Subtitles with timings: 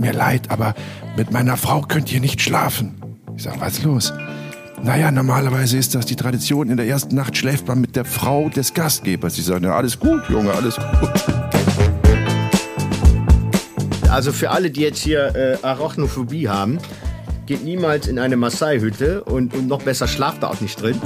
[0.00, 0.74] mir leid, aber
[1.16, 3.00] mit meiner Frau könnt ihr nicht schlafen.
[3.36, 4.12] Ich sag, was ist los?
[4.82, 6.70] Naja, normalerweise ist das die Tradition.
[6.70, 9.36] In der ersten Nacht schläft man mit der Frau des Gastgebers.
[9.38, 11.10] Ich sage, ja, alles gut, Junge, alles gut.
[14.10, 16.78] Also für alle, die jetzt hier äh, Arachnophobie haben,
[17.46, 21.00] geht niemals in eine Maasai-Hütte und, und noch besser schlaft da auch nicht drin.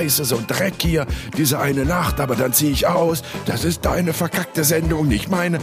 [0.00, 1.06] Scheiße, so Dreck hier,
[1.36, 3.22] diese eine Nacht, aber dann ziehe ich aus.
[3.44, 5.58] Das ist deine verkackte Sendung, nicht meine.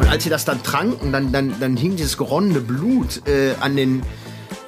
[0.00, 3.76] Und als sie das dann tranken, dann, dann, dann hing dieses geronnene Blut äh, an
[3.76, 4.02] den,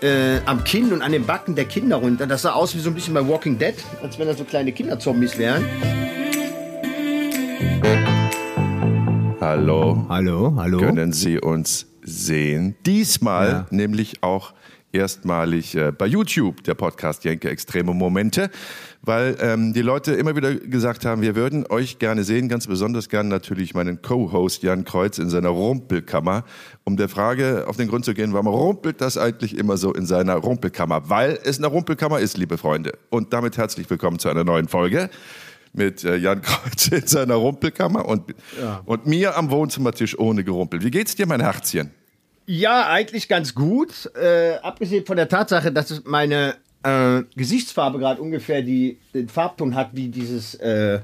[0.01, 2.29] äh, am Kinn und an den Backen der Kinder runter.
[2.29, 4.71] Das sah aus wie so ein bisschen bei Walking Dead, als wenn das so kleine
[4.71, 5.65] Kinderzombies wären.
[9.41, 10.07] Hallo.
[10.09, 10.79] Hallo, hallo.
[10.79, 12.77] Können Sie uns sehen?
[12.87, 13.67] Diesmal Ja.
[13.71, 14.53] nämlich auch
[14.93, 18.51] erstmalig äh, bei YouTube, der Podcast Jenke Extreme Momente,
[19.03, 23.09] weil ähm, die Leute immer wieder gesagt haben, wir würden euch gerne sehen, ganz besonders
[23.09, 26.45] gern natürlich meinen Co-Host Jan Kreuz in seiner Rumpelkammer,
[26.85, 30.07] um der Frage auf den Grund zu gehen, warum rumpelt das eigentlich immer so in
[30.07, 31.09] seiner Rumpelkammer?
[31.09, 32.93] Weil es eine Rumpelkammer ist, liebe Freunde.
[33.11, 35.11] Und damit herzlich willkommen zu einer neuen Folge
[35.73, 38.35] mit äh, Jan Kreuz in seiner Rumpelkammer und,
[38.85, 40.83] und mir am Wohnzimmertisch ohne Gerumpel.
[40.83, 41.91] Wie geht's dir, mein Herzchen?
[42.53, 44.11] Ja, eigentlich ganz gut.
[44.21, 49.91] Äh, abgesehen von der Tatsache, dass meine äh, Gesichtsfarbe gerade ungefähr die, den Farbton hat
[49.93, 50.99] wie dieses äh,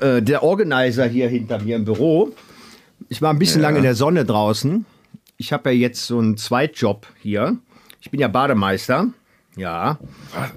[0.00, 2.34] äh, der Organizer hier hinter mir im Büro.
[3.08, 3.68] Ich war ein bisschen Ja.
[3.68, 4.84] lange in der Sonne draußen.
[5.38, 7.56] Ich habe ja jetzt so einen Zweitjob hier.
[8.02, 9.06] Ich bin ja Bademeister.
[9.56, 9.98] Ja.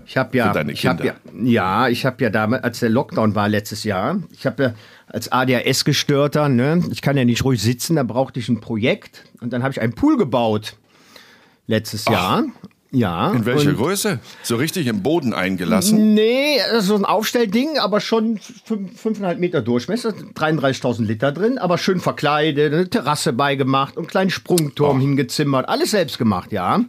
[0.06, 3.48] Ich habe ja, ich hab ja, ja, ich habe ja damals, als der Lockdown war
[3.48, 4.73] letztes Jahr, ich habe ja
[5.09, 9.52] als ADHS-Gestörter, ne, ich kann ja nicht ruhig sitzen, da brauchte ich ein Projekt und
[9.52, 10.77] dann habe ich einen Pool gebaut
[11.67, 12.45] letztes Jahr.
[12.91, 13.31] Ja.
[13.33, 14.19] In welcher Größe?
[14.41, 16.15] So richtig im Boden eingelassen?
[16.15, 21.59] Nee, das ist so ein Aufstellding, aber schon fünf- fünfeinhalb Meter Durchmesser, 33.000 Liter drin,
[21.59, 26.81] aber schön verkleidet, eine Terrasse beigemacht und einen kleinen Sprungturm hingezimmert, alles selbst gemacht, ja.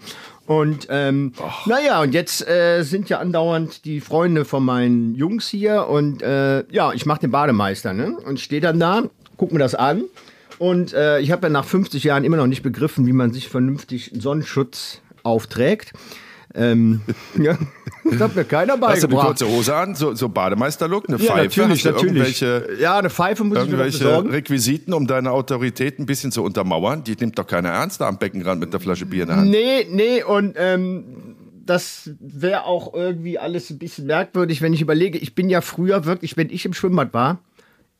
[0.51, 1.33] Und ähm,
[1.67, 6.65] naja, und jetzt äh, sind ja andauernd die Freunde von meinen Jungs hier und äh,
[6.73, 8.17] ja, ich mache den Bademeister, ne?
[8.27, 9.05] Und stehe dann da,
[9.37, 10.03] guck mir das an
[10.59, 13.49] und äh, ich habe ja nach 50 Jahren immer noch nicht begriffen, wie man sich
[13.49, 15.93] vernünftig Sonnenschutz aufträgt.
[16.55, 17.01] Ähm,
[17.39, 17.57] ja,
[18.05, 19.27] das hat mir keiner Hast du eine beigebracht.
[19.27, 19.95] kurze Hose an?
[19.95, 21.09] So, so Bademeisterlook?
[21.09, 21.61] Eine Ja, Pfeife?
[21.61, 22.43] natürlich, Hast du natürlich.
[22.43, 24.31] irgendwelche, Ja, eine Pfeife muss ich mir irgendwelche besorgen.
[24.31, 27.05] Requisiten, um deine Autorität ein bisschen zu untermauern?
[27.05, 29.51] Die nimmt doch keiner ernst da am Beckenrand mit der Flasche Bier in der Hand.
[29.51, 31.05] Nee, nee, und ähm,
[31.67, 36.05] das wäre auch irgendwie alles ein bisschen merkwürdig, wenn ich überlege, ich bin ja früher
[36.05, 37.39] wirklich, wenn ich im Schwimmbad war,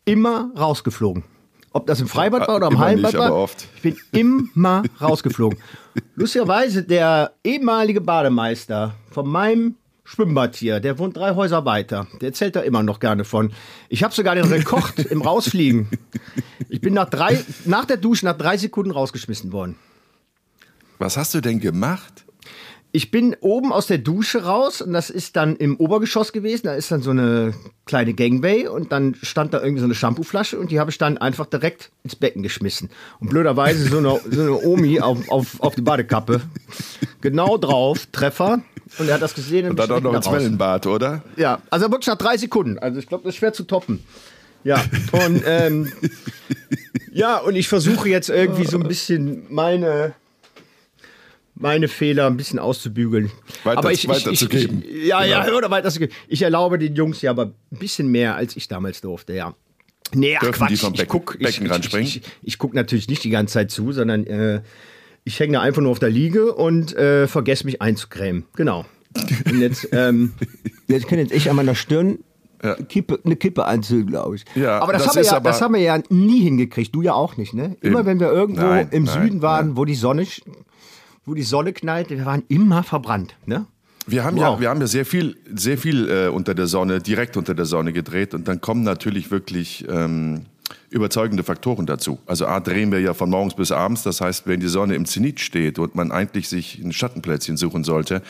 [0.05, 1.23] immer rausgeflogen.
[1.73, 3.69] Ob das im Freibad war oder im Hallenbad war, oft.
[3.77, 5.59] ich bin immer rausgeflogen.
[6.17, 12.09] Lustigerweise, der ehemalige Bademeister von meinem Schwimmbad hier, der wohnt drei Häuser weiter.
[12.21, 13.53] Der erzählt da immer noch gerne von.
[13.89, 15.89] Ich habe sogar den Rekord im Rausfliegen.
[16.69, 19.77] Ich bin nach, drei, nach der Dusche nach drei Sekunden rausgeschmissen worden.
[20.99, 22.25] Was hast du denn gemacht?
[22.93, 26.63] Ich bin oben aus der Dusche raus und das ist dann im Obergeschoss gewesen.
[26.65, 27.55] Da ist dann so eine
[27.87, 31.17] kleine Gangway und dann stand da irgendwie so eine Shampooflasche und die habe ich dann
[31.17, 32.91] einfach direkt ins Becken geschmissen.
[33.21, 36.41] Und blöderweise so eine, so eine Omi auf, auf, auf die Badekappe.
[37.21, 38.63] Genau drauf, Treffer.
[38.99, 40.31] Und er hat das gesehen und, dann auch noch ins.
[40.31, 41.23] Wellenbad, oder?
[41.37, 42.79] Ja, also wirklich nach drei Sekunden.
[42.79, 44.05] Also ich glaube, das ist schwer zu toppen.
[44.65, 45.93] Ja, und ähm,
[47.13, 50.15] ja, und ich versuche jetzt irgendwie so ein bisschen meine
[51.61, 53.31] meine Fehler ein bisschen auszubügeln.
[53.65, 54.83] Weiter- aber ich, ich, ich, weiterzugeben.
[54.89, 55.59] ich, ja, ja, Genau.
[55.59, 56.15] oder weiterzugeben.
[56.29, 59.55] Ich erlaube den Jungs ja aber ein bisschen mehr, als ich damals durfte, ja.
[60.13, 60.71] Nee, ach Dürfen Quatsch.
[60.71, 62.07] die vom ich Becken- guck, ich, Beckenrand ich, springen?
[62.07, 64.63] Ich, ich, ich gucke natürlich nicht die ganze Zeit zu, sondern äh,
[65.25, 68.45] ich hänge da einfach nur auf der Liege und äh, vergesse mich einzucremen.
[68.57, 68.85] Genau.
[69.47, 70.33] Und jetzt, ähm,
[70.89, 72.19] jetzt kann jetzt ich an meiner Stirn
[72.91, 74.45] Kippe, eine Kippe anzünden, glaube ich.
[74.55, 76.95] Ja, aber das, das haben wir ja, aber- das haben wir ja nie hingekriegt.
[76.95, 77.77] Du ja auch nicht, ne?
[77.81, 78.07] Immer Eben.
[78.07, 79.77] wenn wir irgendwo Nein, im nein, Süden waren, nein.
[79.79, 80.27] wo die Sonne,
[81.31, 83.65] wo die Sonne knallt, wir waren immer verbrannt, ne?
[84.07, 84.43] Wir haben, Wow.
[84.43, 87.67] ja, wir haben ja sehr viel, sehr viel äh, unter der Sonne, direkt unter der
[87.67, 90.47] Sonne gedreht und dann kommen natürlich wirklich ähm,
[90.89, 92.19] überzeugende Faktoren dazu.
[92.27, 95.05] Also A, drehen wir ja von morgens bis abends, das heißt, wenn die Sonne im
[95.05, 98.23] Zenit steht und man eigentlich sich ein Schattenplätzchen suchen sollte,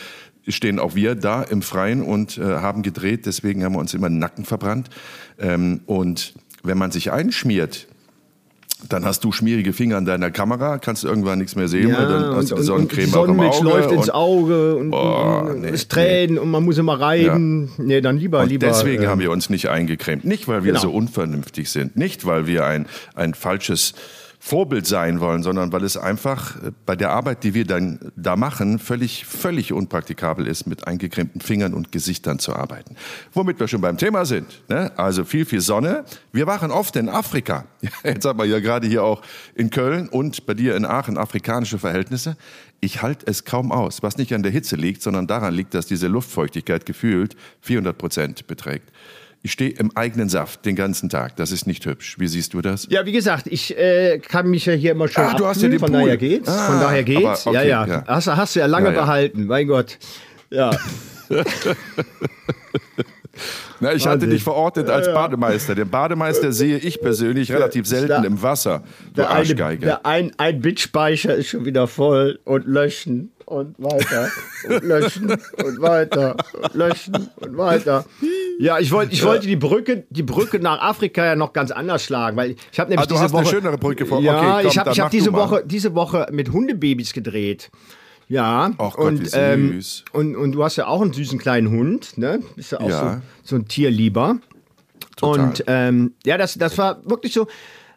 [0.46, 4.11] stehen auch wir da im Freien und äh, haben gedreht, deswegen haben wir uns immer
[4.11, 4.91] den Nacken verbrannt.
[5.38, 7.87] Ähm, und wenn man sich einschmiert,
[8.88, 12.06] dann hast du schmierige Finger an deiner Kamera, kannst du irgendwann nichts mehr sehen, weil
[12.09, 13.65] dann hast du die Sonnencreme die auch im Sonnenmilch Auge.
[13.69, 17.71] läuft ins und- Auge und, und nee, es Tränen und man muss immer reiben.
[17.79, 18.67] Nee, dann lieber, Und lieber.
[18.67, 20.25] deswegen ähm, haben wir uns nicht eingecremt.
[20.25, 20.82] Nicht, weil wir genau.
[20.82, 21.97] so unvernünftig sind.
[21.97, 23.94] Nicht, weil wir ein, ein falsches
[24.43, 28.37] Vorbild sein wollen, sondern weil es einfach äh, bei der Arbeit, die wir dann da
[28.37, 32.97] machen, völlig, völlig unpraktikabel ist, mit eingecremten Fingern und Gesichtern zu arbeiten.
[33.35, 34.63] Womit wir schon beim Thema sind.
[34.69, 34.93] Ne?
[34.97, 36.07] Also viel, viel Sonne.
[36.33, 37.67] Wir waren oft in Afrika.
[38.03, 39.21] Jetzt haben wir ja gerade hier auch
[39.55, 42.39] in Köln und bei dir in Aachen afrikanische Verhältnisse.
[42.81, 45.85] Ich halte es kaum aus, was nicht an der Hitze liegt, sondern daran liegt, dass
[45.85, 48.91] diese Luftfeuchtigkeit gefühlt 400 Prozent beträgt.
[49.43, 51.37] Ich stehe im eigenen Saft den ganzen Tag.
[51.37, 52.17] Das ist nicht hübsch.
[52.19, 52.87] Wie siehst du das?
[52.91, 55.69] Ja, wie gesagt, ich äh, kann mich ja hier immer schon Ah, du hast ja
[55.71, 56.01] den von Pool.
[56.03, 56.47] daher geht's.
[56.49, 57.47] Ah, von daher geht's.
[57.47, 58.05] aber okay, ja, ja, ja.
[58.07, 59.01] Hast, hast du ja lange Ja, ja.
[59.01, 59.99] behalten, mein Gott.
[60.51, 60.71] Ja.
[63.83, 65.75] Na, ich hatte dich verortet als Bademeister.
[65.75, 68.83] Den Bademeister sehe ich persönlich relativ selten da- im Wasser.
[69.15, 69.87] Du Der, eine, Arschgeige.
[69.87, 74.31] der ein, ein Bitspeicher ist schon wieder voll und löschen und weiter
[74.69, 78.05] und löschen und weiter und löschen und weiter.
[78.58, 82.02] Ja, ich wollte ich wollte die Brücke die Brücke nach Afrika ja noch ganz anders
[82.05, 84.20] schlagen, weil ich habe nämlich Ah, du diese hast Woche eine schönere Brücke vor.
[84.20, 85.32] Ja, Okay, komm, ich habe ich diese.
[85.32, 87.70] Woche diese Woche mit Hundebabys gedreht.
[88.29, 89.81] Ja, Ach Gott, und, ähm,
[90.12, 92.41] und, und du hast ja auch einen süßen kleinen Hund, ne?
[92.55, 93.23] Bist ja auch Ja.
[93.43, 94.38] so, so ein Tierlieber.
[95.17, 95.46] Total.
[95.46, 97.49] Und ähm, ja, das, das war wirklich so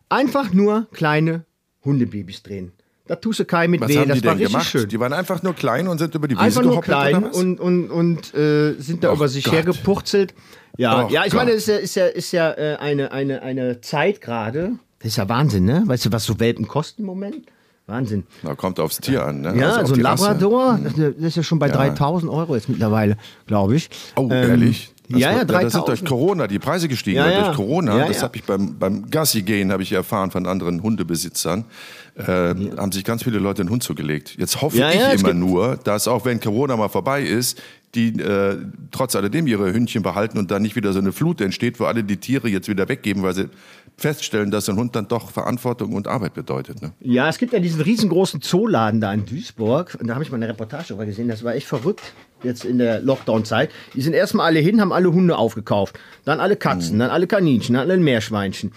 [0.09, 1.45] einfach nur kleine
[1.85, 2.71] Hundebabys drehen.
[3.05, 3.97] Da tust du keinem mit Was weh.
[3.97, 4.65] haben das die war denn gemacht?
[4.65, 4.87] schön.
[4.87, 7.89] Die waren einfach nur klein und sind über die Wiese Einfach nur klein und, und,
[7.91, 9.53] und äh, sind da Ach über sich Gott.
[9.55, 10.33] hergepurzelt.
[10.77, 11.57] Ja, ja, ich meine, Gott.
[11.59, 14.73] es ist ja, ist ja, ist ja äh, eine, eine, eine Zeit gerade.
[14.99, 15.83] Das ist ja Wahnsinn, ne?
[15.85, 17.45] Weißt du, was so Welpen kosten im Moment?
[17.87, 18.23] Wahnsinn.
[18.41, 19.41] Na, kommt aufs Tier an.
[19.41, 19.53] Ne?
[19.57, 19.99] Ja, Also so ein.
[20.01, 23.89] Labrador, das das ist ja schon bei 3000 Euro jetzt mittlerweile, glaube ich.
[24.15, 24.93] Oh, Ähm, ehrlich?
[25.09, 25.87] Das ja, ja, wird- Da sind 3000.
[25.89, 27.17] durch Corona die Preise gestiegen.
[27.17, 27.43] Ja, ja.
[27.43, 28.23] Durch Corona, Ja, das ja.
[28.23, 31.65] habe ich beim, beim Gassi gehen, habe ich erfahren von anderen Hundebesitzern,
[32.15, 32.23] äh,
[32.77, 34.35] haben sich ganz viele Leute einen Hund zugelegt.
[34.37, 37.61] Jetzt hoffe Ja, ich ja, immer nur, dass auch wenn Corona mal vorbei ist,
[37.95, 38.57] die äh,
[38.91, 42.03] trotz alledem ihre Hündchen behalten und dann nicht wieder so eine Flut entsteht, wo alle
[42.03, 43.49] die Tiere jetzt wieder weggeben, weil sie
[43.97, 46.81] feststellen, dass ein Hund dann doch Verantwortung und Arbeit bedeutet.
[46.81, 46.93] Ne?
[47.01, 49.95] Ja, es gibt ja diesen riesengroßen Zooladen da in Duisburg.
[49.99, 51.27] Und da habe ich mal eine Reportage darüber gesehen.
[51.27, 52.01] Das war echt verrückt.
[52.41, 53.69] Jetzt in der Lockdown-Zeit.
[53.93, 55.97] Die sind erstmal alle hin, haben alle Hunde aufgekauft.
[56.25, 56.59] Dann alle Mhm.
[56.59, 58.71] Katzen, dann alle Kaninchen, dann alle Meerschweinchen.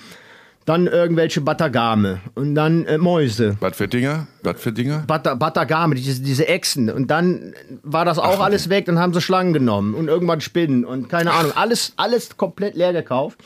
[0.66, 3.56] Dann irgendwelche Batagame und dann äh, Mäuse.
[3.60, 4.26] Was für Dinger?
[4.42, 5.04] Was für Dinger?
[5.06, 6.90] Bata, Batagame, diese, diese Echsen.
[6.90, 7.54] Und dann
[7.84, 8.86] war das auch alles weg.
[8.86, 11.52] Dann haben sie Schlangen genommen und irgendwann Spinnen und keine Ahnung.
[11.54, 13.38] Alles, alles komplett leer gekauft.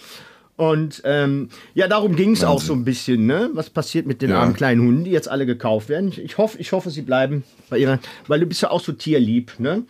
[0.56, 3.26] Und ähm, ja, darum ging es auch so ein bisschen.
[3.26, 3.50] Ne?
[3.52, 4.40] Was passiert mit den Ja.
[4.40, 6.08] armen kleinen Hunden, die jetzt alle gekauft werden?
[6.08, 8.92] Ich, ich, hoffe, ich hoffe, sie bleiben bei ihrer, weil du bist ja auch so
[8.92, 9.52] tierlieb.
[9.58, 9.82] Ne?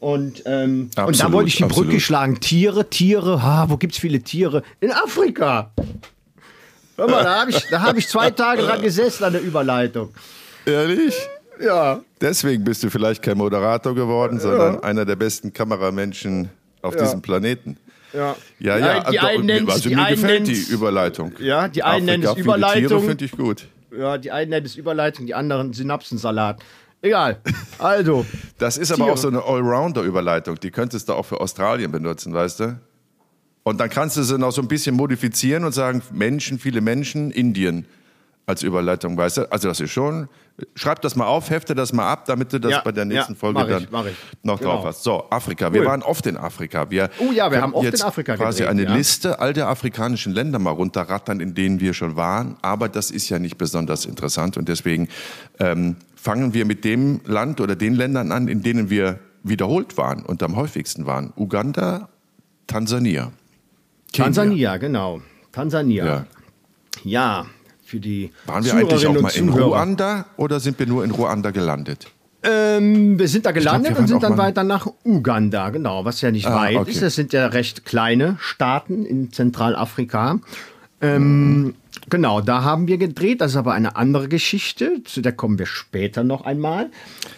[0.00, 2.02] Und, ähm, und da Absolut, wollte ich die Brücke absolut.
[2.02, 2.40] schlagen.
[2.40, 4.62] Tiere, Tiere, ha, wo gibt's viele Tiere?
[4.80, 5.70] In Afrika.
[6.96, 10.14] Hör mal, da habe ich, da hab ich zwei Tage dran gesessen an der Überleitung.
[10.66, 11.14] Ehrlich?
[11.60, 12.00] Ja.
[12.20, 16.48] Deswegen bist du vielleicht kein Moderator geworden, sondern einer der besten Kameramenschen
[16.82, 17.76] auf diesem Planeten.
[18.12, 18.36] Ja.
[18.60, 21.32] Ja, ja, Die also, einen nennen's- also die mir gefällt die Überleitung.
[21.40, 23.02] Ja, die einen nennen es Überleitung.
[23.04, 23.66] finde ich gut.
[23.96, 26.60] Ja, die einen nennen es Überleitung, die anderen Synapsensalat.
[27.02, 27.38] Egal.
[27.78, 28.24] Also,
[28.58, 29.12] Das ist aber Tiere.
[29.12, 30.58] auch so eine Allrounder-Überleitung.
[30.60, 32.78] Die könntest du auch für Australien benutzen, weißt du?
[33.64, 37.30] Und dann kannst du sie noch so ein bisschen modifizieren und sagen, Menschen, viele Menschen,
[37.30, 37.86] Indien
[38.46, 39.50] als Überleitung, weißt du?
[39.52, 40.28] Also das ist schon,
[40.74, 43.32] schreib das mal auf, hefte das mal ab, damit du das Ja, bei der nächsten
[43.32, 44.06] ja, Folge ich, dann
[44.42, 44.72] noch Genau.
[44.72, 45.02] drauf hast.
[45.02, 45.72] So, Afrika.
[45.72, 45.86] Wir Cool.
[45.86, 46.90] waren oft in Afrika.
[46.90, 48.94] Wir Oh ja, wir haben oft in jetzt Afrika quasi gedreht, eine ja.
[48.94, 52.56] Liste all der afrikanischen Länder mal runterrattern, in denen wir schon waren.
[52.60, 55.08] Aber das ist ja nicht besonders interessant und deswegen
[55.58, 60.22] ähm, fangen wir mit dem Land oder den Ländern an, in denen wir wiederholt waren
[60.22, 61.32] und am häufigsten waren.
[61.36, 62.10] Uganda,
[62.66, 63.32] Tansania.
[64.14, 64.24] Kenia.
[64.26, 65.20] Tansania, genau.
[65.52, 66.04] Tansania.
[66.06, 66.26] Ja.
[67.04, 67.46] Ja,
[67.84, 69.66] für die Waren wir eigentlich auch mal in Zuhörer.
[69.66, 72.06] Ruanda oder sind wir nur in Ruanda gelandet?
[72.46, 76.30] Ähm, wir sind da gelandet wir und sind dann weiter nach Uganda, genau, was ja
[76.30, 76.90] nicht Ah, weit okay.
[76.90, 77.02] ist.
[77.02, 80.38] Das sind ja recht kleine Staaten in Zentralafrika.
[81.00, 81.74] Ähm,
[82.08, 83.40] genau, da haben wir gedreht.
[83.40, 85.02] Das ist aber eine andere Geschichte.
[85.04, 86.90] Zu der kommen wir später noch einmal.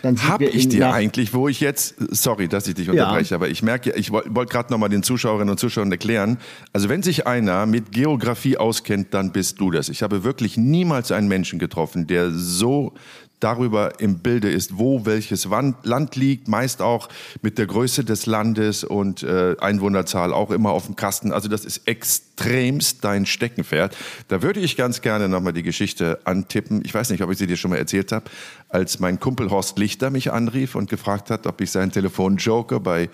[0.02, 3.34] Dann sind Hab wir ich dir eigentlich, wo ich jetzt, sorry, dass ich dich unterbreche,
[3.34, 6.38] aber ich merke, ich wollte wollt gerade nochmal den Zuschauerinnen und Zuschauern erklären,
[6.72, 9.88] also wenn sich einer mit Geografie auskennt, dann bist du das.
[9.88, 12.92] Ich habe wirklich niemals einen Menschen getroffen, der so
[13.40, 15.46] darüber im Bilde ist, wo welches
[15.82, 17.08] Land liegt, meist auch
[17.42, 21.32] mit der Größe des Landes und äh, Einwohnerzahl auch immer auf dem Kasten.
[21.32, 23.96] Also das ist extremst dein Steckenpferd.
[24.28, 26.82] Da würde ich ganz gerne nochmal die Geschichte antippen.
[26.84, 28.24] Ich weiß nicht, ob ich sie dir schon mal erzählt habe,
[28.68, 33.10] als mein Kumpel Horst Lichter mich anrief und gefragt hat, ob ich sein Telefonjoker bei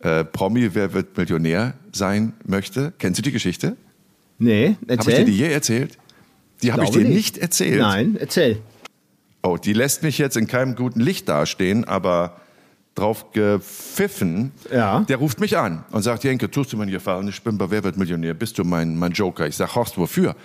[0.00, 2.92] äh, Promi Wer wird Millionär sein möchte.
[2.98, 3.76] Kennst du die Geschichte?
[4.38, 5.14] Nee, Habe ich erzähl.
[5.16, 5.98] dir die je erzählt?
[6.62, 7.14] Die habe ich dir nicht.
[7.14, 7.80] nicht erzählt.
[7.80, 8.60] Nein, erzähl.
[9.42, 12.36] Oh, die lässt mich jetzt in keinem guten Licht dastehen, aber
[12.94, 14.52] drauf gepfiffen.
[14.70, 15.00] Ja.
[15.00, 17.28] Der ruft mich an und sagt, Jenke, tust du mir einen Gefallen?
[17.28, 18.34] Ich bin bei Wer wird Millionär?
[18.34, 19.46] Bist du mein, mein Joker?
[19.46, 20.36] Ich sag, Horst, wofür?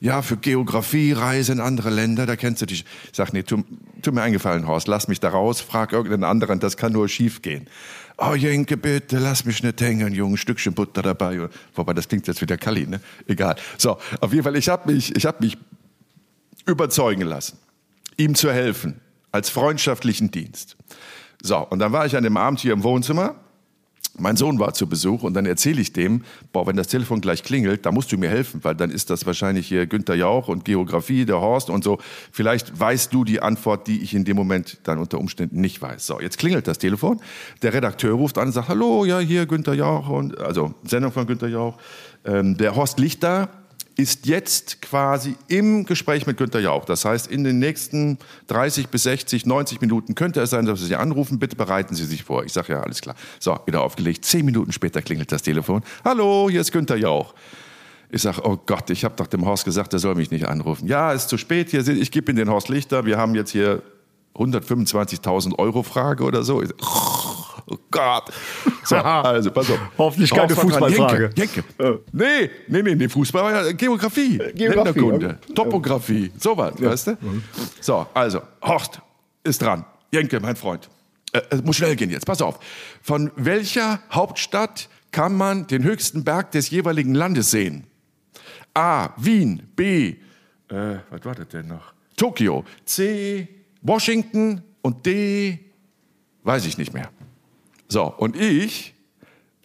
[0.00, 2.84] Ja, für Geografie, Reise in andere Länder, da kennst du dich.
[3.10, 3.62] Ich sag, nee, tu,
[4.02, 7.08] tu mir einen Gefallen, Horst, lass mich da raus, frag irgendeinen anderen, das kann nur
[7.08, 7.66] schief gehen.
[8.18, 11.48] Oh, Jenke, bitte, lass mich nicht hängen, Junge, ein Stückchen Butter dabei.
[11.74, 13.00] Wobei, das klingt jetzt wieder Kali, ne?
[13.26, 13.56] Egal.
[13.78, 15.56] So, auf jeden Fall, ich habe mich, ich hab mich
[16.66, 17.58] überzeugen lassen,
[18.22, 19.00] ihm zu helfen,
[19.30, 20.76] als freundschaftlichen Dienst.
[21.42, 23.36] So, und dann war ich an dem Abend hier im Wohnzimmer.
[24.18, 27.42] Mein Sohn war zu Besuch und dann erzähle ich dem, boah, wenn das Telefon gleich
[27.42, 30.66] klingelt, da musst du mir helfen, weil dann ist das wahrscheinlich hier Günther Jauch und
[30.66, 31.98] Geografie, der Horst und so.
[32.30, 36.06] Vielleicht weißt du die Antwort, die ich in dem Moment dann unter Umständen nicht weiß.
[36.06, 37.20] So, jetzt klingelt das Telefon.
[37.62, 41.26] Der Redakteur ruft an und sagt, hallo, ja, hier Günther Jauch und, also Sendung von
[41.26, 41.78] Günther Jauch.
[42.26, 43.48] Ähm, der Horst Lichter
[43.96, 46.84] ist jetzt quasi im Gespräch mit Günter Jauch.
[46.84, 48.18] Das heißt, in den nächsten
[48.48, 51.38] 30 bis 60, 90 Minuten könnte es sein, dass Sie Sie anrufen.
[51.38, 52.44] Bitte bereiten Sie sich vor.
[52.44, 53.14] Ich sage ja, alles klar.
[53.38, 54.24] So, wieder aufgelegt.
[54.24, 55.82] Zehn Minuten später klingelt das Telefon.
[56.04, 57.34] Hallo, hier ist Günter Jauch.
[58.10, 60.86] Ich sage, oh Gott, ich habe doch dem Horst gesagt, er soll mich nicht anrufen.
[60.86, 61.70] Ja, ist zu spät.
[61.70, 63.06] Hier, ich gebe Ihnen den Horst Lichter.
[63.06, 63.82] Wir haben jetzt hier
[64.34, 66.62] 125.000 Euro Frage oder so.
[67.66, 68.24] Oh Gott.
[68.84, 69.78] So, also, pass auf.
[69.96, 70.54] Hoffentlich keine.
[70.54, 71.30] Fußballfrage.
[71.34, 72.00] Jenke, Jenke.
[72.12, 75.54] Nee, nee, nee, nee, Fußball war ja Geografie, Geografie, Länderkunde, ja.
[75.54, 77.18] Topografie, sowas, weißt du?
[77.80, 79.00] So, also, Horst
[79.44, 79.84] ist dran.
[80.10, 80.88] Jenke, mein Freund.
[81.32, 82.58] Äh, es muss schnell gehen jetzt, pass auf.
[83.02, 87.86] Von welcher Hauptstadt kann man den höchsten Berg des jeweiligen Landes sehen?
[88.74, 89.10] A.
[89.16, 89.62] Wien.
[89.76, 90.16] B.
[90.68, 91.92] Äh, was war das denn noch?
[92.16, 92.64] Tokio.
[92.84, 93.48] C.
[93.82, 94.62] Washington.
[94.82, 95.60] Und D.
[96.44, 97.10] Weiß ich nicht mehr.
[97.88, 98.94] So, und ich,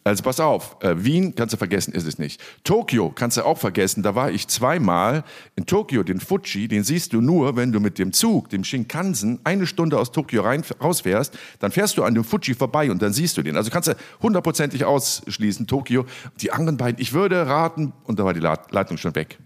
[0.03, 2.39] also pass auf, äh, Wien kannst du vergessen, ist es nicht.
[2.63, 5.23] Tokio kannst du auch vergessen, da war ich zweimal.
[5.55, 9.39] In Tokio, den Fuji, den siehst du nur, wenn du mit dem Zug, dem Shinkansen,
[9.43, 13.11] eine Stunde aus Tokio rein, rausfährst, dann fährst du an dem Fuji vorbei und dann
[13.11, 13.55] siehst du den.
[13.57, 16.05] Also kannst du hundertprozentig ausschließen, Tokio.
[16.41, 19.39] Die anderen beiden, ich würde raten, und da war die Leit- Leitung schon weg.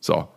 [0.00, 0.28] So,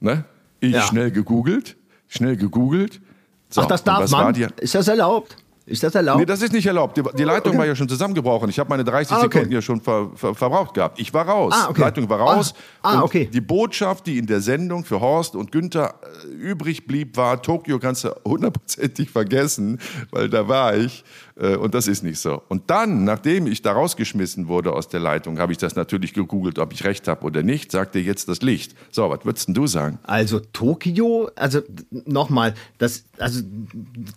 [0.00, 0.24] ne?
[0.60, 0.82] Ich Ja.
[0.82, 1.76] schnell gegoogelt,
[2.08, 3.00] schnell gegoogelt.
[3.48, 4.32] So, Ach, das darf man?
[4.34, 5.36] die- Ist das erlaubt?
[5.66, 6.20] Ist das erlaubt?
[6.20, 6.96] Nee, das ist nicht erlaubt.
[6.96, 7.58] Die, die Leitung okay.
[7.58, 8.48] war ja schon zusammengebrochen.
[8.48, 9.24] Ich habe meine 30 Ah, okay.
[9.24, 11.00] Sekunden ja schon ver, ver, verbraucht gehabt.
[11.00, 11.52] Ich war raus.
[11.56, 11.74] Ah, okay.
[11.74, 12.54] Die Leitung war raus.
[12.82, 13.28] Ah, ah, okay.
[13.32, 15.94] Die Botschaft, die in der Sendung für Horst und Günther
[16.24, 19.80] äh, übrig blieb, war, Tokio kannst du hundertprozentig vergessen,
[20.12, 21.04] weil da war ich.
[21.38, 22.42] Äh, und das ist nicht so.
[22.48, 26.58] Und dann, nachdem ich da rausgeschmissen wurde aus der Leitung, habe ich das natürlich gegoogelt,
[26.58, 28.74] ob ich recht habe oder nicht, sagte jetzt das Licht.
[28.90, 29.98] So, was würdest denn du sagen?
[30.04, 33.42] Also Tokio, also nochmal, das, also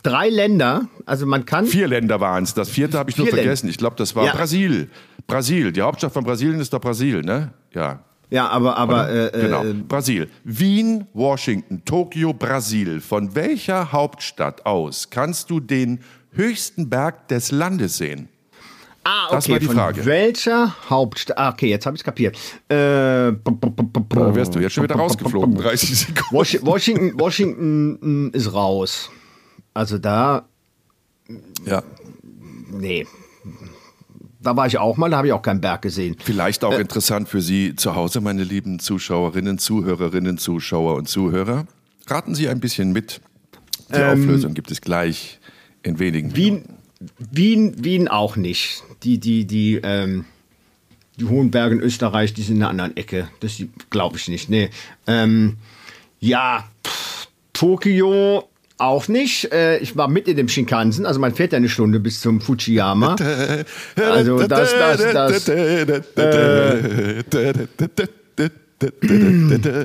[0.04, 1.66] drei Länder, also man kann.
[1.66, 2.54] Vier Länder waren es.
[2.54, 3.42] Das vierte habe ich nur Länder.
[3.42, 3.70] vergessen.
[3.70, 4.34] Ich glaube, das war Ja.
[4.34, 4.90] Brasil.
[5.28, 5.72] Brasil.
[5.72, 7.52] Die Hauptstadt von Brasilien ist doch Brasil, ne?
[7.74, 8.00] Ja.
[8.32, 9.64] Ja, aber, aber äh, Genau.
[9.64, 10.30] äh, Brasil.
[10.44, 13.02] Wien, Washington, Tokio, Brasil.
[13.02, 16.00] Von welcher Hauptstadt aus kannst du den
[16.34, 18.30] höchsten Berg des Landes sehen?
[19.04, 20.06] ah, okay, das war die von Frage.
[20.06, 21.38] welcher Hauptstadt?
[21.40, 22.36] Ah, okay, jetzt habe ich es kapiert.
[22.68, 22.76] Äh,
[23.34, 25.56] Da wärst du jetzt schon wieder rausgeflogen.
[25.58, 26.36] 30 Sekunden.
[26.36, 29.10] Washi- Washington, Washington mm, ist raus.
[29.74, 30.46] Also da,
[31.66, 31.84] Ja.
[32.72, 33.06] nee.
[34.42, 36.16] Da war ich auch mal, da habe ich auch keinen Berg gesehen.
[36.24, 41.68] Vielleicht auch interessant für Sie zu Hause, meine lieben Zuschauerinnen, Zuhörerinnen, Zuschauer und Zuhörer.
[42.08, 43.20] Raten Sie ein bisschen mit.
[43.94, 45.40] Die Auflösung gibt es gleich
[45.84, 46.64] in wenigen Wien,
[47.32, 48.84] Wien, Wien auch nicht.
[49.04, 50.26] Die, die, die, ähm,
[51.18, 53.30] die hohen Berge in Österreich, die sind in einer anderen Ecke.
[53.40, 54.50] Das glaube ich nicht.
[54.50, 54.70] Nee.
[55.08, 55.58] Ähm,
[56.20, 58.49] ja, pff, Tokio
[58.80, 59.52] auch nicht.
[59.52, 62.42] Äh, ich war mit in dem Shinkansen, also man fährt ja eine Stunde bis zum
[62.42, 63.16] Fujiyama.
[63.96, 65.50] Also das, das, das.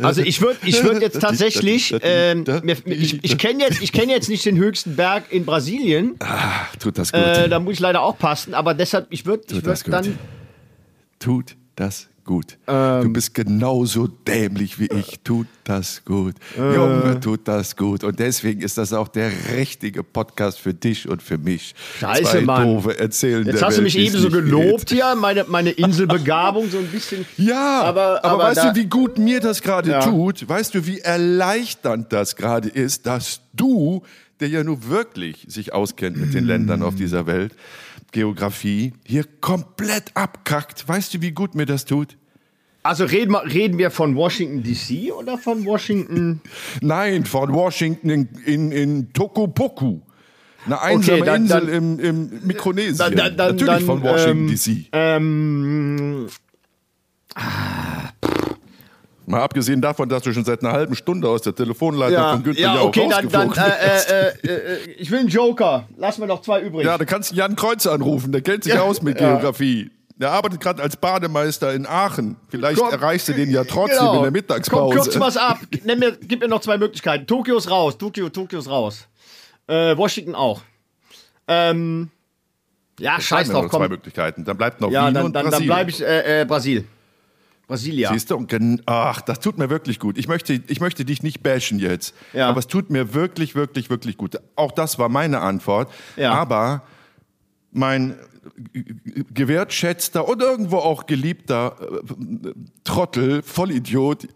[0.02, 2.44] Also ich würde ich würd jetzt tatsächlich, ähm,
[2.84, 6.14] ich, ich kenne jetzt, ich kenn jetzt nicht den höchsten Berg in Brasilien.
[6.20, 7.20] Ah, tut das gut.
[7.20, 10.06] Äh, da muss ich leider aufpassen, aber deshalb, ich würde ich Tut das würd gut.
[10.06, 10.18] dann.
[11.18, 12.58] Tut das gut.
[12.66, 13.02] Ähm.
[13.02, 15.20] du bist genauso dämlich wie ich.
[15.24, 16.34] Tut das gut.
[16.58, 16.74] Äh.
[16.74, 18.02] Junge, tut das gut.
[18.04, 21.74] Und deswegen ist das auch der richtige Podcast für dich und für mich.
[22.00, 22.66] Scheiße, Zwei Mann.
[22.74, 24.90] Doofe erzählen Jetzt hast du Welt, mich wie's eben so nicht gelobt geht.
[25.02, 27.24] hier, meine, meine Inselbegabung so ein bisschen.
[27.36, 30.00] Ja, Aber- aber, aber weißt da- du, wie gut mir das gerade Ja.
[30.00, 30.48] tut?
[30.48, 34.02] Weißt du, wie erleichternd das gerade ist, dass du,
[34.40, 37.54] der ja nur wirklich sich auskennt mit den Ländern auf dieser Welt,
[38.14, 40.88] Geografie, hier komplett abkackt.
[40.88, 42.16] Weißt du, wie gut mir das tut?
[42.84, 46.40] Also reden wir, reden wir von Washington DC oder von Washington?
[46.80, 50.00] Nein, von Washington in, in, in Tokopoku.
[50.64, 53.16] Eine einsame dann- Insel dann- im, im Mikronesien.
[53.16, 54.88] dann- Natürlich von Washington ähm, DC.
[54.92, 56.26] Ähm,
[59.26, 62.42] Mal abgesehen davon, dass du schon seit einer halben Stunde aus der Telefonleitung Ja, von
[62.42, 65.88] Günther ja Jauch okay, dann, dann äh, äh, äh, äh, ich will einen Joker.
[65.96, 66.84] Lass mir noch zwei übrig.
[66.84, 69.16] Ja, da kannst du Jan Kreuzer anrufen, der kennt sich Ja, aus mit.
[69.18, 69.90] Geografie.
[70.16, 72.36] Der arbeitet gerade als Bademeister in Aachen.
[72.48, 74.16] Vielleicht Komm, erreichst du den ja trotzdem Genau.
[74.18, 74.94] in der Mittagspause.
[74.94, 75.58] Komm, kürz mal's ab.
[75.84, 77.26] Mir, gib mir noch zwei Möglichkeiten.
[77.26, 77.98] Tokio ist raus.
[77.98, 79.08] Tokio, Tokio ist raus.
[79.66, 80.60] Äh, Washington auch.
[81.48, 82.10] Ähm,
[83.00, 83.88] ja, scheiß Scheiß noch drauf, zwei komm.
[83.88, 84.44] Möglichkeiten.
[84.44, 85.74] Dann bleibt noch Ja, Wien dann, und dann, dann Brasilien.
[85.74, 86.84] bleibe ich äh, äh, Brasil.
[87.66, 88.12] Brasilia.
[88.12, 88.36] Siehst du?
[88.36, 90.18] Und Ach, das tut mir wirklich gut.
[90.18, 92.14] Ich möchte, ich möchte dich nicht bashen jetzt.
[92.32, 92.48] Ja.
[92.48, 94.36] Aber es tut mir wirklich, wirklich, wirklich gut.
[94.56, 95.90] Auch das war meine Antwort.
[96.16, 96.32] Ja.
[96.32, 96.82] Aber
[97.72, 98.16] mein
[99.32, 102.52] gewertschätzter und irgendwo auch geliebter äh,
[102.84, 104.28] Trottel, Vollidiot,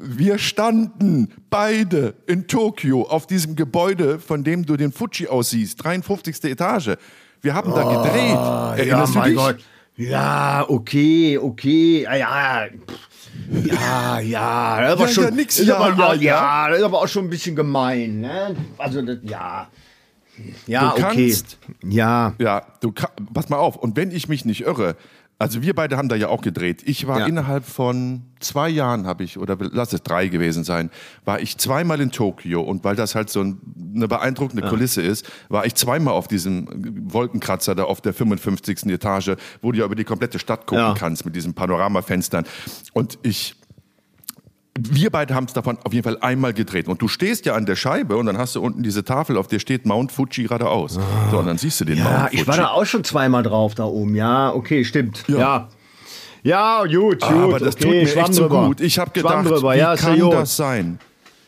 [0.00, 6.44] wir standen beide in Tokio auf diesem Gebäude, von dem du den Fuji aussiehst, 53.
[6.44, 6.96] Etage.
[7.40, 8.78] Wir haben da gedreht.
[8.78, 9.64] Erinnerst du dich?
[9.98, 12.02] Ja, okay, okay.
[12.04, 12.66] Ja, ja.
[12.86, 13.08] Pff.
[13.64, 16.84] Ja, ja, das war Ja, schon, ja, nix, ist ja, aber, ja, ja, das ist
[16.84, 18.54] aber auch schon ein bisschen gemein, ne?
[18.78, 19.68] Also, das, ja.
[20.66, 21.28] Ja, Du okay.
[21.30, 22.34] kannst- Ja.
[22.38, 22.92] Ja, du
[23.34, 23.76] pass mal auf.
[23.76, 24.96] Und wenn ich mich nicht irre,
[25.40, 26.82] also wir beide haben da ja auch gedreht.
[26.84, 27.26] Ich war Ja.
[27.26, 30.90] innerhalb von zwei Jahren, habe ich, oder lass es drei gewesen sein,
[31.24, 32.60] war ich zweimal in Tokio.
[32.60, 33.60] Und weil das halt so ein,
[33.94, 36.66] eine beeindruckende Kulisse ist, war ich zweimal auf diesem
[37.12, 38.86] Wolkenkratzer da auf der 55.
[38.92, 40.94] Etage, wo du ja über die komplette Stadt gucken Ja.
[40.94, 42.44] kannst mit diesen Panoramafenstern.
[42.92, 43.54] Und ich
[44.80, 46.88] wir beide haben es davon auf jeden Fall einmal gedreht.
[46.88, 49.46] Und du stehst ja an der Scheibe und dann hast du unten diese Tafel, auf
[49.48, 50.98] der steht Mount Fuji geradeaus.
[51.30, 52.40] So, und dann siehst du den Ja, Mount Fuji.
[52.42, 54.14] ich war da auch schon zweimal drauf da oben.
[54.14, 55.24] Ja, okay, stimmt.
[55.28, 55.68] Ja.
[56.44, 57.22] Ja, gut, gut.
[57.24, 58.80] Aber das okay, tut mir Schwamm echt so gut.
[58.80, 59.74] Ich habe gedacht, drüber.
[59.74, 60.98] wie ja, ja kann das sein?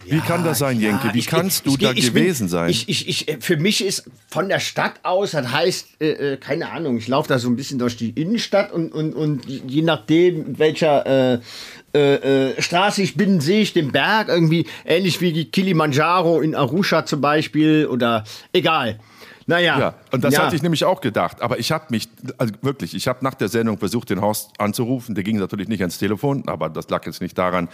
[0.07, 1.11] Wie kann das sein, Jenke?
[1.13, 2.71] Wie ich- kannst ich- du da ich- ich bin- gewesen sein?
[2.71, 6.71] Ich, ich, ich, für mich ist von der Stadt aus, das heißt, äh, äh, keine
[6.73, 10.59] Ahnung, ich laufe da so ein bisschen durch die Innenstadt und, und, und je nachdem,
[10.59, 11.41] welcher äh,
[11.95, 16.55] äh, äh, Straße ich bin, sehe ich den Berg irgendwie, ähnlich wie die Kilimanjaro in
[16.55, 18.99] Arusha zum Beispiel oder egal.
[19.51, 19.79] Naja.
[19.81, 20.45] ja, und das ja.
[20.45, 21.43] hatte ich nämlich auch gedacht.
[21.43, 25.17] Aber ich habe mich, also wirklich, ich habe nach der Sendung versucht, den Horst anzurufen.
[25.17, 27.69] Der ging natürlich nicht ans Telefon, aber das lag jetzt nicht daran,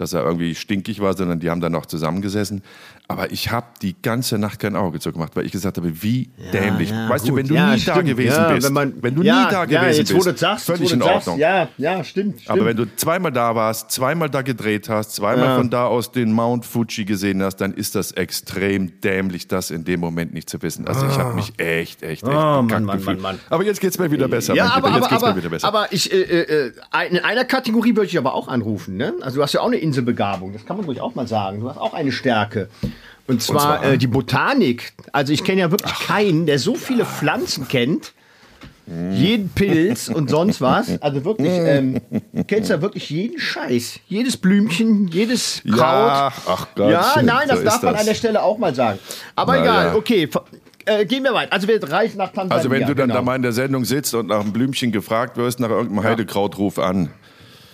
[0.00, 2.62] dass er irgendwie stinkig war, sondern die haben dann noch zusammengesessen.
[3.08, 6.90] Aber ich habe die ganze Nacht kein Auge zugemacht, weil ich gesagt habe, wie dämlich.
[6.90, 7.38] ja, weißt du, gut.
[7.38, 8.08] wenn du Ja, nie da stimmt.
[8.08, 10.36] gewesen ja, bist, wenn, man, wenn du ja, nie da ja, gewesen jetzt, bist, du
[10.36, 11.38] sagst, völlig in du sagst, Ordnung.
[11.40, 12.40] Ja, ja, stimmt.
[12.40, 12.50] stimmt.
[12.50, 15.56] Aber wenn du zweimal da warst, zweimal da gedreht hast, zweimal Ja.
[15.56, 19.84] von da aus den Mount Fuji gesehen hast, dann ist das extrem dämlich, das in
[19.84, 20.86] dem Moment nicht zu wissen.
[20.86, 23.20] Also ich habe mich echt, echt, echt Ah, bekackt Mann, Mann.
[23.20, 23.38] Mann.
[23.48, 24.54] Aber jetzt geht's mir wieder besser.
[24.54, 25.66] Ja, aber, aber, geht's aber, mir wieder besser.
[25.66, 28.96] aber ich, äh, äh, äh, in einer Kategorie würde ich aber auch anrufen.
[28.96, 29.14] Ne?
[29.22, 31.60] Also du hast ja auch eine Inselbegabung, das kann man ruhig auch mal sagen.
[31.60, 32.68] Du hast auch eine Stärke.
[33.26, 33.84] Und zwar, zwar?
[33.84, 34.92] Äh, die Botanik.
[35.12, 38.12] Also ich kenne ja wirklich keinen, der so viele Pflanzen kennt.
[39.12, 41.00] Jeden Pilz und sonst was.
[41.02, 42.00] Also wirklich, ähm,
[42.32, 44.00] du kennst ja wirklich jeden Scheiß.
[44.08, 45.78] Jedes Blümchen, jedes Kraut.
[45.78, 48.00] Ja, ach Gott, Ja, nein, das so darf man das.
[48.00, 48.98] an der Stelle auch mal sagen.
[49.36, 49.94] Aber Na egal, ja.
[49.94, 50.28] okay.
[50.86, 51.52] Äh, gehen wir weiter.
[51.52, 52.56] Also wir reisen nach Tansania.
[52.56, 53.16] also wenn du dann genau.
[53.16, 56.56] da mal in der Sendung sitzt und nach einem Blümchen gefragt wirst, nach irgendeinem Heidekraut,
[56.56, 57.10] ruf an.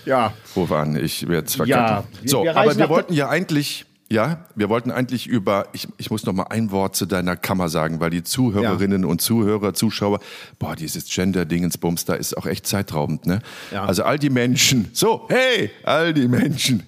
[0.04, 0.32] Ja.
[0.56, 2.08] Ruf an, ich werde es Ja, verkacken.
[2.22, 6.10] wir- so, wir aber wir wollten ja eigentlich, ja, wir wollten eigentlich über, ich, ich
[6.10, 10.20] muss noch mal ein Wort zu deiner Kammer sagen, weil die Zuhörerinnen und Zuhörer, Zuschauer,
[10.58, 13.40] boah, dieses Gender-Dingensbums, da ist auch echt zeitraubend, ne?
[13.72, 13.84] Ja.
[13.84, 16.82] Also all die Menschen, so, hey, all die Menschen,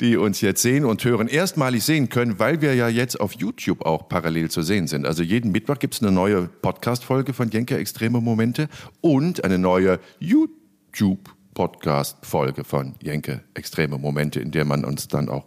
[0.00, 3.84] die uns jetzt sehen und hören, erstmalig sehen können, weil wir ja jetzt auf YouTube
[3.84, 5.06] auch parallel zu sehen sind.
[5.06, 8.68] Also jeden Mittwoch gibt es eine neue Podcast-Folge von Jenke Extreme Momente
[9.00, 15.44] und eine neue YouTube Podcast-Folge von Jenke Extreme Momente, in der man uns dann auch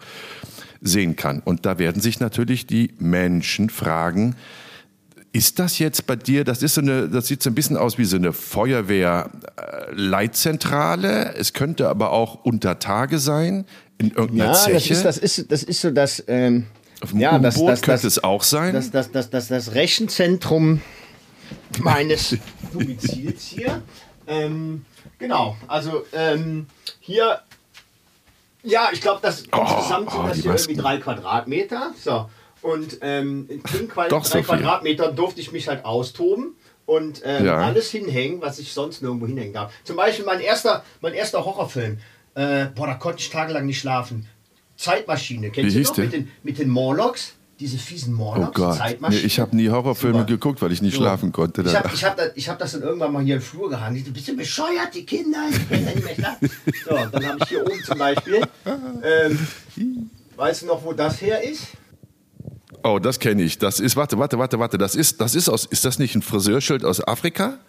[0.81, 1.39] sehen kann.
[1.39, 4.35] Und da werden sich natürlich die Menschen fragen,
[5.31, 7.97] ist das jetzt bei dir, das ist so eine, das sieht so ein bisschen aus
[7.97, 11.33] wie so eine Feuerwehr-Leitzentrale.
[11.35, 13.63] Es könnte aber auch unter Tage sein,
[13.97, 14.93] in irgendeiner Ja, das Zeche.
[14.93, 16.65] ist, das ist, das ist so das, ähm,
[16.99, 18.73] Auf dem ja, das, das, könnte das, es auch sein.
[18.73, 20.81] das, das, das, das, das Rechenzentrum
[21.79, 22.35] meines
[22.73, 23.81] Domizils hier.
[24.27, 24.83] Ähm,
[25.21, 26.67] genau, also ähm,
[26.99, 27.39] hier,
[28.63, 31.93] ja, ich glaube, das insgesamt sind oh, das hier irgendwie drei Quadratmeter.
[32.03, 32.29] So.
[32.61, 34.43] Und ähm, in den Qual so drei viel.
[34.43, 36.55] Quadratmetern durfte ich mich halt austoben
[36.85, 37.57] und ähm, Ja.
[37.57, 39.73] alles hinhängen, was ich sonst nirgendwo hinhängen darf.
[39.83, 41.99] Zum Beispiel mein erster, mein erster Horrorfilm.
[42.35, 44.27] Äh, boah, da konnte ich tagelang nicht schlafen.
[44.77, 45.97] Zeitmaschine, kennst Wie du noch?
[45.97, 48.79] Mit den, mit den Morlocks, diese fiesen Morlocks, oh Gott.
[49.09, 50.31] Nee, ich habe nie Horrorfilme Super.
[50.31, 51.01] geguckt, weil ich nicht So.
[51.01, 51.61] schlafen konnte.
[51.61, 53.97] Ich habe ich hab das, ich hab das dann irgendwann mal hier im Flur gehangen.
[53.97, 55.37] Ich so, bist du bescheuert, die Kinder?
[55.53, 56.49] Die können ja nicht mehr schlafen.
[56.83, 58.41] So, dann habe ich hier oben zum Beispiel.
[59.03, 61.67] Ähm, weißt du noch, wo das her ist?
[62.83, 63.59] Oh, das kenne ich.
[63.59, 64.77] Das ist, warte, warte, warte, warte.
[64.79, 67.59] Das ist, das ist aus, ist das nicht ein Friseurschild aus Afrika?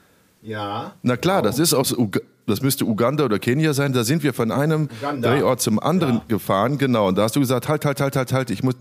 [0.41, 0.95] Ja.
[1.03, 3.93] Na klar, das ist aus, Uga das müsste Uganda oder Kenia sein.
[3.93, 5.31] Da sind wir von einem Uganda.
[5.31, 6.23] Drehort zum anderen Ja.
[6.29, 6.77] gefahren.
[6.79, 7.09] Genau.
[7.09, 8.75] Und da hast du gesagt, halt, halt, halt, halt, halt, ich muss,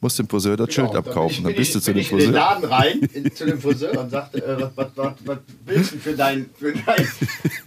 [0.00, 1.44] muss dem Friseur das Schild Genau, abkaufen.
[1.44, 2.40] Dann bin bist du ich, zu dem ich in den Friseur.
[2.40, 5.98] Laden rein, in, zu dem Friseur und sagte, äh, was, was, was, was willst du
[5.98, 7.04] für dein, für, dein,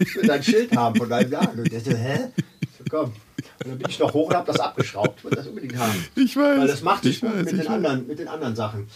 [0.06, 1.60] für dein Schild haben von deinem Laden?
[1.60, 2.18] Und der so, hä?
[2.62, 3.04] Ich So, komm.
[3.10, 5.18] Und dann bin ich noch hoch und habe das abgeschraubt.
[5.18, 6.04] Ich wollte das unbedingt haben.
[6.16, 6.58] Ich weiß.
[6.60, 7.68] Weil das macht ich gut weiß, mit, ich den weiß.
[7.68, 8.86] anderen, mit den anderen Sachen.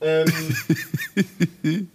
[0.00, 0.26] Ähm,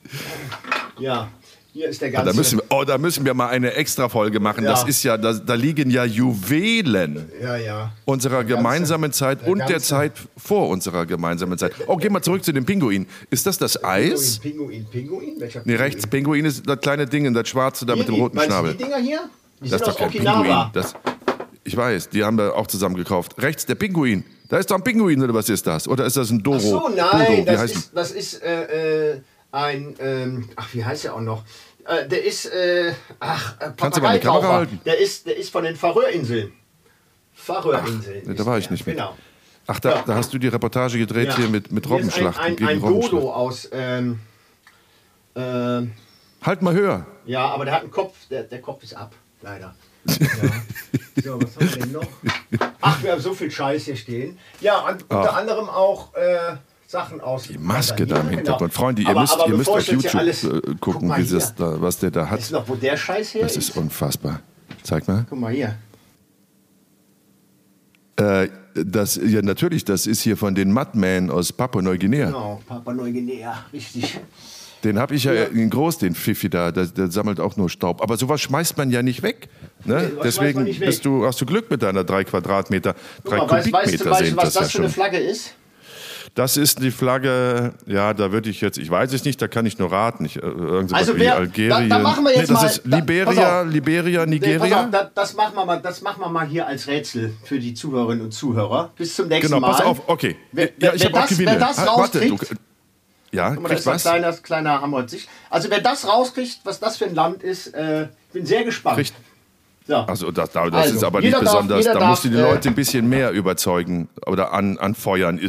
[0.99, 1.29] ja,
[1.73, 2.31] hier ist der ganze...
[2.31, 4.63] Da müssen, wir, oh, da müssen wir mal eine extra Folge machen.
[4.63, 4.71] Ja.
[4.71, 7.91] Das ist ja, da, da liegen ja Juwelen ja, ja.
[8.05, 11.73] unserer gemeinsamen Zeit der und der ganze- Zeit vor unserer gemeinsamen Zeit.
[11.87, 13.07] Oh, geh mal zurück zu dem Pinguin.
[13.31, 14.39] Ist das das Eis?
[14.39, 18.15] Pinguin, Pinguin, Welcher Nee, rechts, Pinguin ist das kleine Ding, das schwarze da mit dem
[18.15, 18.73] roten Schnabel.
[18.73, 19.19] Die Dinger hier?
[19.59, 20.41] Die Das ist doch kein Okinawa.
[20.43, 20.69] Pinguin.
[20.73, 20.93] Das,
[21.63, 23.35] ich weiß, die haben wir auch zusammen gekauft.
[23.41, 24.23] Rechts der Pinguin.
[24.49, 25.87] Da ist doch ein Pinguin oder was ist das?
[25.87, 26.57] Oder ist das ein Doro?
[26.85, 29.21] Ach so, nein, wie das heißt ist, das ist äh, äh,
[29.53, 31.43] ein, ähm, ach, wie heißt der auch noch?
[31.85, 34.67] Äh, der ist, äh, ach, äh, Papageitaucher.
[34.85, 36.51] Der ist, der ist von den Färöerinseln.
[37.33, 38.35] Färöerinseln.
[38.35, 38.95] da war ich der, nicht mit.
[38.97, 39.15] Genau.
[39.67, 40.03] Ach, da, Ja.
[40.05, 41.35] da hast du die Reportage gedreht Ja.
[41.37, 42.43] hier mit, mit Robbenschlachten.
[42.43, 42.81] Ein, ein, gegen ein.
[42.81, 44.19] Dodo aus, ähm,
[45.35, 45.93] ähm,
[46.41, 47.05] Halt mal höher.
[47.25, 49.75] ja, aber der hat einen Kopf, der, der Kopf ist ab, leider.
[51.15, 51.23] Ja.
[51.23, 52.07] So, was haben wir denn noch?
[52.81, 54.39] Ach, wir haben so viel Scheiß hier stehen.
[54.61, 55.37] Ja, und unter Ach.
[55.37, 56.55] anderem auch äh,
[56.93, 57.43] Sachen aus.
[57.47, 58.71] Die Maske da im Hintergrund.
[58.71, 61.23] Freunde, ihr aber, müsst, aber ihr müsst auf YouTube alles, äh, guck gucken, mal wie
[61.23, 61.39] hier.
[61.39, 62.61] das da, was der da Weißt du hat.
[62.61, 63.69] noch, wo der Scheiß her Das ist?
[63.69, 64.41] ist unfassbar.
[64.83, 65.25] Zeig mal.
[65.27, 65.75] Guck mal hier.
[68.17, 72.27] Äh, das, ja, natürlich, das ist hier von den Mudmen aus Papua-Neuguinea.
[72.27, 74.19] Genau, Papua Neuguinea, richtig.
[74.83, 78.03] Den habe ich ja, in groß, den Pfiffi da, der, der sammelt auch nur Staub.
[78.03, 79.47] Aber sowas schmeißt man ja nicht weg.
[79.85, 80.11] Ne?
[80.13, 81.01] Nee, Deswegen nicht weg.
[81.01, 84.11] du, hast du Glück mit deiner drei Quadratmeter, drei Guck mal, weißt, weißt, Kubikmeter du,
[84.11, 84.89] weißt was das, das ja für eine.
[84.93, 85.55] Flagge ist?
[86.35, 89.65] Das ist die Flagge, ja, da würde ich jetzt, ich weiß es nicht, da kann
[89.65, 90.25] ich nur raten.
[90.25, 91.89] Ich, äh, irgendwas Also wie wer- Algerien.
[91.89, 93.67] da- da machen wir jetzt nee, das mal- ist da- Liberia, auf.
[93.67, 94.83] Liberia, Nee, Nigeria.
[94.85, 97.73] auf, das, das, machen wir mal, das machen wir mal hier als Rätsel für die
[97.73, 98.91] Zuhörerinnen und Zuhörer.
[98.97, 99.71] Bis zum nächsten genau, Mal.
[99.71, 100.35] pass auf, okay.
[100.51, 101.51] Wer, ja, ich habe auch das, Gewinne.
[101.51, 102.59] wer das Ah, warte, du, rauskriegt,
[103.31, 104.01] ja, mal, da kriegt ist ein was?
[104.03, 105.27] kleiner, kleiner Hammer sich.
[105.49, 108.97] Also wer das rauskriegt, was das für ein Land ist, äh, bin sehr gespannt.
[108.97, 109.13] Kriegt-
[109.85, 109.95] So.
[109.97, 111.83] Also das, das Also, ist aber nicht besonders.
[111.85, 115.39] da darf, musst du die äh, Leute ein bisschen mehr überzeugen oder an, anfeuern.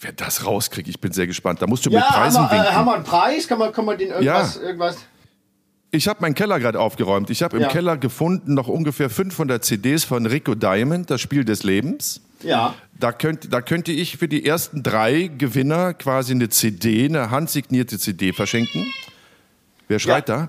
[0.00, 1.60] Wer das rauskriegt, ich bin sehr gespannt.
[1.60, 2.74] Da musst du mit ja, Preisen haben wir, äh, winken.
[2.76, 3.46] haben wir einen Preis?
[3.48, 4.62] Kann man, kann man den irgendwas, Ja.
[4.62, 4.96] irgendwas?
[5.94, 7.28] Ich habe meinen Keller gerade aufgeräumt.
[7.28, 7.68] Ich habe im Ja.
[7.68, 12.22] Keller gefunden noch ungefähr 500 CDs von Rico Diamond, das Spiel des Lebens.
[12.42, 12.74] Ja.
[12.98, 17.98] Da, könnt, da könnte ich für die ersten drei Gewinner quasi eine CD, eine handsignierte
[17.98, 18.86] CD verschenken.
[19.88, 20.48] Wer schreit da?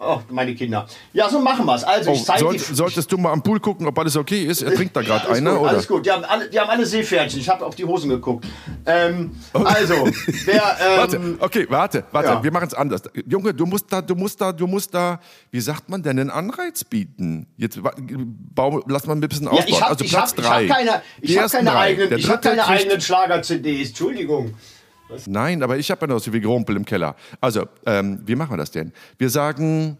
[0.00, 0.86] Oh, meine Kinder.
[1.12, 1.82] Ja, so machen wir es.
[1.82, 4.62] Also, Oh, ich zeige soll, sollst du mal am Pool gucken, ob alles okay ist?
[4.62, 5.70] Er trinkt da gerade alles einer, gut, oder?
[5.70, 7.40] Alles gut, die haben alle, die haben alle Seepferdchen.
[7.40, 8.46] Ich habe auf die Hosen geguckt.
[8.86, 10.08] Ähm, also,
[10.44, 10.62] wer.
[10.80, 12.44] Ähm, Warte, okay, warte, warte, ja.
[12.44, 13.02] wir machen es anders.
[13.26, 15.18] Junge, du musst da, du musst da, du musst da,
[15.50, 17.46] wie sagt man denn, einen Anreiz bieten?
[17.56, 17.80] Jetzt
[18.54, 19.68] bau, lass mal ein bisschen ja, ausbauen.
[19.68, 20.68] ich habe also ich Platz hab, ich drei.
[20.68, 23.88] hab keine, Die ich hab keine eigenen, ich hab keine eigenen Schlager-CDs.
[23.88, 24.54] Entschuldigung.
[25.26, 27.16] Nein, aber ich habe ja noch so viel Gerumpel im Keller.
[27.40, 28.92] Also, ähm, wie machen wir das denn?
[29.16, 29.98] Wir sagen,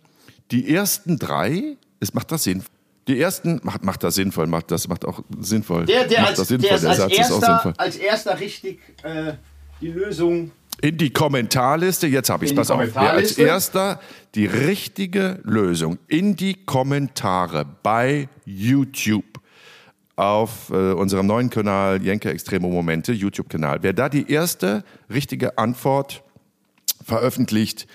[0.51, 2.63] die ersten drei, es macht das Sinn.
[3.07, 5.87] Die ersten, macht, macht das sinnvoll, macht das macht auch sinnvoll.
[5.87, 7.73] Der, der, macht als, das der sinnvoll, es als Satz ist auch erster, sinnvoll.
[7.79, 9.33] als erster richtig äh,
[9.81, 10.51] die Lösung.
[10.81, 12.81] In die Kommentarliste, jetzt habe ich die pass auf.
[12.81, 14.01] Wer als erster
[14.35, 19.25] die richtige Lösung in die Kommentare bei YouTube
[20.19, 23.79] auf äh, unserem neuen Kanal Jenke Extreme Momente, YouTube-Kanal.
[23.83, 26.25] Wer da die erste richtige Antwort
[27.05, 27.87] veröffentlicht,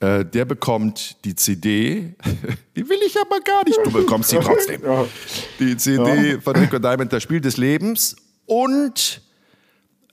[0.00, 2.14] äh, der bekommt die CD.
[2.76, 3.78] Die will ich aber gar nicht.
[3.84, 4.80] Du bekommst sie trotzdem.
[5.60, 9.20] Die CD von Rico Diamond, das Spiel des Lebens und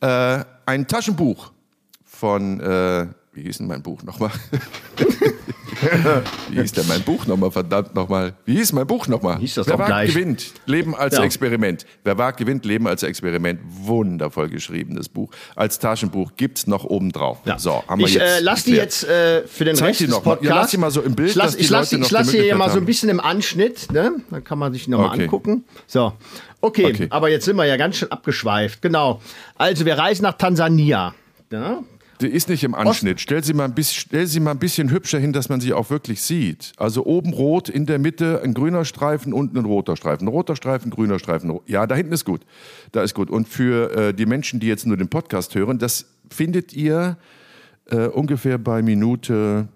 [0.02, 1.52] äh, ein Taschenbuch
[2.06, 3.08] von, äh,
[3.40, 4.32] wie hieß denn mein Buch nochmal?
[6.50, 7.52] wie hieß denn mein Buch nochmal?
[7.52, 8.34] Verdammt nochmal.
[8.46, 9.38] Wie hieß mein Buch nochmal?
[9.40, 10.14] Hieß das Wer wagt, gleich?
[10.14, 10.52] gewinnt.
[10.66, 11.24] Leben als Ja.
[11.24, 11.86] Experiment.
[12.04, 12.66] Wer wagt, gewinnt.
[12.66, 13.62] Leben als Experiment.
[13.66, 15.32] Wundervoll geschriebenes Buch.
[15.56, 17.38] Als Taschenbuch gibt's noch oben drauf.
[17.58, 18.24] So, haben wir ich jetzt.
[18.24, 20.20] äh, lass die jetzt äh, für den Zeig Rest die des mal.
[20.20, 20.56] Ja, Podcasts.
[20.56, 22.28] lass die mal so im Bild, Ich lass, die ich lass, die- ich die lass
[22.28, 23.92] sie hier mal so ein bisschen im Anschnitt.
[23.92, 24.12] Ne?
[24.30, 25.24] Dann kann man sich noch mal Okay.
[25.24, 25.64] angucken.
[25.88, 26.12] So.
[26.62, 27.08] Okay, Okay.
[27.10, 28.82] aber jetzt sind wir ja ganz schön abgeschweift.
[28.82, 29.22] Genau.
[29.56, 31.14] Also, wir reisen nach Tansania.
[31.52, 31.80] Ja?
[32.22, 33.22] Die ist nicht im Anschnitt.
[33.22, 35.72] Stell sie, mal ein bisschen, stell sie mal ein bisschen hübscher hin, dass man sie
[35.72, 36.74] auch wirklich sieht.
[36.76, 40.28] Also oben rot, in der Mitte ein grüner Streifen, unten ein roter Streifen.
[40.28, 41.60] Roter Streifen, grüner Streifen.
[41.66, 42.42] Ja, da hinten ist gut.
[42.92, 43.30] Da ist gut.
[43.30, 47.18] Und für äh, die Menschen, die jetzt nur den Podcast hören, das findet ihr
[47.90, 49.70] äh, ungefähr bei Minute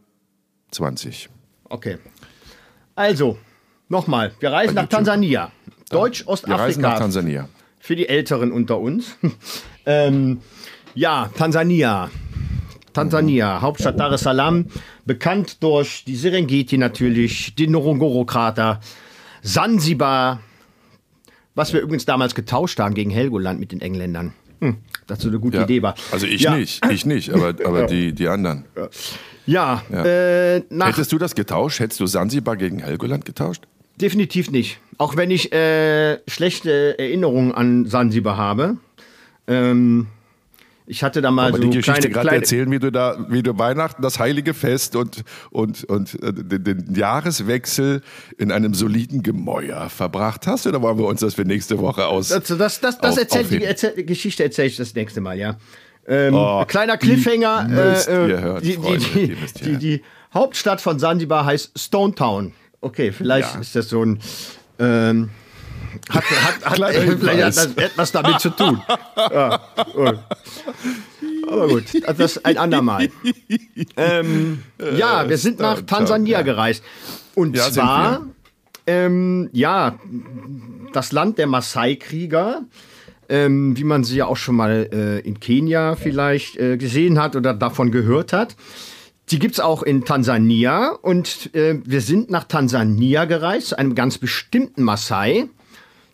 [0.72, 1.30] 20.
[1.70, 1.98] Okay.
[2.96, 3.38] Also,
[3.88, 4.34] nochmal.
[4.42, 4.98] Wir reisen nach YouTube.
[4.98, 5.30] Tansania.
[5.30, 6.98] Wir reisen nach Deutsch-Ostafrika.
[6.98, 7.50] Tansania.
[7.80, 9.16] Für die Älteren unter uns.
[9.86, 10.42] ähm,
[10.94, 12.10] ja, Tansania.
[12.94, 14.66] Tansania, Hauptstadt Dar es Salaam,
[15.06, 18.80] bekannt durch die Serengeti natürlich, den Ngorongoro-Krater,
[19.42, 20.40] Sansibar,
[21.56, 24.34] was wir übrigens damals getauscht haben gegen Helgoland mit den Engländern.
[24.62, 24.78] Hm,
[25.18, 25.64] so eine gute Ja.
[25.64, 25.96] Idee war.
[26.12, 26.56] Also ich ja.
[26.56, 28.66] nicht, ich nicht, aber, aber die, die anderen.
[29.46, 31.80] Ja, Äh, Hättest du das getauscht?
[31.82, 33.64] Hättest du Sansibar gegen Helgoland getauscht?
[34.00, 34.80] definitiv nicht.
[34.98, 38.78] Auch wenn ich äh, schlechte Erinnerungen an Sansibar habe.
[39.48, 40.08] Ähm,
[40.86, 43.26] ich hatte da mal Aber so die Geschichte kleine, gerade kleine erzählen, wie du da,
[43.30, 48.02] wie du Weihnachten, das heilige Fest und, und, und äh, den, den Jahreswechsel
[48.38, 50.68] in einem soliden Gemäuer verbracht hast?
[50.68, 52.30] Oder wollen wir uns das für nächste Woche aus?
[52.30, 55.56] Das, das, das, das auf- die, erzähl, Geschichte erzähle ich das nächste Mal, ja.
[56.06, 57.68] Ähm, Oh, kleiner Cliffhanger.
[58.08, 60.02] äh, ihr hören, die, Freunde, die, die die,
[60.34, 62.54] Hauptstadt von Sansibar heißt Stone Town.
[62.82, 63.62] Okay, vielleicht Ja.
[63.62, 64.20] ist das so ein.
[64.80, 65.30] Ähm,
[66.10, 68.82] hat, hat, hat, äh, vielleicht hat das etwas damit zu tun.
[69.16, 69.62] Ja.
[71.48, 71.84] Aber gut,
[72.18, 73.10] das ein andermal.
[73.96, 74.64] Ähm,
[74.98, 76.84] ja, wir sind nach Tansania gereist.
[77.36, 78.26] Und Ja, zwar,
[78.88, 80.00] ähm, ja,
[80.94, 82.64] das Land der Maasai-Krieger,
[83.30, 87.36] ähm, wie man sie ja auch schon mal äh, in Kenia vielleicht äh, gesehen hat
[87.36, 88.56] oder davon gehört hat.
[89.30, 93.96] Die gibt es auch in Tansania und äh, wir sind nach Tansania gereist, zu einem
[93.96, 95.50] ganz bestimmten Maasai,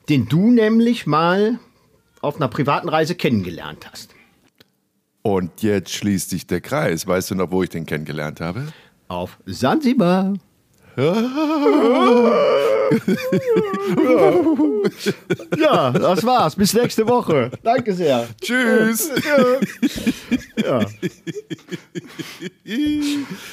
[0.10, 1.60] den du nämlich mal
[2.22, 4.15] auf einer privaten Reise kennengelernt hast.
[5.22, 7.06] Und jetzt schließt sich der Kreis.
[7.06, 8.74] Weißt du noch, wo ich den kennengelernt habe?
[9.08, 10.34] Auf Sansibar.
[15.58, 16.56] ja, das war's.
[16.56, 17.52] Bis nächste Woche.
[17.63, 18.28] Danke sehr.
[18.41, 19.10] Tschüss!
[20.63, 20.86] Ja.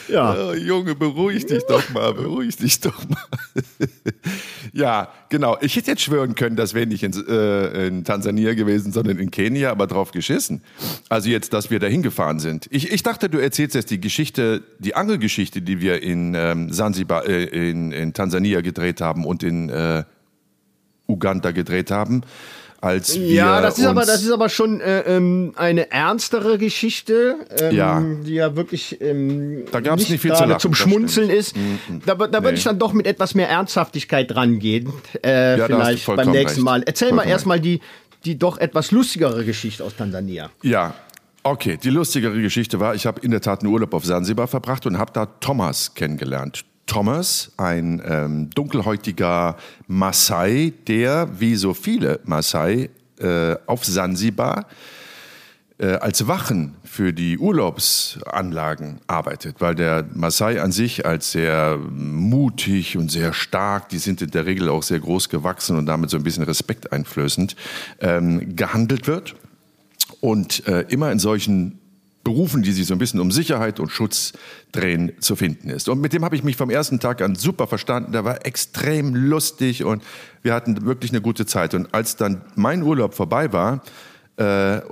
[0.09, 0.37] Ja.
[0.39, 3.19] Oh, Junge, beruhig dich doch mal, beruhig dich doch mal.
[4.73, 5.57] ja, genau.
[5.61, 9.31] Ich hätte jetzt schwören können, das wäre nicht in, äh, in Tansania gewesen, sondern in
[9.31, 10.63] Kenia, aber drauf geschissen.
[11.09, 12.67] Also jetzt, dass wir da hingefahren sind.
[12.71, 17.27] Ich, ich dachte, du erzählst jetzt die Geschichte, die Angelgeschichte, die wir in ähm, Sansibar,
[17.27, 20.05] äh, in, in Tansania gedreht haben und in äh,
[21.09, 22.23] Uganda gedreht haben.
[22.81, 27.37] Als wir Ja, das ist, aber, das ist aber schon äh, ähm, eine ernstere Geschichte,
[27.59, 28.01] ähm, Ja.
[28.25, 31.57] die ja wirklich ähm, Da gab's nicht viel zu lachen, zum Schmunzeln ist.
[32.05, 32.55] Da, da würde Nee.
[32.59, 36.65] ich dann doch mit etwas mehr Ernsthaftigkeit rangehen, äh, da du vielleicht beim nächsten recht.
[36.65, 36.83] Mal.
[36.85, 37.81] Erzähl mal Vollkommen erstmal die,
[38.27, 40.51] die doch etwas lustigere Geschichte aus Tansania.
[40.63, 40.95] Ja,
[41.45, 41.79] okay.
[41.83, 44.99] Die lustigere Geschichte war, ich habe in der Tat einen Urlaub auf Sansibar verbracht und
[44.99, 46.65] habe da Thomas kennengelernt.
[46.87, 49.57] Thomas, ein ähm, dunkelhäutiger
[49.89, 54.67] Maasai, der wie so viele Maasai äh, auf Sansibar
[55.79, 62.97] äh, als Wachen für die Urlaubsanlagen arbeitet, weil der Maasai an sich als sehr mutig
[62.97, 66.17] und sehr stark, die sind in der Regel auch sehr groß gewachsen und damit so
[66.17, 67.57] ein bisschen respekteinflößend,
[68.01, 69.35] ähm, gehandelt wird.
[70.21, 71.79] Und äh, immer in solchen
[72.27, 74.33] Berufen, die sich so ein bisschen um Sicherheit und Schutz
[74.73, 75.89] drehen, zu finden ist.
[75.89, 78.11] Und mit dem habe ich mich vom ersten Tag an super verstanden.
[78.11, 80.03] Der war extrem lustig und
[80.43, 81.73] wir hatten wirklich eine gute Zeit.
[81.73, 83.81] Und als dann mein Urlaub vorbei war,
[84.37, 84.83] äh,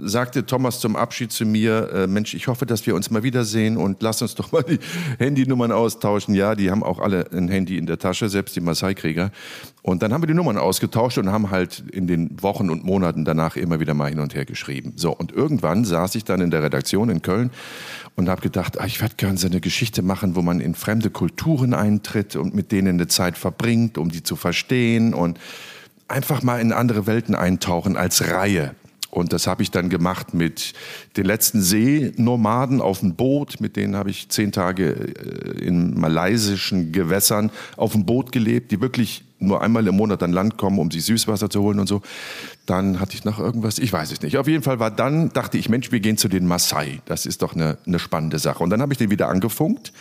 [0.00, 3.76] sagte Thomas zum Abschied zu mir, äh, Mensch, ich hoffe, dass wir uns mal wiedersehen
[3.76, 4.78] und lass uns doch mal die
[5.18, 6.34] Handynummern austauschen.
[6.36, 9.32] Ja, die haben auch alle ein Handy in der Tasche, selbst die Maasai-Krieger.
[9.82, 13.24] Und dann haben wir die Nummern ausgetauscht und haben halt in den Wochen und Monaten
[13.24, 14.92] danach immer wieder mal hin und her geschrieben.
[14.94, 17.50] So, und irgendwann saß ich dann in der Redaktion in Köln
[18.14, 21.10] und habe gedacht, ah, ich werde gerne so eine Geschichte machen, wo man in fremde
[21.10, 25.40] Kulturen eintritt und mit denen eine Zeit verbringt, um die zu verstehen und
[26.06, 28.76] einfach mal in andere Welten eintauchen als Reihe.
[29.12, 30.72] Und das habe ich dann gemacht mit
[31.18, 33.60] den letzten Seenomaden auf dem Boot.
[33.60, 38.80] Mit denen habe ich zehn Tage äh, in malaysischen Gewässern auf dem Boot gelebt, die
[38.80, 42.02] wirklich nur einmal im Monat an Land kommen, um sich Süßwasser zu holen und so.
[42.66, 44.38] Dann hatte ich noch irgendwas, ich weiß es nicht.
[44.38, 47.00] Auf jeden Fall war dann, dachte ich, Mensch, wir gehen zu den Maasai.
[47.06, 48.62] Das ist doch eine, eine spannende Sache.
[48.62, 49.92] Und dann habe ich den wieder angefunkt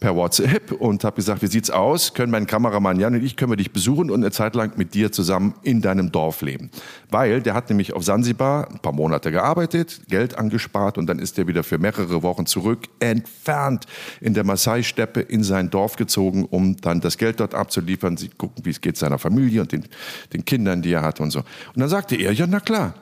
[0.00, 2.12] per WhatsApp und habe gesagt, wie sieht's aus?
[2.14, 4.94] Können mein Kameramann Jan und ich, können wir dich besuchen und eine Zeit lang mit
[4.94, 6.70] dir zusammen in deinem Dorf leben?
[7.10, 11.38] Weil der hat nämlich auf Sansibar ein paar Monate gearbeitet, Geld angespart und dann ist
[11.38, 13.86] er wieder für mehrere Wochen zurück, entfernt
[14.20, 18.64] in der Maasai-Steppe in sein Dorf gezogen, um dann das Geld dort abzuliefern, sie gucken,
[18.64, 19.84] wie es geht seiner Familie und den,
[20.32, 21.40] den Kindern, die er hat und so.
[21.40, 22.94] Und dann sagte er, ja, na klar,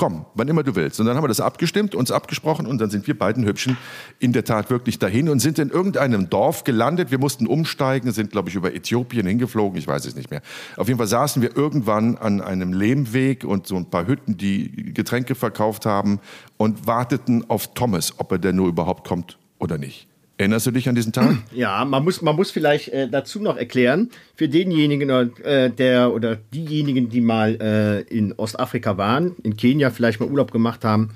[0.00, 0.98] komm, wann immer du willst.
[0.98, 3.76] Und dann haben wir das abgestimmt, uns abgesprochen und dann sind wir beiden Hübschen
[4.18, 7.10] in der Tat wirklich dahin und sind in irgendeinem Dorf gelandet.
[7.10, 10.40] Wir mussten umsteigen, sind, glaube ich, über Äthiopien hingeflogen, ich weiß es nicht mehr.
[10.78, 14.94] Auf jeden Fall saßen wir irgendwann an einem Lehmweg und so ein paar Hütten, die
[14.94, 16.20] Getränke verkauft haben
[16.56, 20.09] und warteten auf Thomas, ob er denn nur überhaupt kommt oder nicht.
[20.40, 21.36] Erinnerst du dich an diesen Tag?
[21.52, 25.10] Ja, man muss, man muss vielleicht äh, dazu noch erklären, für denjenigen
[25.42, 30.50] äh, der oder diejenigen, die mal äh, in Ostafrika waren, in Kenia vielleicht mal Urlaub
[30.50, 31.10] gemacht haben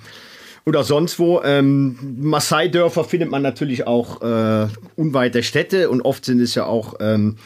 [0.67, 1.41] oder sonst wo.
[1.43, 6.67] Ähm, Maasai-Dörfer findet man natürlich auch äh, unweit der Städte und oft sind es ja
[6.67, 7.37] auch ähm,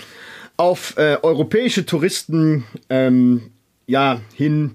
[0.56, 3.52] auf äh, europäische Touristen ähm,
[3.86, 4.72] ja, hin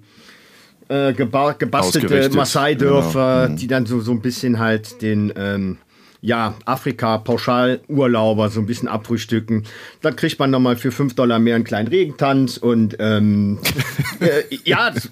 [0.88, 3.52] äh, gebastelte Maasai-Dörfer, genau.
[3.52, 3.58] mhm.
[3.58, 5.34] die dann so, so ein bisschen halt den
[6.24, 9.66] ja, Afrika-Pauschal-Urlauber so ein bisschen abfrühstücken.
[10.02, 13.60] Dann kriegt man nochmal für 5 Dollar mehr einen kleinen Regentanz und ähm,
[14.22, 15.10] äh, ja, das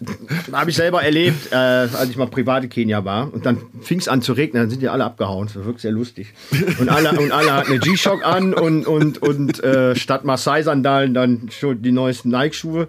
[0.53, 3.31] habe ich selber erlebt, äh, als ich mal privat in Kenia war.
[3.33, 5.47] Und dann fing es an zu regnen, dann sind die alle abgehauen.
[5.47, 6.33] Das war wirklich sehr lustig.
[6.79, 11.49] Und alle, und alle hatten eine G-Shock an und, und, und äh, statt Maasai-Sandalen dann
[11.51, 12.87] schon die neuesten Nike-Schuhe.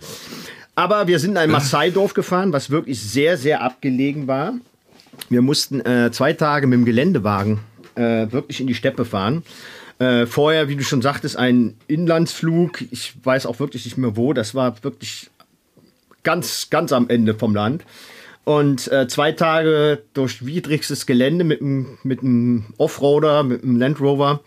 [0.77, 4.55] Aber wir sind in ein Maasai-Dorf gefahren, was wirklich sehr, sehr abgelegen war.
[5.29, 7.59] Wir mussten äh, zwei Tage mit dem Geländewagen
[7.95, 9.43] äh, wirklich in die Steppe fahren.
[9.99, 12.83] Äh, vorher, wie du schon sagtest, ein Inlandsflug.
[12.91, 14.33] Ich weiß auch wirklich nicht mehr wo.
[14.33, 15.31] Das war wirklich
[16.23, 17.85] ganz, ganz am Ende vom Land.
[18.45, 22.21] Und äh, zwei Tage durch widrigstes Gelände mit einem mit
[22.79, 24.41] Offroader, mit einem Land Rover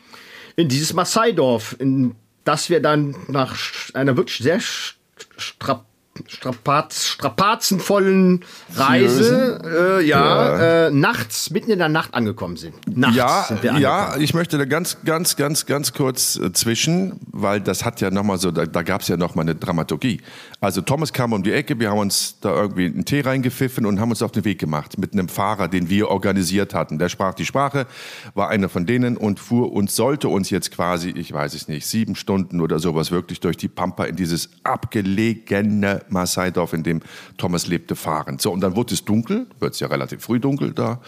[0.57, 3.55] in dieses Maasai-Dorf, in das wir dann nach
[3.93, 5.85] einer wirklich sehr strap
[6.27, 10.87] Strapaz, strapazenvollen Reise, äh, ja, ja.
[10.87, 12.75] Äh, nachts, mitten in der Nacht angekommen sind.
[12.87, 17.19] Nachts ja, sind wir ja, ich möchte da ganz, ganz, ganz, ganz kurz äh, zwischen,
[17.31, 20.21] weil das hat ja nochmal so, da, da gab es ja nochmal eine Dramaturgie.
[20.61, 23.99] Also Thomas kam um die Ecke, wir haben uns da irgendwie einen Tee reingepfiffen und
[23.99, 26.97] haben uns auf den Weg gemacht mit einem Fahrer, den wir organisiert hatten.
[26.97, 27.87] Der sprach die Sprache,
[28.33, 31.85] war einer von denen und fuhr und sollte uns jetzt quasi, ich weiß es nicht,
[31.85, 37.01] sieben Stunden oder sowas wirklich durch die Pampa in dieses abgelegene Maasai-Dorf, in dem
[37.37, 38.39] Thomas lebte, fahren.
[38.39, 41.01] So, und dann wurde es dunkel, wird es ja relativ früh dunkel da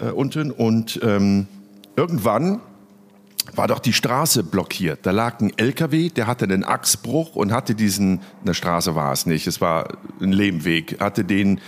[0.00, 0.50] äh, unten.
[0.50, 1.46] Und ähm,
[1.96, 2.60] irgendwann
[3.54, 5.00] war doch die Straße blockiert.
[5.02, 9.26] Da lag ein LKW, der hatte einen Achsbruch und hatte diesen, eine Straße war es
[9.26, 9.88] nicht, es war
[10.20, 11.60] ein Lehmweg, hatte den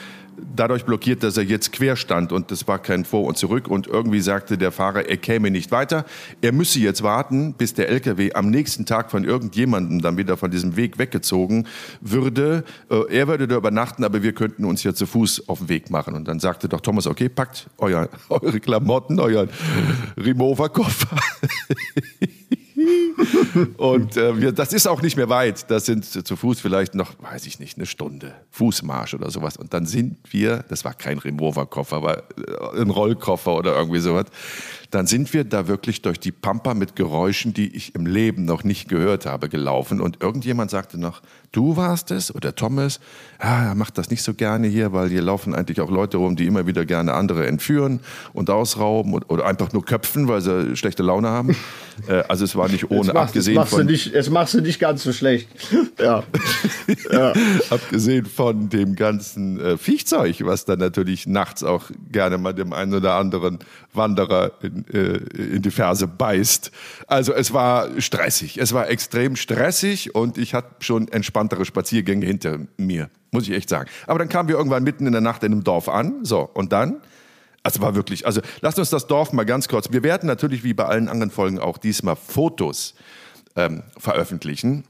[0.54, 3.86] dadurch blockiert, dass er jetzt quer stand und das war kein Vor und Zurück und
[3.86, 6.04] irgendwie sagte der Fahrer, er käme nicht weiter.
[6.40, 10.50] Er müsse jetzt warten, bis der LKW am nächsten Tag von irgendjemandem dann wieder von
[10.50, 11.66] diesem Weg weggezogen
[12.00, 12.64] würde.
[12.90, 15.90] Äh, er würde da übernachten, aber wir könnten uns ja zu Fuß auf den Weg
[15.90, 16.14] machen.
[16.14, 19.48] Und dann sagte doch Thomas, okay, packt euer, eure Klamotten, euren
[20.16, 21.16] Remover-Koffer.
[23.76, 25.70] und äh, wir, das ist auch nicht mehr weit.
[25.70, 29.56] Das sind zu Fuß vielleicht noch, weiß ich nicht, eine Stunde Fußmarsch oder sowas.
[29.56, 34.26] Und dann sind wir, das war kein Remover-Koffer, aber äh, ein Rollkoffer oder irgendwie sowas,
[34.90, 38.64] dann sind wir da wirklich durch die Pampa mit Geräuschen, die ich im Leben noch
[38.64, 40.00] nicht gehört habe, gelaufen.
[40.00, 41.22] Und irgendjemand sagte noch,
[41.52, 43.00] du warst es oder Thomas,
[43.42, 46.36] ja, er macht das nicht so gerne hier, weil hier laufen eigentlich auch Leute rum,
[46.36, 48.00] die immer wieder gerne andere entführen
[48.32, 51.56] und ausrauben und, oder einfach nur köpfen, weil sie schlechte Laune haben.
[52.08, 53.86] äh, also es war nicht ohne, machst, abgesehen machst von...
[53.86, 55.48] Nicht, es machst du nicht ganz so schlecht.
[55.98, 56.22] ja.
[57.10, 57.32] ja.
[57.70, 62.94] abgesehen von dem ganzen äh, Viechzeug, was dann natürlich nachts auch gerne mal dem einen
[62.94, 63.58] oder anderen
[63.96, 66.70] Wanderer in, äh, in die Ferse beißt.
[67.06, 72.58] Also es war stressig, es war extrem stressig und ich hatte schon entspanntere Spaziergänge hinter
[72.76, 73.88] mir, muss ich echt sagen.
[74.06, 76.72] Aber dann kamen wir irgendwann mitten in der Nacht in einem Dorf an, so und
[76.72, 77.00] dann
[77.66, 79.90] also war wirklich, also lasst uns das Dorf mal ganz kurz.
[79.90, 82.94] Wir werden natürlich wie bei allen anderen Folgen auch diesmal Fotos
[83.56, 84.84] ähm, veröffentlichen.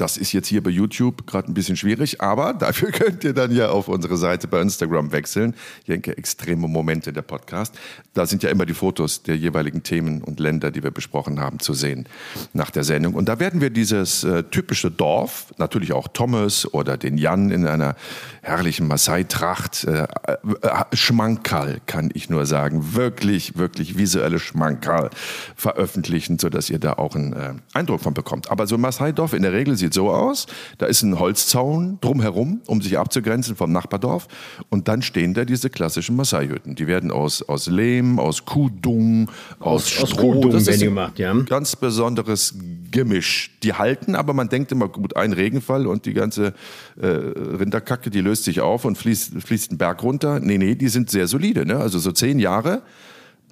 [0.00, 3.54] Das ist jetzt hier bei YouTube gerade ein bisschen schwierig, aber dafür könnt ihr dann
[3.54, 5.54] ja auf unsere Seite bei Instagram wechseln.
[5.84, 7.78] Jenke Extreme Momente der Podcast.
[8.14, 11.60] Da sind ja immer die Fotos der jeweiligen Themen und Länder, die wir besprochen haben,
[11.60, 12.08] zu sehen
[12.54, 13.12] nach der Sendung.
[13.12, 17.66] Und da werden wir dieses äh, typische Dorf, natürlich auch Thomas oder den Jan in
[17.66, 17.94] einer
[18.40, 22.94] herrlichen Maasai-Tracht, äh, äh, Schmankerl, kann ich nur sagen.
[22.94, 25.10] Wirklich, wirklich visuelle Schmankerl
[25.56, 28.50] veröffentlichen, sodass ihr da auch einen äh, Eindruck von bekommt.
[28.50, 30.46] Aber so ein Maasai-Dorf in der Regel sieht sieht so aus.
[30.78, 34.28] Da ist ein Holzzaun drumherum, um sich abzugrenzen vom Nachbardorf.
[34.68, 36.76] Und dann stehen da diese klassischen Maasai-Hütten.
[36.76, 40.44] Die werden aus, aus Lehm, aus Kuhdung, aus, aus Stroh.
[40.44, 41.34] Aus das ist gemacht, ja.
[41.42, 42.54] ganz besonderes
[42.90, 43.58] Gemisch.
[43.62, 46.54] Die halten, aber man denkt immer, gut, ein Regenfall und die ganze
[47.00, 50.40] äh, Rinderkacke, die löst sich auf und fließt, fließt einen Berg runter.
[50.40, 51.66] Nee, nee, die sind sehr solide.
[51.66, 51.76] Ne?
[51.76, 52.82] Also so zehn Jahre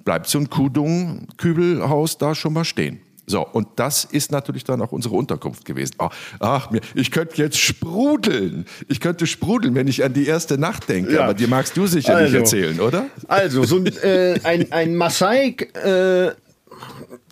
[0.05, 2.99] bleibt so ein Kudung-Kübelhaus da schon mal stehen.
[3.29, 5.93] So, und das ist natürlich dann auch unsere Unterkunft gewesen.
[5.99, 8.65] Ach, ach mir, ich könnte jetzt sprudeln.
[8.87, 11.13] Ich könnte sprudeln, wenn ich an die erste Nacht denke.
[11.13, 11.25] Ja.
[11.25, 13.05] Aber die magst du sicher also, nicht erzählen, oder?
[13.27, 16.31] Also, so ein, äh, ein, ein Maasai, äh,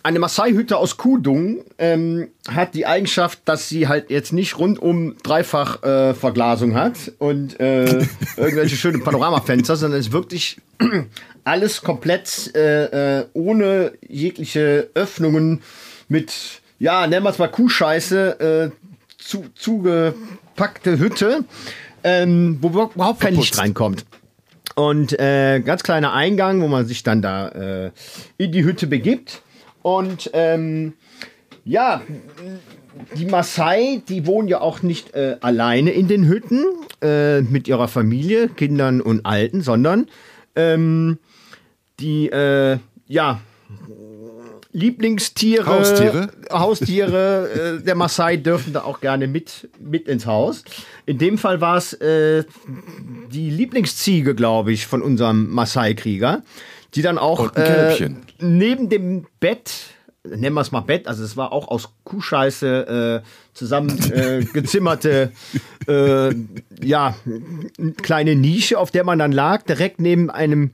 [0.04, 5.82] eine Maasai-Hütte aus Kudung ähm, hat die Eigenschaft, dass sie halt jetzt nicht rundum dreifach
[5.82, 8.06] äh, Verglasung hat und äh,
[8.36, 10.58] irgendwelche schönen Panoramafenster, sondern es ist wirklich
[11.44, 15.62] alles komplett äh, äh, ohne jegliche Öffnungen
[16.08, 18.88] mit, ja, nennen wir es mal Kuhscheiße, äh,
[19.18, 21.44] zu, zugepackte Hütte,
[22.02, 24.04] ähm, wo überhaupt kein Licht reinkommt.
[24.74, 27.90] Und äh, ganz kleiner Eingang, wo man sich dann da äh,
[28.36, 29.42] in die Hütte begibt.
[29.82, 30.94] Und ähm,
[31.64, 32.02] ja,
[33.16, 36.64] die Maasai, die wohnen ja auch nicht äh, alleine in den Hütten
[37.02, 40.06] äh, mit ihrer Familie, Kindern und Alten, sondern
[40.54, 41.18] ähm,
[42.00, 43.40] die, äh, ja,
[44.78, 50.64] Lieblingstiere, Haustiere, Haustiere äh, der Maasai dürfen da auch gerne mit, mit ins Haus.
[51.04, 52.44] In dem Fall war es äh,
[53.32, 56.42] die Lieblingsziege, glaube ich, von unserem Maasai-Krieger,
[56.94, 59.72] die dann auch äh, neben dem Bett,
[60.24, 64.44] nennen wir es mal Bett, also es war auch aus Kuhscheiße äh, zusammen äh,
[65.88, 66.34] äh,
[66.82, 67.16] ja,
[67.78, 70.70] eine kleine Nische, auf der man dann lag, direkt neben einem,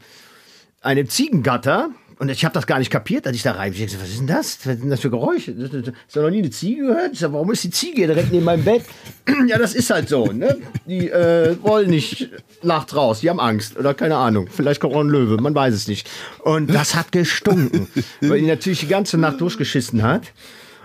[0.83, 1.89] einem Ziegengatter.
[2.19, 3.83] Und ich habe das gar nicht kapiert, als ich da rein bin.
[3.83, 4.59] Ich dachte, was ist denn das?
[4.65, 5.55] Was sind das für Geräusche?
[5.59, 7.17] Hast du noch nie eine Ziege gehört?
[7.17, 8.85] Sag, warum ist die Ziege direkt neben meinem Bett?
[9.49, 10.27] ja, das ist halt so.
[10.27, 10.57] Ne?
[10.87, 12.31] Die äh, wollen nicht
[12.63, 13.21] nachts raus.
[13.21, 13.77] Die haben Angst.
[13.77, 14.49] Oder keine Ahnung.
[14.51, 15.41] Vielleicht kommt auch ein Löwe.
[15.41, 16.09] Man weiß es nicht.
[16.43, 17.89] Und das hat gestunken.
[18.21, 20.33] weil die natürlich die ganze Nacht durchgeschissen hat.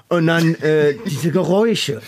[0.08, 2.02] Und dann äh, diese Geräusche.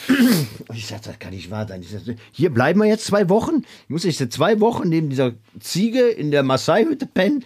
[0.67, 1.83] Und ich sagte, das kann nicht wahr sein.
[1.83, 3.63] Ich sagte, hier bleiben wir jetzt zwei Wochen.
[3.83, 7.45] Ich muss jetzt zwei Wochen neben dieser Ziege in der Maasai-Hütte pennen.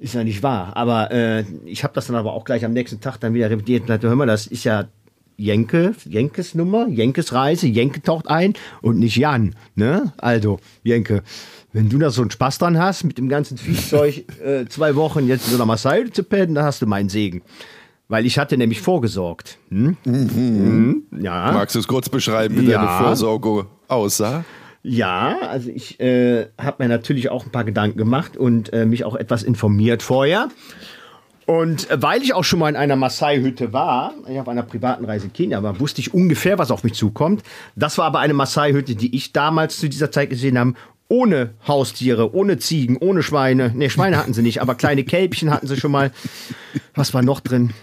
[0.00, 0.76] Ist ja nicht wahr.
[0.76, 3.82] Aber äh, ich habe das dann aber auch gleich am nächsten Tag dann wieder revidiert
[3.82, 4.86] und sagte, hör mal, das ist ja
[5.36, 9.54] Jenke, Jenkes Nummer, Jenkes Reise, Jenke taucht ein und nicht Jan.
[9.74, 10.12] Ne?
[10.18, 11.22] Also, Jenke,
[11.72, 15.26] wenn du da so einen Spaß dran hast, mit dem ganzen Viehzeug äh, zwei Wochen
[15.26, 17.42] jetzt in so einer Maasai zu pennen, dann hast du meinen Segen.
[18.08, 19.58] Weil ich hatte nämlich vorgesorgt.
[19.68, 19.96] Hm?
[20.04, 21.02] Mhm.
[21.20, 21.52] Ja.
[21.52, 22.84] Magst du es kurz beschreiben, wie Ja.
[22.84, 24.44] deine Vorsorge aussah?
[24.82, 29.04] Ja, also ich äh, habe mir natürlich auch ein paar Gedanken gemacht und äh, mich
[29.04, 30.48] auch etwas informiert vorher.
[31.44, 35.04] Und äh, weil ich auch schon mal in einer Maasai-Hütte war, ich auf einer privaten
[35.04, 37.42] Reise in Kenia war, wusste ich ungefähr, was auf mich zukommt.
[37.76, 40.74] Das war aber eine Maasai-Hütte, die ich damals zu dieser Zeit gesehen habe,
[41.08, 43.72] ohne Haustiere, ohne Ziegen, ohne Schweine.
[43.74, 46.12] Ne, Schweine hatten sie nicht, aber kleine Kälbchen hatten sie schon mal.
[46.94, 47.74] Was war noch drin?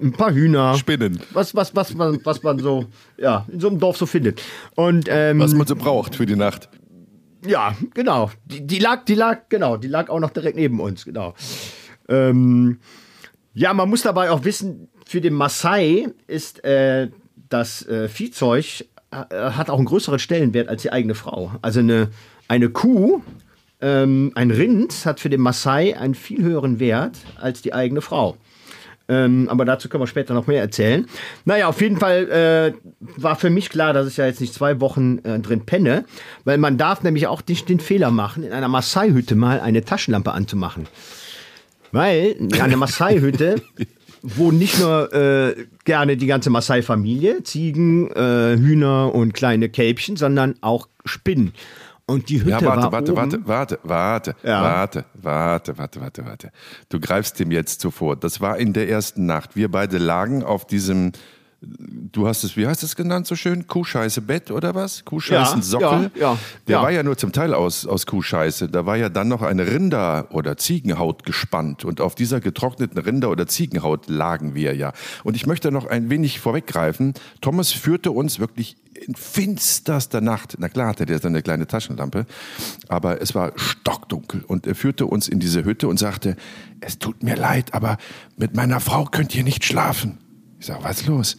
[0.00, 0.74] Ein paar Hühner.
[0.74, 1.20] Spinnen.
[1.32, 2.86] Was, was, was, man, was man so,
[3.16, 4.42] ja, in so einem Dorf so findet.
[4.74, 6.68] Und, ähm, Was man so braucht für die Nacht.
[7.46, 8.30] ja, genau.
[8.46, 11.34] Die, die lag, die lag, genau, die lag auch noch direkt neben uns, genau.
[12.08, 12.78] Ähm,
[13.54, 17.08] ja, man muss dabei auch wissen, für den Maasai ist äh,
[17.48, 21.52] das äh, Viehzeug äh, hat auch einen größeren Stellenwert als die eigene Frau.
[21.62, 22.10] Also eine,
[22.46, 23.22] eine Kuh,
[23.80, 28.36] ähm, ein Rind hat für den Maasai einen viel höheren Wert als die eigene Frau.
[29.08, 31.06] Ähm, aber dazu können wir später noch mehr erzählen.
[31.46, 32.72] Naja, auf jeden Fall äh,
[33.16, 36.04] war für mich klar, dass ich ja jetzt nicht zwei Wochen äh, drin penne,
[36.44, 40.32] weil man darf nämlich auch nicht den Fehler machen, in einer Maasai-Hütte mal eine Taschenlampe
[40.32, 40.86] anzumachen.
[41.90, 43.62] Weil in einer Maasai-Hütte
[44.22, 45.54] wohnen nicht nur äh,
[45.84, 51.54] gerne die ganze Maasai-Familie, Ziegen, äh, Hühner und kleine Kälbchen, sondern auch Spinnen.
[52.08, 54.62] Und die Hütte Ja, warte, war warte, oben, warte, warte, warte, Ja.
[54.62, 56.50] warte, warte, warte, warte, warte.
[56.88, 58.16] Du greifst dem jetzt zuvor.
[58.16, 59.56] Das war in der ersten Nacht.
[59.56, 61.12] Wir beide lagen auf diesem,
[61.60, 63.66] du hast es, wie heißt es genannt so schön?
[63.66, 65.04] Kuhscheiße Bett oder was?
[65.04, 66.10] Kuhscheißen Ja, Sockel?
[66.14, 66.38] ja, ja,
[66.68, 66.82] Der ja.
[66.82, 68.68] war ja nur zum Teil aus, aus Kuhscheiße.
[68.68, 71.84] Da war ja dann noch eine Rinder- oder Ziegenhaut gespannt.
[71.84, 74.92] Und auf dieser getrockneten Rinder- oder Ziegenhaut lagen wir ja.
[75.24, 77.14] Und ich möchte noch ein wenig vorweggreifen.
[77.40, 82.26] Thomas führte uns wirklich in finsterster Nacht, na klar hatte der seine kleine Taschenlampe,
[82.88, 86.36] aber es war stockdunkel und er führte uns in diese Hütte und sagte,
[86.80, 87.96] es tut mir leid, aber
[88.36, 90.18] mit meiner Frau könnt ihr nicht schlafen.
[90.58, 91.36] Ich sage, was ist los?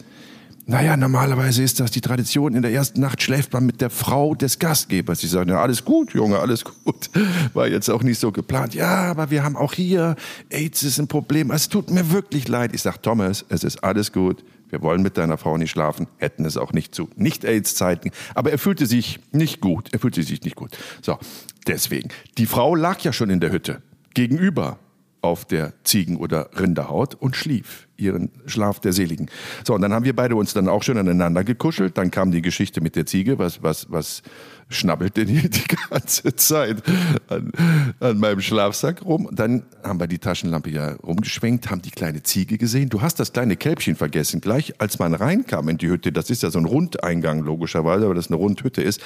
[0.70, 2.54] Naja, normalerweise ist das die Tradition.
[2.54, 5.24] In der ersten Nacht schläft man mit der Frau des Gastgebers.
[5.24, 7.10] Ich sage, ja, alles gut, Junge, alles gut.
[7.54, 8.72] War jetzt auch nicht so geplant.
[8.72, 10.14] Ja, aber wir haben auch hier,
[10.48, 11.50] AIDS ist ein Problem.
[11.50, 12.70] Es tut mir wirklich leid.
[12.72, 14.44] Ich sage, Thomas, es ist alles gut.
[14.68, 18.12] Wir wollen mit deiner Frau nicht schlafen, hätten es auch nicht zu Nicht-AIDS-Zeiten.
[18.36, 19.88] Aber er fühlte sich nicht gut.
[19.92, 20.78] Er fühlte sich nicht gut.
[21.02, 21.18] So,
[21.66, 22.10] deswegen.
[22.38, 23.82] Die Frau lag ja schon in der Hütte.
[24.14, 24.78] Gegenüber
[25.22, 29.30] auf der Ziegen- oder Rinderhaut und schlief ihren Schlaf der Seligen.
[29.64, 31.98] So, und dann haben wir beide uns dann auch schon aneinander gekuschelt.
[31.98, 33.38] Dann kam die Geschichte mit der Ziege.
[33.38, 34.22] Was, was, was
[34.70, 36.82] schnabbelt denn hier die ganze Zeit
[37.28, 37.52] an,
[38.00, 39.28] an meinem Schlafsack rum?
[39.32, 42.88] Dann haben wir die Taschenlampe ja rumgeschwenkt, haben die kleine Ziege gesehen.
[42.88, 44.40] Du hast das kleine Kälbchen vergessen.
[44.40, 48.14] Gleich als man reinkam in die Hütte, das ist ja so ein Rundeingang logischerweise, weil
[48.14, 49.02] das eine Rundhütte ist,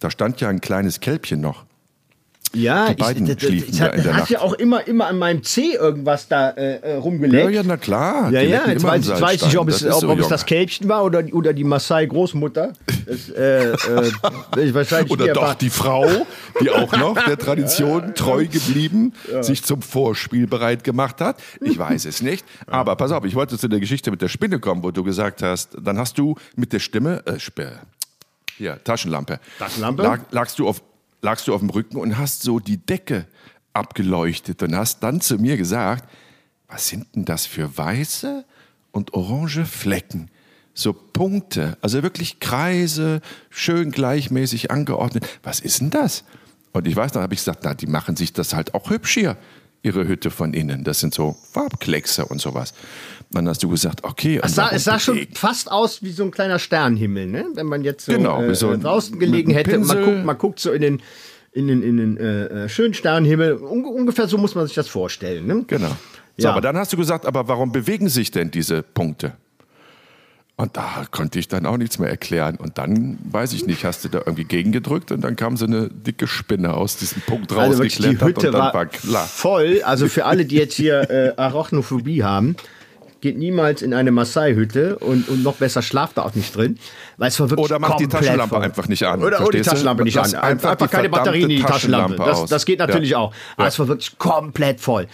[0.00, 1.67] da stand ja ein kleines Kälbchen noch.
[2.54, 4.30] Ja, Die beiden ich, ich, schliefen ich, hat, in der Nacht.
[4.30, 7.44] ja auch immer, immer an meinem Zeh irgendwas da äh, äh, rumgeleckt.
[7.44, 8.30] Ja, ja, na klar.
[8.30, 10.46] Ja, ja, jetzt weiß, jetzt weiß ich nicht, ob es, ob, so, ob es das
[10.46, 12.72] Kälbchen war oder, die- oder die Maasai-Großmutter.
[13.36, 13.76] Äh, äh,
[14.58, 16.06] ich wahrscheinlich Oder doch war- die Frau,
[16.62, 21.36] die auch noch der Tradition treu geblieben, sich zum Vorspiel bereit gemacht hat.
[21.60, 22.44] Ich weiß es nicht.
[22.66, 25.42] Aber pass auf, ich wollte zu der Geschichte mit der Spinne kommen, wo du gesagt
[25.42, 27.36] hast, dann hast du mit der Stimme, äh,
[28.56, 29.38] hier, Taschenlampe.
[29.58, 30.02] Taschenlampe?
[30.02, 30.82] Lag, lagst du auf
[31.20, 33.26] lagst du auf dem Rücken und hast so die Decke
[33.72, 36.08] abgeleuchtet und hast dann zu mir gesagt,
[36.68, 38.44] was sind denn das für weiße
[38.92, 40.30] und orange Flecken?
[40.74, 45.26] So Punkte, also wirklich Kreise, schön gleichmäßig angeordnet.
[45.42, 46.24] Was ist denn das?
[46.72, 49.14] Und ich weiß, da habe ich gesagt, na, die machen sich das halt auch hübsch
[49.14, 49.36] hier,
[49.82, 50.84] ihre Hütte von innen.
[50.84, 52.74] Das sind so Farbkleckse und sowas.
[53.30, 54.40] Dann hast du gesagt, okay.
[54.42, 57.44] Es sah, es sah schon fast aus wie so ein kleiner Sternenhimmel, ne?
[57.54, 59.78] wenn man jetzt so, Genau, äh, so draußen gelegen hätte.
[59.78, 61.02] Man guckt, man guckt so in den,
[61.52, 63.62] in den, in den äh, äh, schönen Sternenhimmel.
[63.62, 65.46] Un ungefähr so muss man sich das vorstellen.
[65.46, 65.64] Ne?
[65.66, 65.88] Genau.
[66.36, 66.52] So, Ja.
[66.52, 69.36] aber dann hast du gesagt, aber warum bewegen sich denn diese Punkte?
[70.60, 72.56] Und da konnte ich dann auch nichts mehr erklären.
[72.56, 75.88] Und dann, weiß ich nicht, hast du da irgendwie gegengedrückt und dann kam so eine
[75.88, 79.24] dicke Spinne aus diesem Punkt Also rausgeklettert Hütte und dann war, war klar.
[79.24, 79.82] voll.
[79.84, 82.56] Also für alle, die jetzt hier äh, Arachnophobie haben,
[83.20, 86.76] geht niemals in eine Maasai-Hütte und, und noch besser schlaft da auch nicht drin,
[87.18, 88.64] weil es war wirklich Oder macht die Taschenlampe voll.
[88.64, 89.64] einfach nicht an, Oder, oder die du?
[89.64, 90.40] Taschenlampe nicht Lass an.
[90.42, 92.16] einfach Einfach, keine Batterien in die Taschenlampe.
[92.16, 93.18] Taschenlampe Das, das geht natürlich Ja.
[93.18, 93.32] auch.
[93.54, 93.68] Aber Ja.
[93.68, 95.06] es war wirklich komplett voll.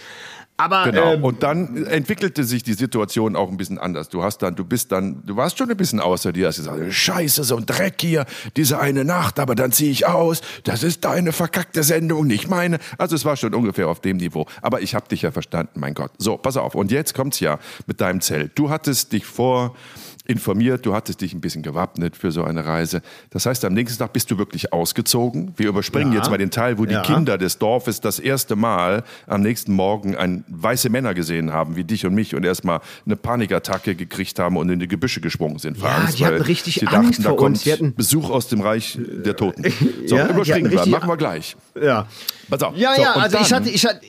[0.57, 1.13] Aber Genau.
[1.13, 4.07] ähm, und dann entwickelte sich die Situation auch ein bisschen anders.
[4.07, 6.93] Du hast dann, du bist dann, du warst schon ein bisschen außer dir, hast gesagt,
[6.93, 8.25] Scheiße, so ein Dreck hier,
[8.55, 10.41] diese eine Nacht, aber dann ziehe ich aus.
[10.63, 12.79] Das ist deine verkackte Sendung, nicht meine.
[12.97, 14.45] Also es war schon ungefähr auf dem Niveau.
[14.61, 16.11] Aber ich habe dich ja verstanden, mein Gott.
[16.17, 16.73] So, pass auf.
[16.75, 18.53] Und jetzt kommt's ja mit deinem Zelt.
[18.55, 19.75] Du hattest dich vor
[20.27, 23.01] informiert, du hattest dich ein bisschen gewappnet für so eine Reise.
[23.29, 25.53] Das heißt, am nächsten Tag bist du wirklich ausgezogen.
[25.57, 26.19] Wir überspringen Ja.
[26.19, 27.01] jetzt mal den Teil, wo die Ja.
[27.01, 31.83] Kinder des Dorfes das erste Mal am nächsten Morgen ein weiße Männer gesehen haben, wie
[31.83, 35.77] dich und mich, und erstmal eine Panikattacke gekriegt haben und in die Gebüsche gesprungen sind.
[35.77, 37.63] Ja, Angst, die hatten richtig sie Angst dachten, da vor kommt uns.
[37.63, 39.63] Die Besuch aus dem Reich der Toten.
[40.07, 41.55] So, Ja, die überspringen wir, machen wir gleich.
[41.81, 42.07] ja.
[42.49, 42.75] Pass auf.
[42.77, 44.01] Ja, So, ja, also ich dann- hatte, ich hatte,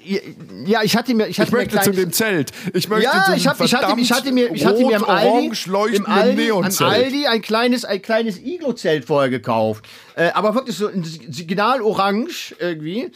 [0.67, 2.51] ja, ich hatte mir, ich hatte Ich mir möchte ein zu dem Zelt.
[2.75, 5.05] Ich möchte ja, zu ich, hab, ich, hatte, ich hatte mir, ich hatte mir im
[5.05, 5.51] Aldi,
[5.97, 6.51] im Aldi.
[6.79, 9.85] Aldi ein kleines, ein kleines Iglo-Zelt vorher gekauft.
[10.17, 13.11] Äh, aber wirklich so ein Signal orange irgendwie.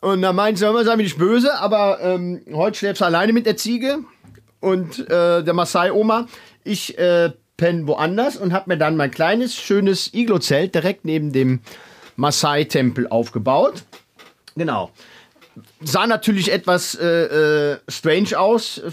[0.00, 3.32] Und da meinte sie immer, sei mir nicht böse, aber ähm, heute schläfst du alleine
[3.32, 3.98] mit der Ziege
[4.60, 6.26] und äh, der Maasai-Oma.
[6.64, 11.60] Ich äh, penne woanders und habe mir dann mein kleines, schönes Iglo-Zelt direkt neben dem
[12.16, 13.84] Maasai-Tempel aufgebaut.
[14.56, 14.90] Genau.
[15.82, 18.90] Sah natürlich etwas äh, äh, strange aus äh,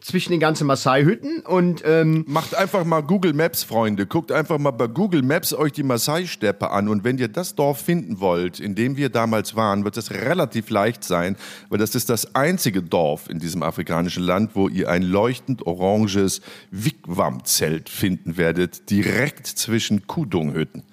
[0.00, 1.42] zwischen den ganzen Maasai-Hütten
[1.84, 4.06] ähm, Macht einfach mal Google Maps, Freunde.
[4.06, 6.88] Guckt einfach mal bei Google Maps euch die Maasai-Steppe an.
[6.88, 10.70] Und wenn ihr das Dorf finden wollt, in dem wir damals waren, wird es relativ
[10.70, 11.36] leicht sein,
[11.68, 16.40] weil das ist das einzige Dorf in diesem afrikanischen Land, wo ihr ein leuchtend oranges
[16.70, 20.84] Wigwam-Zelt finden werdet, direkt zwischen Kudung-Hütten.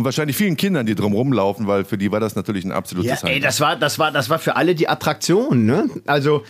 [0.00, 3.20] Und wahrscheinlich vielen Kindern, die drum rumlaufen, weil für die war das natürlich ein absolutes
[3.20, 5.90] ja, ey, das war, das war, das war für alle die Attraktion, ne?
[6.06, 6.42] Also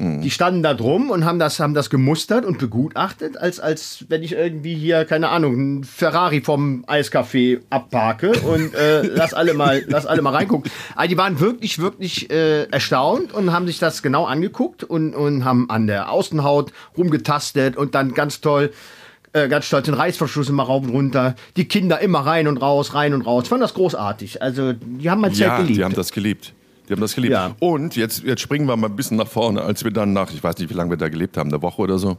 [0.00, 4.22] die standen da drum und haben das, haben das gemustert und begutachtet, als, als wenn
[4.22, 9.82] ich irgendwie hier, keine Ahnung, ein Ferrari vom Eiscafé abparke und äh, lass alle mal,
[9.88, 10.70] lass alle mal reingucken.
[10.94, 15.44] Also die waren wirklich, wirklich äh, erstaunt und haben sich das genau angeguckt und, und
[15.44, 18.70] haben an der Außenhaut rumgetastet und dann ganz toll
[19.32, 21.34] äh, ganz stolz den Reißverschluss immer rauf und runter.
[21.56, 23.44] Die Kinder immer rein und raus, rein und raus.
[23.44, 24.40] Ich fand das großartig.
[24.42, 25.78] Also, die haben mein Zelt Ja, geliebt.
[25.78, 26.52] die haben das geliebt.
[26.88, 27.32] Die haben das geliebt.
[27.32, 27.54] Ja.
[27.60, 30.42] Und jetzt, jetzt springen wir mal ein bisschen nach vorne, als wir dann nach, ich
[30.42, 32.16] weiß nicht, wie lange wir da gelebt haben, eine Woche oder so,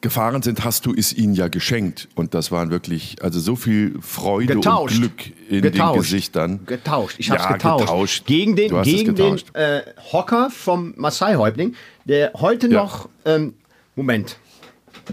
[0.00, 2.08] gefahren sind, hast du es ihnen ja geschenkt.
[2.14, 4.94] Und das waren wirklich, also so viel Freude Getauscht.
[4.94, 5.94] und Glück in Getauscht.
[5.96, 6.60] den Gesichtern.
[6.66, 7.16] Getauscht.
[7.18, 7.80] Ich hab's Ja, getauscht.
[7.86, 8.26] getauscht.
[8.26, 9.80] Gegen den, gegen den äh,
[10.12, 11.74] Hocker vom Maasai-Häuptling,
[12.04, 12.82] der heute Ja.
[12.82, 13.08] noch.
[13.24, 13.54] Ähm,
[13.96, 14.36] Moment.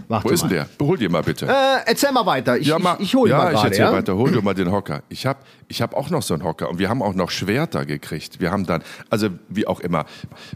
[0.08, 0.48] Warte Wo ist mal.
[0.48, 0.68] denn der?
[0.78, 1.46] Behol dir mal bitte.
[1.46, 1.50] Äh,
[1.86, 2.56] erzähl mal weiter.
[2.58, 3.66] Ich, ja, ich, ich hole ja, mal ich gerade.
[3.68, 3.92] erzähl Ja?
[3.92, 4.16] weiter.
[4.16, 5.02] Hol dir mal den Hocker.
[5.08, 5.38] Ich habe
[5.68, 8.40] ich hab auch noch so einen Hocker und wir haben auch noch Schwerter gekriegt.
[8.40, 10.04] Wir haben dann, also wie auch immer,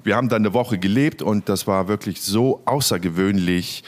[0.04, 3.84] wir haben dann eine Woche gelebt und das war wirklich so außergewöhnlich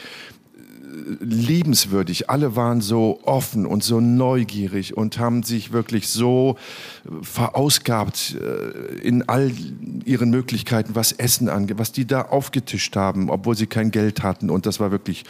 [1.19, 2.29] liebenswürdig.
[2.29, 6.57] Alle waren so offen und so neugierig und haben sich wirklich so
[7.05, 9.51] äh, verausgabt äh, in all
[10.05, 14.49] ihren Möglichkeiten, was Essen angeht, was die da aufgetischt haben, obwohl sie kein Geld hatten.
[14.49, 15.23] Und das war wirklich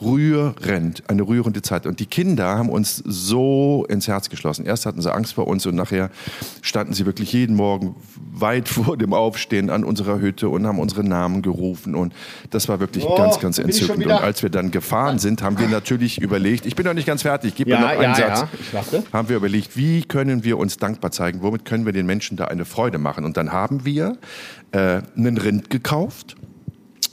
[0.00, 1.86] rührend, eine rührende Zeit.
[1.86, 4.66] Und die Kinder haben uns so ins Herz geschlossen.
[4.66, 6.10] Erst hatten sie Angst vor uns und nachher
[6.62, 7.96] standen sie wirklich jeden Morgen
[8.32, 11.94] weit vor dem Aufstehen an unserer Hütte und haben unsere Namen gerufen.
[11.94, 12.12] Und
[12.50, 14.06] das war wirklich Oh, ganz, ganz entzückend.
[14.06, 17.22] Und als wir dann gefahren sind, haben wir natürlich überlegt, ich bin noch nicht ganz
[17.22, 18.40] fertig, gib mir Ja, noch einen ja, Satz.
[18.40, 19.04] ja, ich warte.
[19.12, 22.46] Haben wir überlegt, wie können wir uns dankbar zeigen, womit können wir den Menschen da
[22.46, 23.24] eine Freude machen.
[23.24, 24.18] Und dann haben wir
[24.72, 26.36] äh, einen Rind gekauft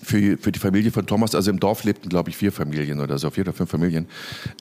[0.05, 1.35] für, für die Familie von Thomas.
[1.35, 4.07] Also im Dorf lebten, glaube ich, vier Familien oder so, vier oder fünf Familien.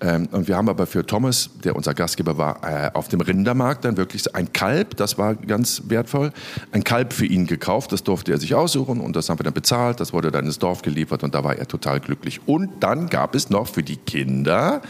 [0.01, 3.85] Ähm, und wir haben aber für Thomas, der unser Gastgeber war, äh, auf dem Rindermarkt
[3.85, 6.33] dann wirklich ein Kalb, das war ganz wertvoll,
[6.73, 7.93] ein Kalb für ihn gekauft.
[7.93, 10.01] Das durfte er sich aussuchen und das haben wir dann bezahlt.
[10.01, 12.41] Das wurde dann ins Dorf geliefert und da war er total glücklich.
[12.47, 14.83] Und dann gab es noch für die Kinder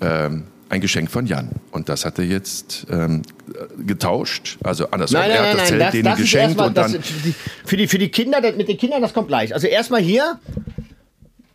[0.00, 1.50] ähm, ein Geschenk von Jan.
[1.72, 3.22] Und das hat er jetzt ähm,
[3.86, 4.56] getauscht?
[4.62, 6.68] Also andersrum, Nein, er nein, hat nein, das nein, Zelt das, denen das geschenkt erstmal,
[6.68, 7.02] und das, dann.
[7.66, 9.52] für, die, für die Kinder, das, mit den Kindern, das kommt gleich.
[9.52, 10.38] Also erstmal hier,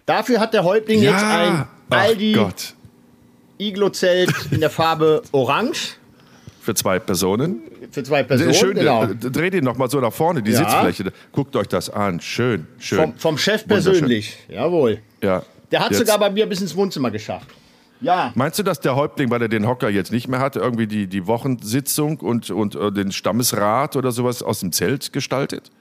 [0.06, 2.38] dafür hat der Häuptling jetzt ein Aldi.
[3.58, 5.96] Iglo-Zelt in der Farbe Orange
[6.62, 7.62] Für zwei Personen.
[7.90, 8.54] für zwei Personen.
[8.54, 9.04] Schön, genau.
[9.06, 10.58] äh, dreht ihn noch mal so nach vorne, die Ja.
[10.58, 11.14] Sitzfläche.
[11.32, 12.20] Guckt euch das an.
[12.20, 13.00] Schön, schön.
[13.00, 15.00] Vom, vom Chef persönlich, jawohl.
[15.24, 15.42] Ja.
[15.72, 17.48] Der hat Jetzt- sogar bei mir bis ins Wohnzimmer geschafft.
[18.02, 18.32] Ja.
[18.36, 21.08] Meinst du, dass der Häuptling, weil er den Hocker jetzt nicht mehr hat, irgendwie die,
[21.08, 25.72] die Wochensitzung und, und äh, den Stammesrat oder sowas aus dem Zelt gestaltet?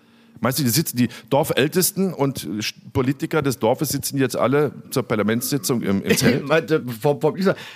[0.40, 2.60] Meinst du, die sitzen die Dorfältesten und äh,
[2.92, 6.44] Politiker des Dorfes sitzen jetzt alle zur Parlamentssitzung im, im Zelt?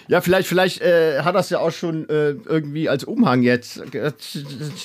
[0.09, 3.83] Ja, vielleicht, vielleicht äh, hat das ja auch schon äh, irgendwie als Umhang jetzt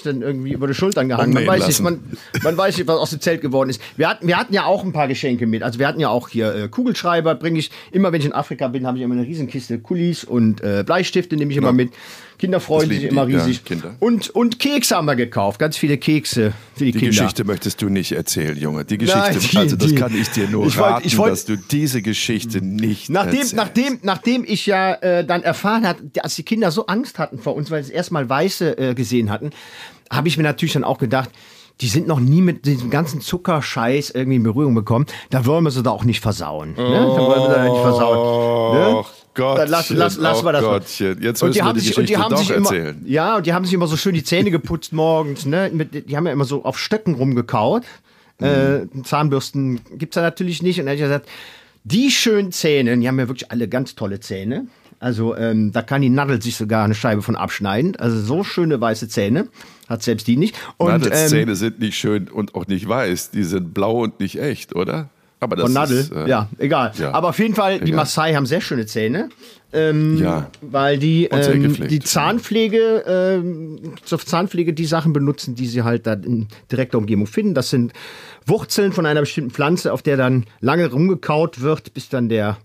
[0.04, 1.34] dann irgendwie über die Schultern gehangen.
[1.34, 2.00] Man weiß, nicht, man,
[2.44, 3.82] man weiß nicht, was aus dem Zelt geworden ist.
[3.98, 5.64] Wir hatten, wir hatten ja auch ein paar Geschenke mit.
[5.64, 8.68] Also wir hatten ja auch hier äh, Kugelschreiber, bringe ich immer, wenn ich in Afrika
[8.68, 11.92] bin, habe ich immer eine Riesenkiste Kulis und äh, Bleistifte nehme ich immer mit.
[12.44, 13.64] Kinderfreundlich, Das lieben immer die, riesig.
[13.64, 13.96] Kinder.
[14.00, 17.08] Und, und Kekse haben wir gekauft, ganz viele Kekse für die, Die Kinder.
[17.16, 18.84] Geschichte möchtest du nicht erzählen, Junge.
[18.84, 21.18] Die Geschichte, Nein, die- also das die- kann ich dir nur Ich wollt- raten, ich
[21.18, 23.56] wollt- dass du diese Geschichte nicht Nachdem, erzählst.
[23.56, 27.56] nachdem, nachdem ich ja äh, dann erfahren hat, als die Kinder so Angst hatten vor
[27.56, 29.52] uns, weil sie erstmal Weiße äh, gesehen hatten,
[30.12, 31.30] habe ich mir natürlich dann auch gedacht,
[31.82, 35.06] die sind noch nie mit diesem ganzen Zuckerscheiß irgendwie in Berührung bekommen.
[35.32, 36.74] Da wollen wir sie da auch nicht versauen.
[36.74, 36.76] Ne?
[36.78, 36.84] Da
[37.18, 38.78] wollen wir sie da nicht versauen.
[39.00, 39.06] Ne?
[39.36, 40.44] Gott, Dann lass, lass, wir das.
[40.44, 40.62] mal.
[40.62, 41.22] Gottchen.
[41.22, 43.02] Jetzt und die wir haben die sich, und die Geschichte haben sich immer, erzählen.
[43.06, 45.72] ja, und die haben sich immer so schön die Zähne geputzt morgens, ne?
[45.72, 47.84] Die haben ja immer so auf Stöcken rumgekaut.
[48.40, 50.80] Äh, Zahnbürsten gibt's da natürlich nicht.
[50.80, 51.30] Und dann hab ich gesagt,
[51.84, 54.68] die schönen Zähne, die haben ja wirklich alle ganz tolle Zähne.
[55.00, 57.96] Also ähm, da kann die Nadel sich sogar eine Scheibe von abschneiden.
[57.98, 59.50] Also so schöne weiße Zähne
[59.90, 60.56] hat selbst die nicht.
[60.78, 63.32] Und Nadels ähm, Zähne sind nicht schön und auch nicht weiß.
[63.32, 65.10] Die sind blau und nicht echt, oder?
[65.44, 66.92] Aber das von Nadel, ist, äh, ja, egal.
[66.98, 67.12] ja.
[67.12, 67.98] Aber auf jeden Fall, die Egal.
[67.98, 69.30] Maasai haben sehr schöne Zähne.
[69.74, 70.50] Ähm, Ja.
[70.62, 76.14] Weil die, ähm, die Zahnpflege, ähm, zur Zahnpflege die Sachen benutzen, die sie halt da
[76.14, 77.54] in direkter Umgebung finden.
[77.56, 77.92] Das sind
[78.46, 82.58] Wurzeln von einer bestimmten Pflanze, auf der dann lange rumgekaut wird, bis dann der Ja,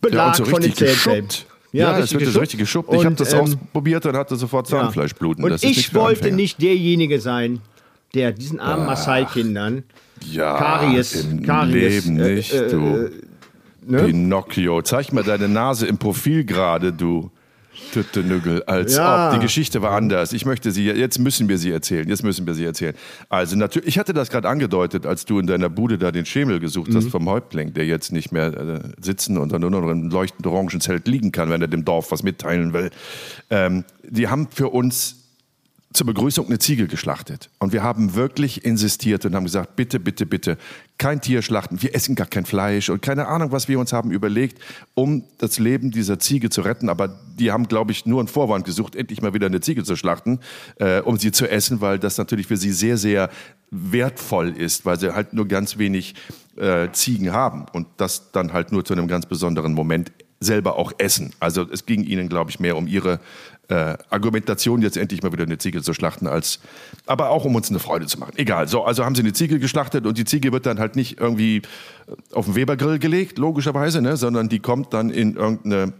[0.00, 1.46] Belag und so von den Zähnen geschuppt.
[1.72, 2.92] Ja, es wird so richtig geschuppt.
[2.94, 4.80] Ich habe das ähm, ausprobiert und hatte sofort ja.
[4.80, 5.44] Zahnfleischbluten.
[5.44, 7.60] Und das ich wollte nicht derjenige sein,
[8.14, 9.84] der diesen armen Maasai-Kindern
[10.32, 11.72] ja, Karies, im Karies,
[12.06, 13.10] Leben äh, nicht, äh, du.
[13.86, 14.04] ne?
[14.04, 17.30] Pinocchio, zeig mal deine Nase im Profil gerade, du.
[17.92, 19.28] Tüttenüggel, als Ja.
[19.28, 20.32] ob die Geschichte war anders.
[20.32, 22.08] Ich möchte sie, jetzt müssen wir sie erzählen.
[22.08, 22.94] Jetzt müssen wir sie erzählen.
[23.28, 26.58] Also natürlich, ich hatte das gerade angedeutet, als du in deiner Bude da den Schemel
[26.58, 26.96] gesucht Mhm.
[26.96, 30.46] hast vom Häuptling, der jetzt nicht mehr äh, sitzen und dann nur noch im leuchtend
[30.46, 32.90] orangen Zelt liegen kann, wenn er dem Dorf was mitteilen will.
[33.50, 35.15] Ähm, die haben für uns
[35.96, 37.50] zur Begrüßung eine Ziege geschlachtet.
[37.58, 40.58] Und wir haben wirklich insistiert und haben gesagt, bitte, bitte, bitte,
[40.98, 41.82] kein Tier schlachten.
[41.82, 44.58] Wir essen gar kein Fleisch und keine Ahnung, was wir uns haben überlegt,
[44.94, 46.88] um das Leben dieser Ziege zu retten.
[46.88, 49.96] Aber die haben, glaube ich, nur einen Vorwand gesucht, endlich mal wieder eine Ziege zu
[49.96, 50.40] schlachten,
[50.76, 53.30] äh, um sie zu essen, weil das natürlich für sie sehr, sehr
[53.70, 56.14] wertvoll ist, weil sie halt nur ganz wenig
[56.56, 60.92] äh, Ziegen haben und das dann halt nur zu einem ganz besonderen Moment selber auch
[60.98, 61.32] essen.
[61.40, 63.20] Also es ging ihnen, glaube ich, mehr um ihre
[63.68, 66.60] äh, Argumentation, jetzt endlich mal wieder eine Ziege zu schlachten, als
[67.06, 68.32] aber auch um uns eine Freude zu machen.
[68.36, 68.68] Egal.
[68.68, 71.62] So, also haben sie eine Ziege geschlachtet und die Ziege wird dann halt nicht irgendwie
[72.32, 75.92] auf den Webergrill gelegt, logischerweise, ne, sondern die kommt dann in irgendeine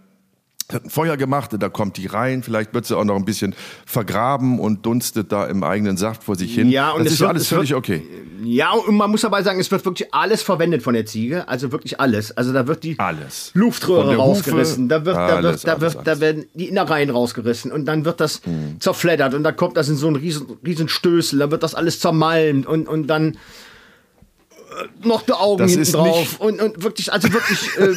[0.72, 3.54] hat ein Feuer gemacht, da kommt die rein, vielleicht wird sie auch noch ein bisschen
[3.86, 6.68] vergraben und dunstet da im eigenen Saft vor sich hin.
[6.70, 8.02] Ja, und das es ist wird- alles es wird- völlig okay.
[8.42, 11.48] Ja, und man muss dabei sagen, es wird wirklich alles verwendet von der Ziege.
[11.48, 12.36] Also wirklich alles.
[12.36, 13.50] Also da wird die Alles.
[13.54, 16.68] Luftröhre der Hufe, rausgerissen, da, wird, da, alles, wird, da, alles, wird, da werden die
[16.68, 18.42] Innereien rausgerissen und dann wird das
[18.80, 21.98] zerfleddert und dann kommt das in so einen riesen, riesen Stößel, dann wird das alles
[22.00, 27.32] zermalmt und, und dann äh, noch die Augen Das hinten drauf und, und wirklich, also
[27.32, 27.68] wirklich.
[27.78, 27.94] Äh,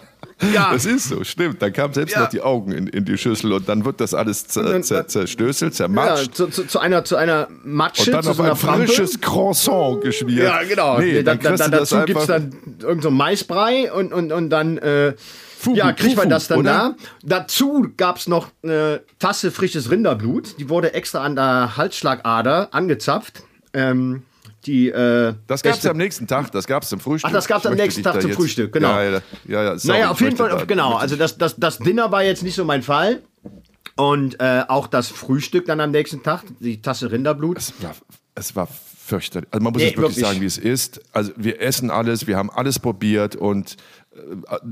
[0.52, 1.60] ja, Das ist so, stimmt.
[1.62, 2.22] Dann kamen selbst Ja.
[2.22, 5.06] noch die Augen in, in die Schüssel und dann wird das alles zer, dann- zer,
[5.06, 6.34] zerstößelt, ja zermatscht.
[6.34, 9.20] zu, zu, zu einer, zu einer Matsche, und dann zu auf so einer ein frisches
[9.20, 10.44] Croissant geschmiert.
[10.44, 10.98] Ja, genau.
[10.98, 14.12] Nee, dann, da, kriegst da, du das dazu gibt es dann irgendein so Maisbrei und,
[14.12, 15.14] und, und dann äh,
[15.58, 16.96] Fugu, ja, kriegt man das dann oder?
[17.22, 17.38] da.
[17.40, 20.58] Dazu gab es noch eine Tasse frisches Rinderblut.
[20.58, 23.44] Die wurde extra an der Halsschlagader angezapft.
[23.72, 24.22] Ähm,
[24.66, 27.28] die, äh, Das gab es am nächsten Tag, das gab es zum Frühstück.
[27.30, 28.88] Ach, das gab's Ich am nächsten Tag zum jetzt- Frühstück, genau.
[28.90, 29.10] Ja, ja,
[29.48, 30.94] ja, ja sorry, Naja, auf jeden Fall, genau.
[30.94, 33.22] Also das, das, das Dinner war jetzt nicht so mein Fall.
[33.96, 37.58] Und äh, auch das Frühstück dann am nächsten Tag, die Tasse Rinderblut.
[37.58, 37.94] Es war,
[38.34, 38.66] es war
[39.04, 39.48] fürchterlich.
[39.52, 40.26] Also man muss Nee, es wirklich, wirklich.
[40.26, 41.00] sagen, wie es ist.
[41.12, 43.76] Also wir essen alles, wir haben alles probiert und
[44.14, 44.18] äh,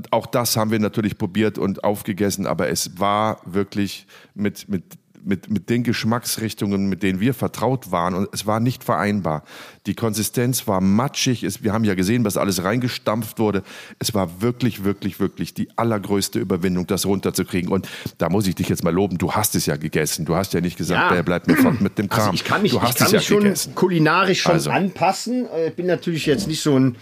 [0.09, 4.83] auch das haben wir natürlich probiert und aufgegessen, aber es war wirklich mit, mit
[5.23, 8.13] mit, mit den Geschmacksrichtungen, mit denen wir vertraut waren.
[8.13, 9.43] Und es war nicht vereinbar.
[9.87, 11.43] Die Konsistenz war matschig.
[11.43, 13.63] Es, wir haben ja gesehen, was alles reingestampft wurde.
[13.99, 17.71] Es war wirklich, wirklich, wirklich die allergrößte Überwindung, das runterzukriegen.
[17.71, 19.17] Und da muss ich dich jetzt mal loben.
[19.17, 20.25] Du hast es ja gegessen.
[20.25, 21.15] Du hast ja nicht gesagt, Ja.
[21.15, 22.21] der bleibt mir fort mit dem Kram.
[22.21, 23.75] Also ich kann mich, du ich hast kann es mich ja schon gegessen.
[23.75, 24.69] kulinarisch schon Also.
[24.71, 25.45] anpassen.
[25.47, 26.95] Äh, Ich bin natürlich jetzt nicht so ein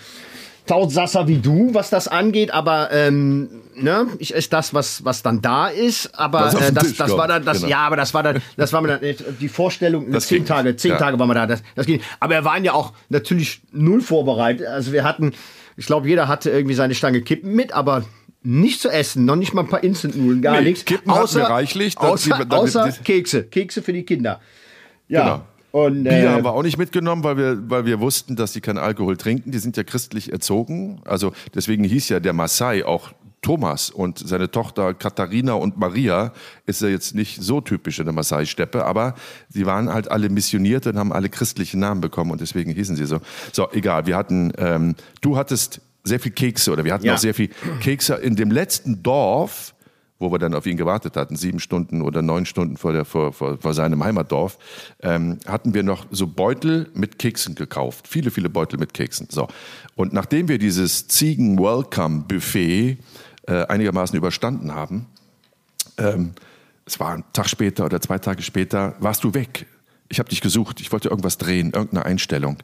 [0.69, 5.41] Tautsasser wie du, was das angeht, aber ähm, ne, ich esse das, was, was dann
[5.41, 6.17] da ist.
[6.17, 7.69] Aber äh, das, Tisch das war dann, das, genau.
[7.69, 10.11] ja, aber das war dann, das war mir dann äh, die Vorstellung.
[10.11, 10.45] Das zehn.
[10.45, 10.97] Tage, zehn Ja.
[10.97, 11.47] Tage waren wir da.
[11.47, 12.01] Das, das ging.
[12.19, 14.67] Aber wir waren ja auch natürlich null vorbereitet.
[14.67, 15.33] Also wir hatten,
[15.75, 18.03] ich glaube, jeder hatte irgendwie seine Stange Kippen mit, aber
[18.43, 20.85] nicht zu essen, noch nicht mal ein paar Instant-Nudeln, gar Nee, nichts.
[20.85, 24.39] Kippen wir reichlich, Außer, die- außer Kekse, Kekse für die Kinder.
[25.07, 25.23] Ja.
[25.23, 25.41] Genau.
[25.71, 28.61] Und, Bier äh, haben wir auch nicht mitgenommen, weil wir, weil wir wussten, dass sie
[28.61, 29.51] keinen Alkohol trinken.
[29.51, 31.01] Die sind ja christlich erzogen.
[31.05, 33.11] Also deswegen hieß ja der Maasai auch
[33.41, 36.33] Thomas und seine Tochter Katharina und Maria
[36.65, 39.15] ist ja jetzt nicht so typisch in der Maasai-Steppe, aber
[39.47, 43.05] sie waren halt alle missioniert und haben alle christliche Namen bekommen und deswegen hießen sie
[43.05, 43.19] so.
[43.53, 47.13] So, egal, wir hatten, ähm, du hattest sehr viel Kekse oder wir hatten Ja.
[47.13, 47.49] auch sehr viel
[47.79, 49.73] Kekse in dem letzten Dorf,
[50.19, 53.33] wo wir dann auf ihn gewartet hatten, sieben Stunden oder neun Stunden vor, der, vor,
[53.33, 54.57] vor, vor seinem Heimatdorf,
[55.01, 58.07] ähm, hatten wir noch so Beutel mit Keksen gekauft.
[58.07, 59.27] Viele, viele Beutel mit Keksen.
[59.31, 59.47] So.
[59.95, 62.97] Und nachdem wir dieses Ziegen-Welcome-Buffet
[63.47, 65.07] äh, einigermaßen überstanden haben,
[65.97, 66.33] ähm,
[66.85, 69.67] es war ein Tag später oder zwei Tage später, warst du weg.
[70.11, 72.57] Ich habe dich gesucht, ich wollte irgendwas drehen, irgendeine Einstellung.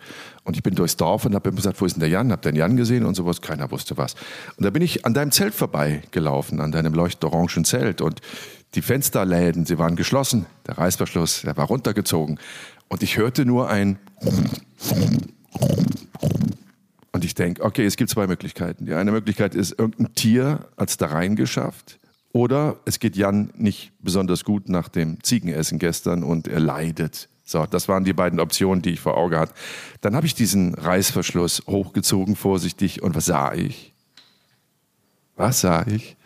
[0.43, 2.31] Und ich bin durchs Dorf und habe gesagt, wo ist denn der Jan?
[2.31, 4.15] Hab den Jan gesehen und sowas, keiner wusste was.
[4.57, 8.01] Und da bin ich an deinem Zelt vorbeigelaufen, an deinem leuchtorangen Zelt.
[8.01, 8.21] Und
[8.73, 12.39] die Fensterläden, sie waren geschlossen, der Reißverschluss, der war runtergezogen.
[12.87, 13.99] Und ich hörte nur ein
[17.11, 18.85] und ich denke, okay, es gibt zwei Möglichkeiten.
[18.85, 21.99] Die eine Möglichkeit ist, irgendein Tier hat es da reingeschafft.
[22.33, 27.29] Oder es geht Jan nicht besonders gut nach dem Ziegenessen gestern und er leidet.
[27.47, 29.53] So, das waren die beiden Optionen, die ich vor Auge hatte.
[30.01, 33.93] Dann habe ich diesen Reißverschluss hochgezogen, vorsichtig, und was sah ich?
[35.35, 36.17] Was sah ich?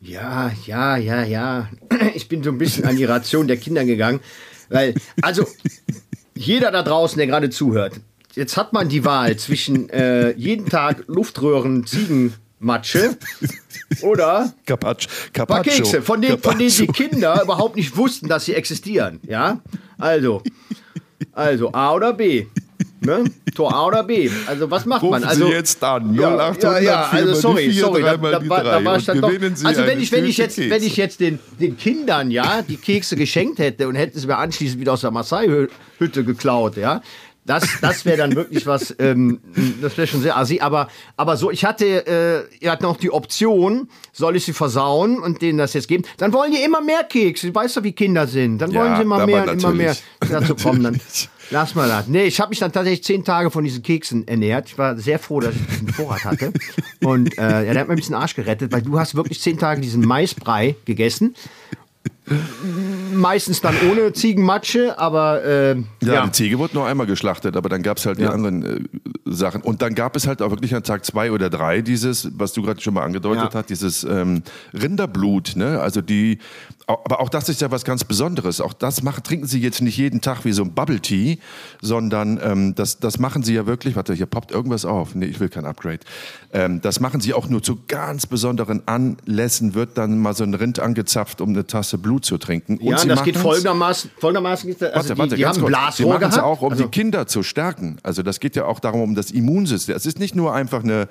[0.00, 1.68] Ja, ja, ja, ja.
[2.14, 4.18] Ich bin so ein bisschen an die Ration der Kinder gegangen.
[4.68, 5.46] Weil, also,
[6.34, 8.00] jeder da draußen, der gerade zuhört,
[8.34, 11.86] jetzt hat man die Wahl zwischen äh, jeden Tag Luftröhren,
[12.62, 13.16] Ziegenmatsche
[14.02, 15.10] oder Carpaccio.
[15.46, 17.08] paar Kekse, von denen, von denen die Carpaccio.
[17.08, 19.20] Kinder überhaupt nicht wussten, dass sie existieren.
[19.26, 19.60] Ja,
[19.98, 20.42] also,
[21.32, 22.46] also A oder B.
[23.00, 23.24] Ne?
[23.56, 24.30] Tor A oder B.
[24.46, 25.24] Also was macht Rufen man?
[25.24, 26.14] Also, Sie jetzt an.
[26.14, 29.20] Ja, 0800 ja, ja, also sorry, vier, sorry, da, da, war, da war ich dann
[29.20, 29.28] doch.
[29.64, 30.70] Also wenn ich, wenn ich jetzt, Kekse.
[30.70, 34.36] wenn ich jetzt den, den Kindern ja die Kekse geschenkt hätte und hätten sie mir
[34.36, 37.02] anschließend wieder aus der Maasai-Hütte geklaut, ja.
[37.44, 39.40] Das, das wäre dann wirklich was, ähm,
[39.80, 40.60] das wäre schon sehr assi.
[40.60, 45.18] Aber, aber so, ich hatte, äh, ihr hatten auch die Option, soll ich sie versauen
[45.18, 46.04] und denen das jetzt geben?
[46.18, 47.48] Dann wollen die immer mehr Kekse.
[47.48, 48.58] Du weißt doch, wie Kinder sind.
[48.58, 49.96] Dann Ja, wollen sie immer mehr und immer mehr.
[50.30, 51.00] Dazu kommen dann.
[51.50, 52.06] Lass mal das.
[52.06, 54.68] Nee, ich habe mich dann tatsächlich zehn Tage von diesen Keksen ernährt.
[54.68, 56.52] Ich war sehr froh, dass ich diesen Vorrat hatte.
[57.02, 59.58] Und äh, ja, der hat mir ein bisschen Arsch gerettet, weil du hast wirklich zehn
[59.58, 61.34] Tage diesen Maisbrei gegessen.
[63.14, 65.70] Meistens dann ohne Ziegenmatsche, aber äh,
[66.02, 66.24] Ja, ja.
[66.26, 68.30] die Ziege wurde nur einmal geschlachtet, aber dann gab es halt die Ja.
[68.30, 68.80] anderen äh,
[69.26, 69.60] Sachen.
[69.62, 72.62] Und dann gab es halt auch wirklich an Tag zwei oder drei dieses, was du
[72.62, 73.58] gerade schon mal angedeutet Ja.
[73.58, 75.56] hast, dieses ähm, Rinderblut.
[75.56, 75.78] Ne?
[75.80, 76.38] Also die,
[76.86, 78.60] aber auch das ist ja was ganz Besonderes.
[78.60, 81.38] Auch das machen, trinken sie jetzt nicht jeden Tag wie so ein Bubble Tea,
[81.80, 83.96] sondern ähm, das, das machen sie ja wirklich.
[83.96, 85.14] Warte, hier poppt irgendwas auf.
[85.14, 86.00] Nee, ich will kein Upgrade.
[86.52, 90.54] Ähm, das machen sie auch nur zu ganz besonderen Anlässen, wird dann mal so ein
[90.54, 92.78] Rind angezapft, um eine Tasse Blut zu trinken.
[92.78, 94.10] Und ja, sie das geht folgendermaßen.
[94.18, 95.96] folgendermaßen also Warte, die, warte, die ganz haben kurz.
[95.96, 97.98] Sie Blasrohr machen es auch, um also, die Kinder zu stärken.
[98.02, 99.94] Also das geht ja auch darum, um das Immunsystem.
[99.94, 101.08] Es ist nicht nur einfach eine,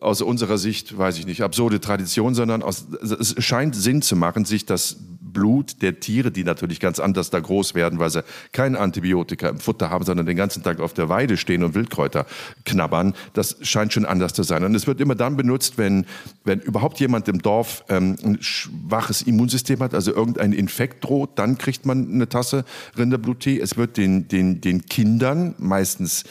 [0.00, 4.44] aus unserer Sicht, weiß ich nicht, absurde Tradition, sondern aus, es scheint Sinn zu machen,
[4.44, 4.93] sich das
[5.34, 9.58] Blut der Tiere, die natürlich ganz anders da groß werden, weil sie kein Antibiotika im
[9.58, 12.24] Futter haben, sondern den ganzen Tag auf der Weide stehen und Wildkräuter
[12.64, 14.64] knabbern, das scheint schon anders zu sein.
[14.64, 16.06] Und es wird immer dann benutzt, wenn,
[16.44, 21.58] wenn überhaupt jemand im Dorf ähm, ein schwaches Immunsystem hat, also irgendein Infekt droht, dann
[21.58, 22.64] kriegt man eine Tasse
[22.96, 23.60] Rinderbluttee.
[23.60, 26.24] Es wird den, den, den Kindern meistens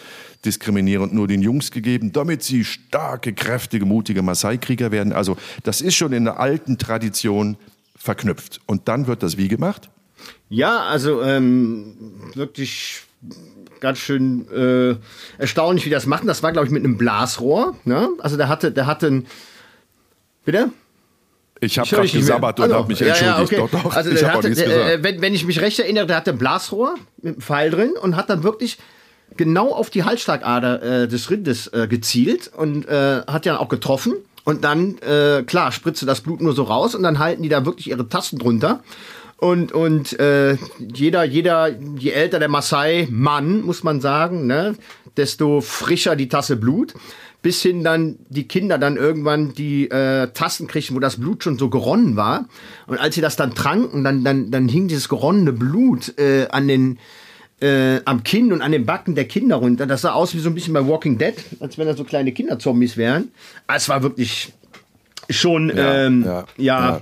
[0.45, 5.13] diskriminierend nur den Jungs gegeben, damit sie starke, kräftige, mutige Maasai-Krieger werden.
[5.13, 7.57] Also das ist schon in der alten Tradition
[8.03, 8.59] verknüpft.
[8.65, 9.89] Und dann wird das wie gemacht?
[10.49, 11.95] Ja, also ähm,
[12.35, 13.03] wirklich
[13.79, 14.95] ganz schön äh,
[15.37, 16.27] erstaunlich, wie das machen.
[16.27, 17.77] Das war, glaube ich, mit einem Blasrohr.
[17.85, 18.09] Ne?
[18.19, 19.27] Also der hatte, der hatte ein.
[20.43, 20.69] Bitte?
[21.61, 23.51] Ich habe gerade gesabbert und Also, habe mich ja, entschuldigt.
[23.53, 23.69] Ja, okay.
[23.71, 26.31] Doch, doch, also ich hatte, der, äh, wenn, wenn ich mich recht erinnere, der hatte
[26.31, 28.79] ein Blasrohr mit einem Pfeil drin und hat dann wirklich
[29.37, 34.15] genau auf die Halsschlagader äh, des Rindes äh, gezielt und äh, hat ja auch getroffen.
[34.43, 37.65] Und dann, äh, klar, spritzte das Blut nur so raus und dann halten die da
[37.65, 38.81] wirklich ihre Tasten drunter.
[39.37, 44.75] Und, und äh, jeder, jeder, je älter der Maasai-Mann, muss man sagen, ne,
[45.17, 46.93] desto frischer die Tasse Blut.
[47.41, 51.57] Bis hin dann die Kinder dann irgendwann die äh, Tassen kriegen, wo das Blut schon
[51.57, 52.45] so geronnen war.
[52.87, 56.69] Und als sie das dann tranken, dann, dann, dann hing dieses geronnene Blut äh, an
[56.69, 56.99] den,
[57.63, 59.85] äh, am Kinn und an den Backen der Kinder runter.
[59.85, 62.31] Das sah aus wie so ein bisschen bei Walking Dead, als wenn da so kleine
[62.31, 63.29] Kinderzombies wären.
[63.67, 64.51] Ah, es war wirklich
[65.29, 67.01] schon Ja, ähm, ja, ja, ja.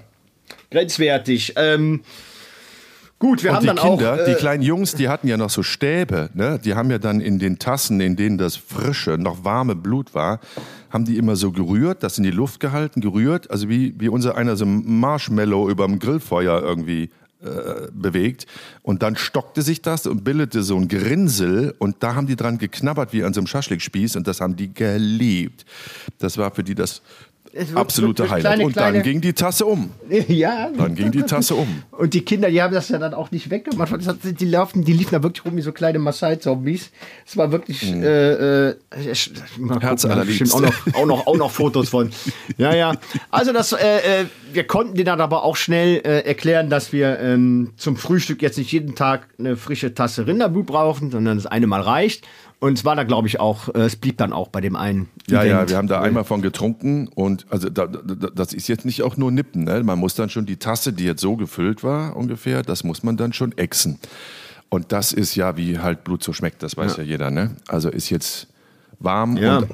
[0.69, 1.53] grenzwertig.
[1.55, 2.01] Ähm,
[3.19, 4.25] gut, wir Und haben die dann Kinder, auch.
[4.25, 6.59] die Äh, kleinen Jungs, die hatten ja noch so Stäbe, ne?
[6.63, 10.39] Die haben ja dann in den Tassen, in denen das frische, noch warme Blut war,
[10.91, 14.35] haben die immer so gerührt, das in die Luft gehalten, gerührt, also wie, wie unser
[14.37, 17.09] einer so ein Marshmallow überm Grillfeuer irgendwie
[17.43, 18.45] äh, bewegt.
[18.83, 22.57] Und dann stockte sich das und bildete so ein Grinsel und da haben die dran
[22.57, 25.65] geknabbert wie an so einem Schaschlikspieß und das haben die geliebt.
[26.19, 27.01] Das war für die das
[27.53, 28.41] wird- absolute Highlight.
[28.41, 29.89] kleine- und dann kleine- ging die Tasse um.
[30.27, 30.69] ja.
[30.77, 31.83] Dann ging die Tasse um.
[31.91, 33.91] Und die Kinder, die haben das ja dann auch nicht weggemacht.
[33.93, 36.91] Das hat- Die, laufen, die liefen da wirklich rum wie so kleine Maasai-Zombies.
[37.25, 37.83] Es war wirklich.
[37.91, 38.75] Äh, äh,
[39.57, 40.53] gucken, Herz allerliebst.
[40.53, 42.09] auch noch, auch, noch, auch noch Fotos von.
[42.57, 42.95] Ja, ja.
[43.29, 43.77] Also, das, äh,
[44.21, 48.41] äh, wir konnten denen dann aber auch schnell äh, erklären, dass wir ähm, zum Frühstück
[48.41, 52.25] jetzt nicht jeden Tag eine frische Tasse Rinderblut brauchen, sondern das eine Mal reicht.
[52.61, 55.09] Und es war da, glaube ich, auch, äh, es blieb dann auch bei dem einen.
[55.27, 55.69] Ja, ja, Event.
[55.71, 59.17] wir haben da einmal von getrunken und also da, da, das ist jetzt nicht auch
[59.17, 59.81] nur Nippen, ne?
[59.83, 63.17] Man muss dann schon die Tasse, die jetzt so gefüllt war ungefähr, das muss man
[63.17, 63.97] dann schon exen.
[64.69, 67.55] Und das ist ja, wie halt Blut so schmeckt, das weiß ja, jeder, ne?
[67.67, 68.47] Also ist jetzt
[68.99, 69.57] warm Ja.
[69.57, 69.67] und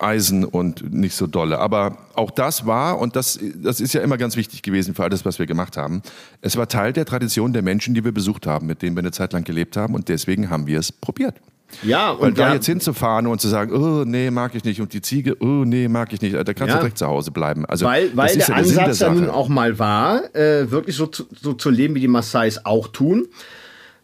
[0.00, 1.60] Eisen und nicht so dolle.
[1.60, 5.24] Aber auch das war, und das, das ist ja immer ganz wichtig gewesen für alles,
[5.24, 6.02] was wir gemacht haben,
[6.40, 9.12] es war Teil der Tradition der Menschen, die wir besucht haben, mit denen wir eine
[9.12, 11.36] Zeit lang gelebt haben und deswegen haben wir es probiert.
[11.82, 14.80] Ja, Weil und da ja, jetzt hinzufahren und zu sagen, oh, nee, mag ich nicht.
[14.80, 16.34] Und die Ziege, oh, nee, mag ich nicht.
[16.34, 16.74] Da kannst Ja.
[16.74, 17.66] du direkt zu Hause bleiben.
[17.66, 19.34] Also, Weil, das weil der ja Sinn Ansatz ja nun Sache.
[19.34, 23.26] auch mal war, äh, wirklich so zu, so zu leben, wie die Maasais auch tun.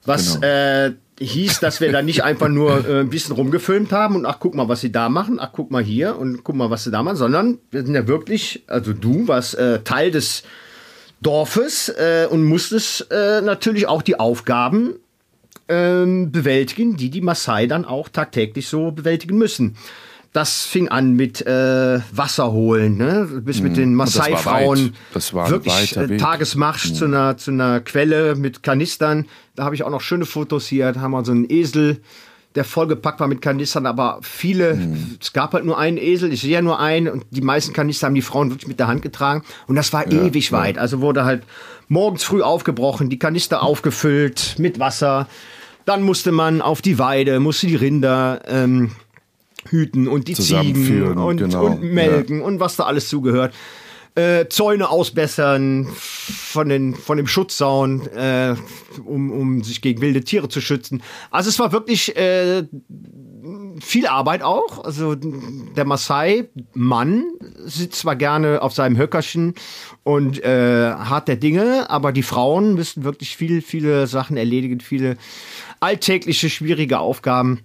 [0.05, 0.47] Was Genau.
[0.47, 4.39] äh, hieß, dass wir da nicht einfach nur äh, ein bisschen rumgefilmt haben und ach,
[4.41, 6.91] guck mal, was sie da machen, ach, guck mal hier und guck mal, was sie
[6.91, 10.43] da machen, sondern wir sind ja wirklich, also du warst äh, Teil des
[11.21, 14.95] Dorfes äh, und musstest äh, natürlich auch die Aufgaben
[15.73, 19.77] ähm, bewältigen, die die Maasai dann auch tagtäglich so bewältigen müssen.
[20.35, 23.29] Das fing an mit äh, Wasser holen, ne?
[23.45, 23.99] bis mit den Mhm.
[23.99, 24.95] das war Maasai-Frauen
[25.51, 26.11] wirklich äh, Weg.
[26.13, 26.19] Mhm.
[26.19, 29.27] Tagesmarsch zu, einer, zu einer Quelle mit Kanistern.
[29.57, 30.93] Da habe ich auch noch schöne Fotos hier.
[30.93, 32.01] Da haben wir so einen Esel,
[32.55, 35.17] der vollgepackt war mit Kanistern, aber viele, Mhm.
[35.21, 38.07] es gab halt nur einen Esel, ich sehe ja nur einen und die meisten Kanister
[38.07, 40.79] haben die Frauen wirklich mit der Hand getragen und das war ewig weit.
[40.79, 41.43] Also wurde halt
[41.89, 45.29] morgens früh aufgebrochen, die Kanister aufgefüllt mit Wasser.
[45.85, 48.93] Dann musste man auf die Weide, musste die Rinder ähm,
[49.69, 53.55] hüten und die Ziegen und, genau, und melken und was da alles zugehört.
[54.15, 58.55] Äh, Zäune ausbessern von, den, von dem Schutzzaun, äh,
[59.07, 61.03] um, um sich gegen wilde Tiere zu schützen.
[61.31, 62.65] Also es war wirklich äh,
[63.81, 64.85] viel Arbeit auch.
[64.85, 67.25] Also der Maasai-Mann
[67.65, 69.55] sitzt zwar gerne auf seinem Höckerchen
[70.03, 75.17] und äh, hart der Dinge, aber die Frauen müssen wirklich viel, viele Sachen erledigen, viele
[75.83, 77.61] alltägliche, schwierige Aufgaben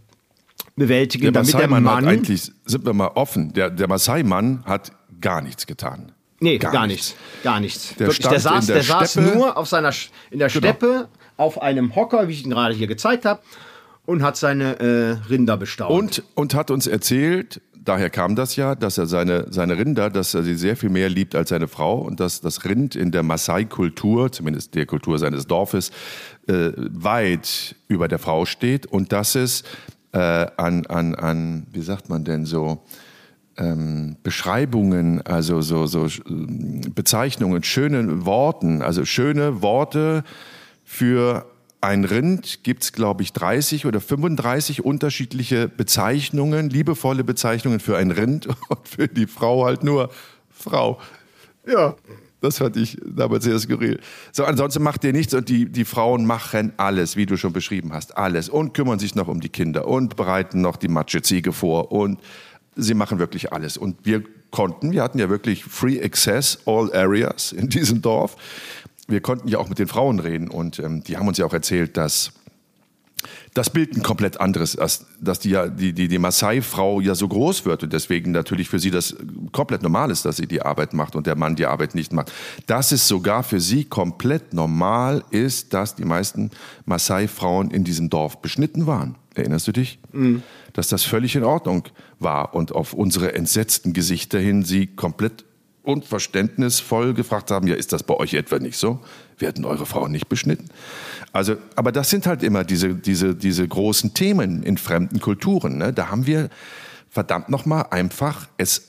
[0.76, 1.89] bewältigen, Der damit der Mann...
[1.89, 4.91] hat eigentlich, sind wir mal offen, der, der Maasai-Mann hat
[5.22, 6.11] gar nichts getan.
[6.39, 7.09] Nee, Gar gar, nichts.
[7.15, 7.43] nichts.
[7.43, 7.95] Gar nichts.
[7.95, 9.91] Der Wirklich, der, saß, der der saß nur auf seiner,
[10.30, 10.59] in der Genau.
[10.59, 13.41] Steppe auf einem Hocker, wie ich ihn gerade hier gezeigt habe,
[14.05, 15.91] und hat seine äh, Rinder bestaunt.
[15.91, 20.33] Und, und hat uns erzählt, daher kam das ja, dass er seine, seine Rinder, dass
[20.33, 23.23] er sie sehr viel mehr liebt als seine Frau und dass das Rind in der
[23.23, 25.91] Maasai-Kultur, zumindest der Kultur seines Dorfes,
[26.47, 29.63] äh, weit über der Frau steht und dass es
[30.11, 32.83] äh, an, an, an, wie sagt man denn so,
[33.57, 40.23] ähm, Beschreibungen, also so, so ähm, Bezeichnungen, schönen Worten, also schöne Worte
[40.83, 41.45] für
[41.82, 48.11] ein Rind gibt es, glaube ich, 30 oder 35 unterschiedliche Bezeichnungen, liebevolle Bezeichnungen für ein
[48.11, 50.09] Rind und für die Frau halt nur
[50.49, 50.99] Frau.
[51.67, 51.95] Ja,
[52.41, 53.99] das fand ich damals sehr skurril.
[54.32, 57.93] So, ansonsten macht ihr nichts und die, die Frauen machen alles, wie du schon beschrieben
[57.93, 61.91] hast, alles und kümmern sich noch um die Kinder und bereiten noch die Matscheziege vor
[61.91, 62.19] und
[62.75, 63.78] sie machen wirklich alles.
[63.78, 68.38] Und wir konnten, wir hatten ja wirklich Free Access, all areas in diesem Dorf.
[69.08, 71.53] Wir konnten ja auch mit den Frauen reden und ähm, die haben uns ja auch
[71.53, 72.34] erzählt, dass
[73.53, 77.28] das Bild ein komplett anderes ist, dass die, ja, die, die, die Maasai-Frau ja so
[77.28, 79.16] groß wird und deswegen natürlich für sie das
[79.51, 82.32] komplett normal ist, dass sie die Arbeit macht und der Mann die Arbeit nicht macht.
[82.68, 86.51] Dass es sogar für sie komplett normal ist, dass die meisten
[86.86, 89.16] Maasai-Frauen in diesem Dorf beschnitten waren.
[89.34, 89.99] Erinnerst du dich?
[90.74, 91.84] Dass das völlig in Ordnung
[92.20, 95.45] war und auf unsere entsetzten Gesichter hin sie komplett
[95.88, 98.99] unverständnisvoll gefragt haben, ja, ist das bei euch etwa nicht so?
[99.38, 100.69] Werden eure Frauen nicht beschnitten?
[101.31, 105.77] Also, aber das sind halt immer diese, diese, diese großen Themen in fremden Kulturen.
[105.77, 105.93] Ne?
[105.93, 106.49] Da haben wir
[107.09, 108.83] verdammt nochmal einfach es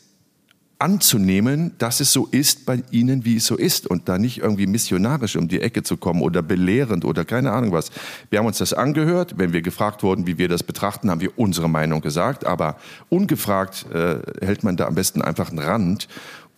[0.78, 4.66] anzunehmen, dass es so ist bei ihnen, wie es so ist und da nicht irgendwie
[4.66, 7.90] missionarisch um die Ecke zu kommen oder belehrend oder keine Ahnung was.
[8.30, 11.36] Wir haben uns das angehört, wenn wir gefragt wurden, wie wir das betrachten, haben wir
[11.36, 12.76] unsere Meinung gesagt, aber
[13.09, 16.07] ungefragt äh, hält man da am besten einfach einen Rand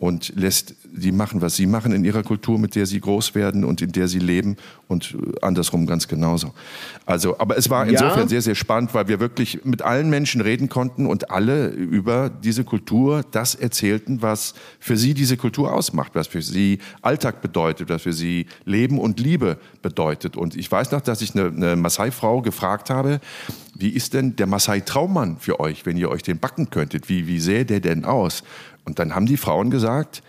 [0.00, 3.64] und lässt sie machen, was sie machen in ihrer Kultur, mit der sie groß werden
[3.64, 4.56] und in der sie leben
[4.88, 6.54] und äh, andersrum ganz genauso.
[7.04, 8.28] Also, aber es war insofern ja.
[8.28, 12.64] sehr, sehr spannend, weil wir wirklich mit allen Menschen reden konnten und alle über diese
[12.64, 18.00] Kultur das erzählten, was für sie diese Kultur ausmacht, was für sie Alltag bedeutet, was
[18.00, 20.34] für sie Leben und Liebe bedeutet.
[20.34, 23.20] Und ich weiß noch, dass ich eine, eine Maasai-Frau gefragt habe,
[23.74, 27.08] wie ist denn der Maasai-Traummann für euch, wenn ihr euch den backen könntet?
[27.08, 28.44] Wie, wie sähe der denn aus?
[28.90, 30.20] Und dann haben die Frauen gesagt,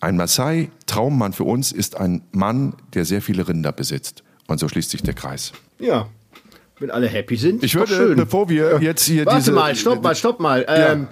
[0.00, 4.22] ein Maasai, Traummann für uns, ist ein Mann, der sehr viele Rinder besitzt.
[4.46, 5.50] Und so schließt sich der Kreis.
[5.80, 6.06] Ja,
[6.78, 7.64] wenn alle happy sind.
[7.64, 9.50] Ich würde, bevor wir jetzt hier Warte diese...
[9.50, 10.64] mal, stopp mal, stopp mal.
[10.68, 11.08] Ja.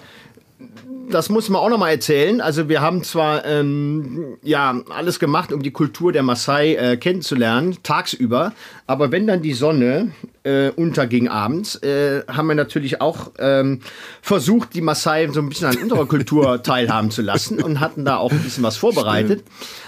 [1.10, 2.40] Das muss man auch noch mal erzählen.
[2.40, 7.76] Also wir haben zwar ähm, ja alles gemacht, um die Kultur der Maasai äh, kennenzulernen,
[7.82, 8.52] tagsüber,
[8.86, 10.12] aber wenn dann die Sonne
[10.44, 13.80] äh, unterging abends, äh, haben wir natürlich auch ähm,
[14.22, 18.16] versucht, die Maasai so ein bisschen an unserer Kultur teilhaben zu lassen und hatten da
[18.16, 19.44] auch ein bisschen was vorbereitet.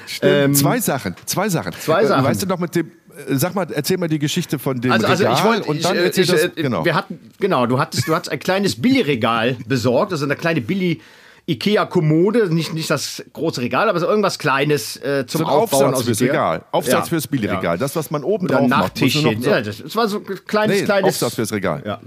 [0.07, 0.33] Stimmt.
[0.33, 1.73] Ähm, zwei Sachen, zwei Sachen.
[1.73, 2.25] Zwei Sachen.
[2.25, 2.91] Weißt du noch mit dem äh,
[3.29, 5.97] sag mal, erzähl mal die Geschichte von dem also, also Regal ich wollte, und dann
[5.97, 6.85] ich, erzähl ich, das, äh, genau.
[6.85, 11.01] Wir hatten, genau, du hattest, du hattest ein kleines Billigregal besorgt, also eine kleine Billig
[11.47, 16.07] Ikea-Kommode, nicht, nicht das große Regal, aber so irgendwas Kleines äh, zum, zum Aufbauen Aufsatz
[16.07, 16.65] fürs Regal.
[16.71, 17.03] Aufsatz ja.
[17.03, 17.77] fürs Billigregal.
[17.77, 19.25] Das, was man oben Oder drauf Nachttischchen.
[19.25, 19.43] macht.
[19.43, 21.83] So ja, das, das war so ein kleines, nee, kleines Aufsatz fürs Regal.
[21.85, 22.01] Ja.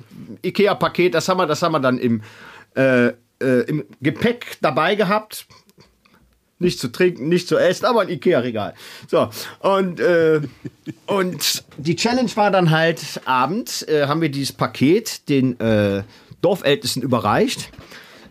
[0.44, 2.24] Ikea-Paket, das haben wir, das haben wir dann im,
[2.76, 3.14] äh, äh,
[3.68, 5.46] im Gepäck dabei gehabt.
[6.60, 8.74] Nicht zu trinken, nicht zu essen, aber ein Ikea-Regal.
[9.08, 9.30] So,
[9.60, 10.42] und, äh,
[11.06, 16.04] und die Challenge war dann halt, abends äh, haben wir dieses Paket den äh,
[16.42, 17.70] Dorfältesten überreicht.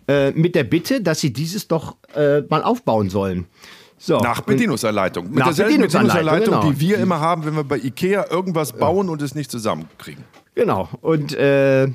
[0.09, 3.47] Äh, mit der Bitte, dass sie dieses doch äh, mal aufbauen sollen.
[3.99, 5.27] So, Nach Bedienungsanleitung.
[5.27, 6.70] Mit Nach derselben Bedienungsanleitung, genau.
[6.70, 10.22] die wir immer haben, wenn wir bei Ikea irgendwas bauen und es nicht zusammenkriegen.
[10.55, 10.89] Genau.
[11.01, 11.89] Und äh,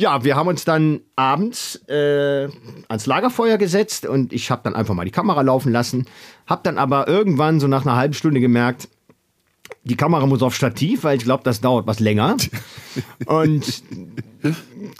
[0.00, 2.48] ja, wir haben uns dann abends äh,
[2.88, 6.06] ans Lagerfeuer gesetzt und ich habe dann einfach mal die Kamera laufen lassen.
[6.46, 8.88] Habe dann aber irgendwann so nach einer halben Stunde gemerkt,
[9.84, 12.36] die Kamera muss auf Stativ, weil ich glaube, das dauert was länger.
[13.26, 13.82] Und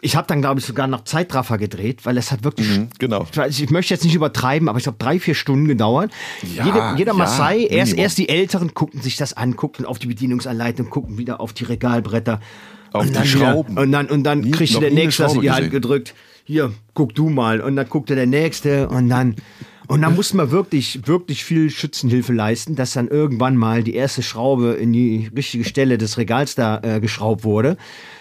[0.03, 2.69] ich habe dann, glaube ich, sogar noch Zeitraffer gedreht, weil es hat wirklich.
[2.69, 3.27] Mhm, genau.
[3.49, 6.11] Ich, ich, möchte jetzt nicht übertreiben, aber ich glaube, drei, vier Stunden gedauert.
[6.43, 9.99] Ja, Jede, jeder ja, Maasai, erst, erst die Älteren guckten sich das an, guckten auf
[9.99, 12.41] die Bedienungsanleitung, guckten wieder auf die Regalbretter.
[12.93, 13.73] Auf und die Schrauben.
[13.73, 16.15] Wieder, und dann, und dann kriegte der Nächste in die Hand gedrückt.
[16.45, 17.61] Hier, guck du mal.
[17.61, 19.37] Und dann guckte der Nächste und dann.
[19.87, 24.23] Und da musste man wirklich, wirklich viel Schützenhilfe leisten, dass dann irgendwann mal die erste
[24.23, 27.77] Schraube in die richtige Stelle des Regals da äh, geschraubt wurde.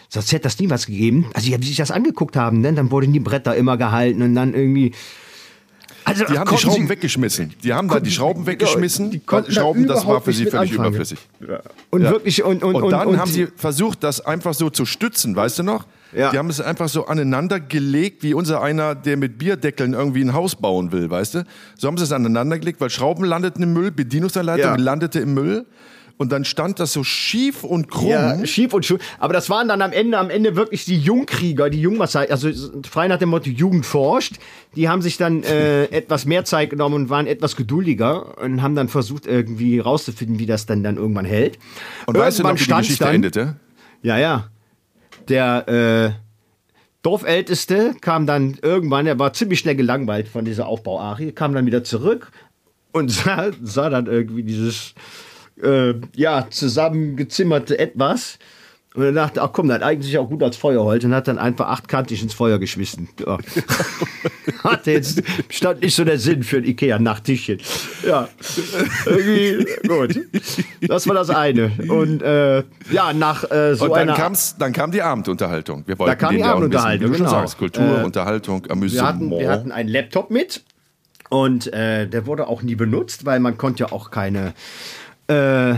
[0.07, 1.27] Sonst hätte das nie was gegeben.
[1.35, 2.73] Also, wie sich das angeguckt haben, ne?
[2.73, 4.93] dann wurden die Bretter immer gehalten und dann irgendwie.
[6.09, 7.53] Also, die haben die Schrauben Sie, weggeschmissen.
[7.63, 9.11] Die haben da die Schrauben weggeschmissen.
[9.11, 10.89] Die Schrauben, das war für sie völlig anfangen.
[10.89, 11.19] überflüssig.
[11.47, 11.61] Ja.
[11.91, 12.11] Und ja.
[12.11, 15.59] wirklich und und, und dann und, haben sie versucht, das einfach so zu stützen, weißt
[15.59, 15.85] du noch?
[16.11, 16.31] Ja.
[16.31, 20.33] Die haben es einfach so aneinander gelegt, wie unser einer, der mit Bierdeckeln irgendwie ein
[20.33, 21.43] Haus bauen will, weißt du?
[21.77, 24.75] So haben sie es aneinander gelegt, weil Schrauben landeten im Müll, Bedienungsanleitung ja.
[24.75, 25.65] landete im Müll.
[26.21, 28.09] Und dann stand das so schief und krumm.
[28.09, 28.99] Ja, schief und schief.
[29.19, 32.49] Aber das waren dann am Ende, am Ende wirklich die Jungkrieger, die Jungmassai, also
[32.83, 34.33] frei nach dem Motto Jugend forscht.
[34.75, 38.75] Die haben sich dann äh, etwas mehr Zeit genommen und waren etwas geduldiger und haben
[38.75, 41.57] dann versucht, irgendwie rauszufinden, wie das dann, dann irgendwann hält.
[42.05, 43.55] Und irgendwann weißt du noch, wie die Geschichte dann, endete?
[44.01, 44.49] Ja, ja.
[45.29, 46.11] Der äh,
[47.01, 51.85] Dorfälteste kam dann irgendwann, er war ziemlich schnell gelangweilt von dieser Aufbauarie, kam dann wieder
[51.85, 52.29] zurück
[52.91, 54.95] und sah, sah dann irgendwie dieses
[55.63, 58.39] äh, ja, zusammengezimmerte etwas
[58.95, 61.37] und er dachte, ach komm, das eignet sich auch gut als Feuerholz und hat dann
[61.37, 63.07] einfach achtkantig ins Feuer geschmissen.
[63.19, 63.37] Ja.
[64.63, 67.59] Hatte jetzt, stand nicht so der Sinn für ein Ikea-Nachttischchen.
[68.05, 68.27] Ja,
[69.05, 70.19] irgendwie, gut.
[70.81, 71.71] Das war das eine.
[71.87, 74.15] Und äh, ja, nach äh, so und dann einer...
[74.15, 75.83] Kam's, dann kam die Abendunterhaltung.
[75.85, 77.37] Wir wollten da kam die Abendunterhaltung, bisschen, genau.
[77.37, 78.91] Sagst, Kultur, äh, Unterhaltung, Amüsement.
[78.91, 80.63] Wir hatten, wir hatten einen Laptop mit
[81.29, 84.53] und äh, der wurde auch nie benutzt, weil man konnte ja auch keine...
[85.29, 85.75] Äh,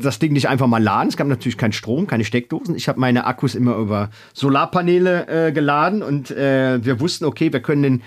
[0.00, 1.08] das Ding nicht einfach mal laden.
[1.08, 2.74] Es gab natürlich keinen Strom, keine Steckdosen.
[2.74, 7.60] Ich habe meine Akkus immer über Solarpaneele äh, geladen und äh, wir wussten, okay, wir
[7.60, 8.02] können den,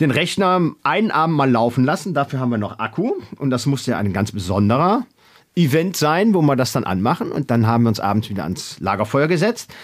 [0.00, 2.14] den Rechner einen Abend mal laufen lassen.
[2.14, 5.04] Dafür haben wir noch Akku und das musste ja ein ganz besonderer
[5.56, 7.32] Event sein, wo wir das dann anmachen.
[7.32, 9.74] Und dann haben wir uns abends wieder ans Lagerfeuer gesetzt.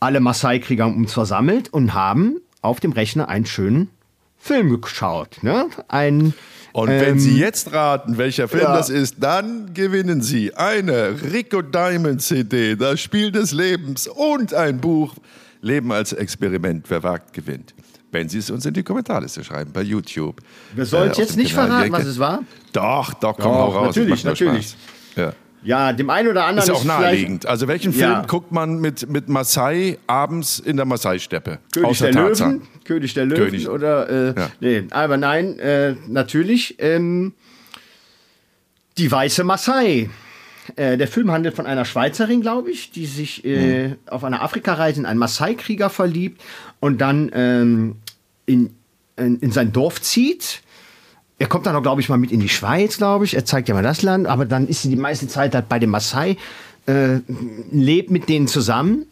[0.00, 3.90] Alle Maasai-Krieger haben uns versammelt und haben auf dem Rechner einen schönen
[4.38, 5.42] Film geschaut.
[5.42, 5.66] Ne?
[5.88, 6.34] Ein
[6.74, 8.76] Und wenn Sie jetzt raten, welcher Film Ähm, ja.
[8.76, 14.80] das ist, dann gewinnen Sie eine Rico Diamond CD, das Spiel des Lebens und ein
[14.80, 15.14] Buch
[15.60, 17.74] Leben als Experiment, wer wagt, gewinnt.
[18.10, 20.40] Wenn Sie es uns in die Kommentarliste schreiben bei YouTube.
[20.74, 22.42] Wir sollen Äh, jetzt nicht Kanal verraten, was es war.
[22.72, 23.86] Doch, doch, komm, Doch, raus.
[23.96, 24.70] natürlich, natürlich.
[24.70, 24.76] Spaß.
[25.16, 25.32] Ja.
[25.64, 27.46] Ja, dem einen oder anderen Ist ja auch vielleicht naheliegend.
[27.46, 28.24] Also welchen Film Ja.
[28.26, 31.58] guckt man mit, mit Maasai abends in der Maasai-Steppe?
[31.72, 32.50] König Außer der Tarzan.
[32.52, 32.68] Löwen.
[32.84, 33.68] König der Löwen König.
[33.68, 34.50] oder äh, Ja.
[34.60, 37.32] nee, aber nein, äh, natürlich ähm,
[38.98, 40.10] die weiße Maasai.
[40.76, 43.96] Äh, der Film handelt von einer Schweizerin, glaube ich, die sich äh, Hm.
[44.06, 46.40] auf einer Afrikareise in einen Maasai-Krieger verliebt
[46.80, 47.96] und dann ähm,
[48.46, 48.74] in,
[49.16, 50.60] in, in sein Dorf zieht.
[51.38, 53.34] Er kommt dann auch, glaube ich, mal mit in die Schweiz, glaube ich.
[53.34, 55.78] Er zeigt ja mal das Land, aber dann ist sie die meiste Zeit halt bei
[55.78, 56.36] den Maasai,
[56.86, 57.18] äh,
[57.72, 59.06] lebt mit denen zusammen.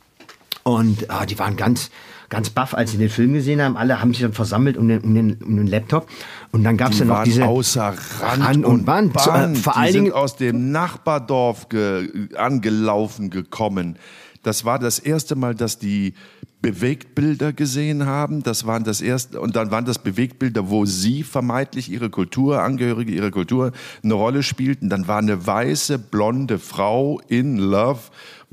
[0.62, 1.90] Und ah, die waren ganz,
[2.28, 3.76] ganz baff, als sie den Film gesehen haben.
[3.76, 6.08] Alle haben sich dann versammelt um den, um den, um den Laptop.
[6.52, 7.44] Und dann gab es dann noch diese.
[7.44, 9.12] außer Rand, Rand und Band.
[9.14, 9.24] Band.
[9.24, 13.96] Zu- äh, vor die allen sind Dingen- aus dem Nachbardorf ge angelaufen gekommen.
[14.44, 16.14] Das war das erste Mal, dass die
[16.62, 18.42] Bewegtbilder gesehen haben.
[18.42, 23.12] Das waren das erste und dann waren das Bewegtbilder, wo sie vermeintlich ihre Kultur, Angehörige
[23.12, 24.88] ihrer Kultur eine Rolle spielten.
[24.88, 28.00] Dann war eine weiße blonde Frau in Love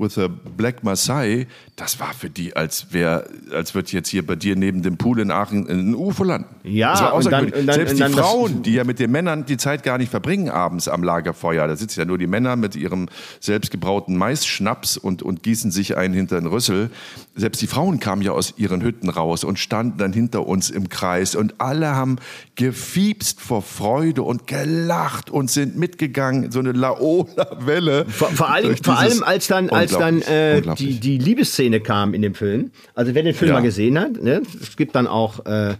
[0.00, 1.46] with a Black Maasai.
[1.76, 5.20] Das war für die, als wäre, als wird jetzt hier bei dir neben dem Pool
[5.20, 6.46] in Aachen ein UFO landen.
[6.64, 9.10] Ja, das war und dann- und dann- Selbst die dann Frauen, die ja mit den
[9.10, 11.66] Männern die Zeit gar nicht verbringen abends am Lagerfeuer.
[11.68, 13.08] Da sitzen ja nur die Männer mit ihrem
[13.40, 16.90] selbstgebrauten Maisschnaps und, und gießen sich einen hinter den Rüssel.
[17.34, 20.88] Selbst die Frauen kamen ja aus ihren Hütten raus und standen dann hinter uns im
[20.88, 22.16] Kreis und alle haben
[22.56, 26.50] gefiebst vor Freude und gelacht und sind mitgegangen.
[26.50, 28.06] So eine Laola-Welle.
[28.06, 32.14] Vor, vor, allem, vor allem, als dann, als dann Unglaublich, äh, die, die Liebesszene kam
[32.14, 32.70] in dem Film.
[32.94, 33.54] Also wer den Film Ja.
[33.56, 35.74] mal gesehen hat, ne, es gibt dann auch äh,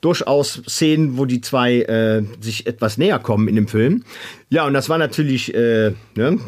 [0.00, 4.04] durchaus Szenen, wo die zwei äh, sich etwas näher kommen in dem Film.
[4.50, 6.38] Ja, und das war natürlich äh, ne?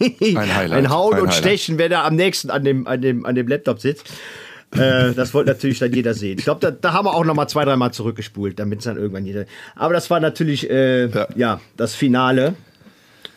[0.00, 1.44] Ein Highlight, ein Hauen ein und Highlight.
[1.44, 4.10] Stechen, wer da am nächsten an dem, an dem, an dem Laptop sitzt.
[4.74, 6.38] äh, das wollte natürlich dann jeder sehen.
[6.38, 8.96] Ich glaube, da, da haben wir auch noch mal zwei, dreimal zurückgespult, damit es dann
[8.96, 9.44] irgendwann jeder.
[9.76, 11.28] Aber das war natürlich äh, Ja.
[11.36, 11.60] ja.
[11.76, 12.54] das Finale.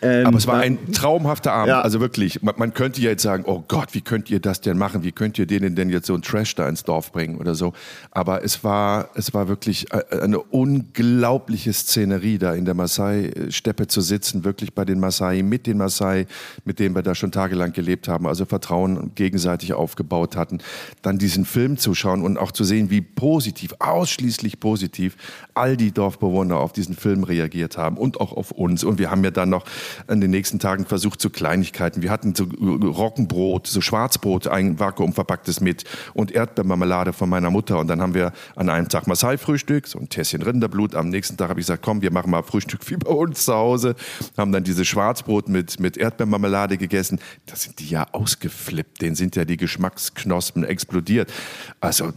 [0.01, 1.69] Ähm, Aber es war ein traumhafter Abend.
[1.69, 1.81] Ja.
[1.81, 4.77] Also wirklich, man, man könnte ja jetzt sagen, oh Gott, wie könnt ihr das denn
[4.77, 5.03] machen?
[5.03, 7.73] Wie könnt ihr denen denn jetzt so einen Trash da ins Dorf bringen oder so?
[8.11, 14.01] Aber es war, es war wirklich äh, eine unglaubliche Szenerie, da in der Maasai-Steppe zu
[14.01, 16.27] sitzen, wirklich bei den Maasai, mit den Maasai,
[16.65, 20.59] mit denen wir da schon tagelang gelebt haben, also Vertrauen gegenseitig aufgebaut hatten.
[21.01, 25.15] Dann diesen Film zu schauen und auch zu sehen, wie positiv, ausschließlich positiv,
[25.53, 28.83] all die Dorfbewohner auf diesen Film reagiert haben und auch auf uns.
[28.83, 29.65] Und wir haben ja dann noch
[30.07, 32.01] in den nächsten Tagen versucht, so Kleinigkeiten.
[32.01, 37.79] Wir hatten so Roggenbrot, so Schwarzbrot, ein vakuumverpacktes mit und Erdbeermarmelade von meiner Mutter.
[37.79, 40.95] Und dann haben wir an einem Tag Maasai-Frühstück, so ein Tässchen Rinderblut.
[40.95, 43.53] Am nächsten Tag habe ich gesagt, komm, wir machen mal Frühstück wie bei uns zu
[43.53, 43.95] Hause.
[44.37, 47.19] Haben dann dieses Schwarzbrot mit, mit Erdbeermarmelade gegessen.
[47.45, 49.01] Da sind die ja ausgeflippt.
[49.01, 51.31] Denen sind ja die Geschmacksknospen explodiert.
[51.79, 52.07] Also,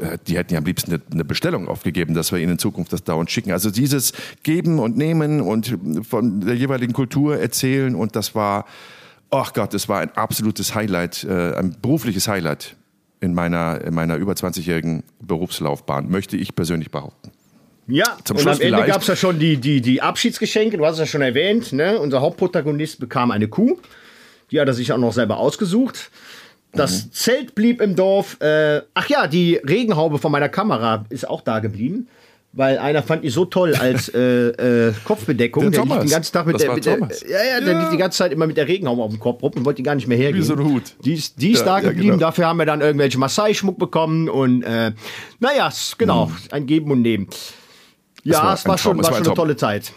[0.00, 2.92] äh, die hätten ja am liebsten eine, eine Bestellung aufgegeben, dass wir ihnen in Zukunft
[2.92, 3.52] das dauernd schicken.
[3.52, 5.78] Also dieses Geben und Nehmen und
[6.08, 8.66] von der jeweiligen Kultur erzählen und das war,
[9.30, 12.76] ach Gott, das war ein absolutes Highlight, äh, ein berufliches Highlight
[13.20, 17.32] in meiner, in meiner über 20-jährigen Berufslaufbahn, möchte ich persönlich behaupten.
[17.88, 20.84] Ja, Zum und Schluss am Ende gab es ja schon die, die, die Abschiedsgeschenke, du
[20.84, 21.98] hast es ja schon erwähnt, ne?
[21.98, 23.78] unser Hauptprotagonist bekam eine Kuh,
[24.50, 26.10] die hat er sich auch noch selber ausgesucht.
[26.72, 28.38] Das Zelt blieb im Dorf.
[28.40, 32.08] Äh, ach ja, die Regenhaube von meiner Kamera ist auch da geblieben.
[32.58, 34.18] Weil einer fand die so toll als äh,
[34.88, 35.64] äh, Kopfbedeckung.
[35.64, 35.98] Der der Thomas.
[35.98, 36.98] liegt den ganzen Tag mit Das der, mit der
[37.28, 39.52] ja, ja, der liegt die ganze Zeit immer mit der Regenhaube auf dem Kopf rum
[39.56, 40.42] und wollte die gar nicht mehr hergeben.
[40.42, 40.94] so ein Hut.
[41.04, 42.12] Die ist, die ist Ja, da ja, geblieben.
[42.12, 42.18] genau.
[42.18, 44.92] Dafür haben wir dann irgendwelche Maasai-Schmuck bekommen und äh,
[45.38, 47.28] naja, genau, ein Geben und Nehmen.
[48.24, 49.34] Ja, war es war schon, es war war schon ein eine Traum.
[49.36, 49.92] tolle Zeit.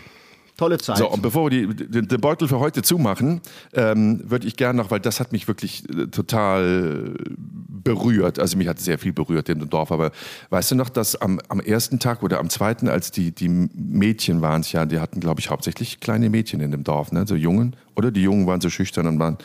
[0.60, 0.98] Tolle Zeit.
[0.98, 3.40] So, und bevor wir die, den, den Beutel für heute zumachen,
[3.72, 8.40] ähm, würde ich gerne noch, weil das hat mich wirklich äh, total berührt.
[8.40, 9.90] Also mich hat sehr viel berührt in dem Dorf.
[9.90, 10.12] Aber
[10.50, 14.42] weißt du noch, dass am, am ersten Tag oder am zweiten, als die, die Mädchen
[14.42, 17.26] waren es ja, die hatten, glaube ich, hauptsächlich kleine Mädchen in dem Dorf, ne?
[17.26, 17.78] so Jungen.
[17.96, 19.38] Oder die Jungen waren so schüchtern und waren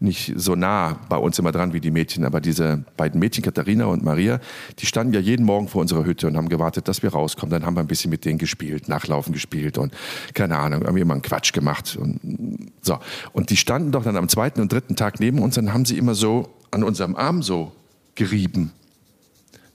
[0.00, 3.86] nicht so nah bei uns immer dran wie die Mädchen, aber diese beiden Mädchen, Katharina
[3.86, 4.40] und Maria,
[4.78, 7.50] die standen ja jeden Morgen vor unserer Hütte und haben gewartet, dass wir rauskommen.
[7.50, 9.94] Dann haben wir ein bisschen mit denen gespielt, Nachlaufen gespielt und
[10.34, 11.96] keine Ahnung, haben immer einen Quatsch gemacht.
[12.00, 12.98] Und, so.
[13.32, 15.98] und die standen doch dann am zweiten und dritten Tag neben uns, dann haben sie
[15.98, 17.72] immer so an unserem Arm so
[18.14, 18.72] gerieben.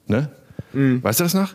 [0.07, 0.29] Ne?
[1.01, 1.53] Weißt du das noch?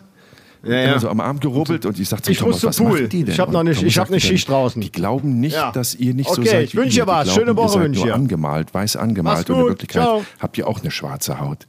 [0.63, 0.99] Ja, Immer ja.
[0.99, 3.07] so am Arm gerubbelt und ich sagte, Ich Thomas, muss zum Pool.
[3.11, 4.81] Ich hab noch Und eine- ich hab eine dann, Schicht draußen.
[4.81, 5.71] Die glauben nicht, Ja.
[5.71, 7.33] dass ihr nicht so Okay, seid ich wie wünsche dir was.
[7.33, 8.15] Schöne Woche wünsche ich dir.
[8.15, 9.65] angemalt, weiß angemalt und in.
[9.67, 10.25] Wirklichkeit Ciao.
[10.39, 11.67] habt ihr auch eine schwarze Haut.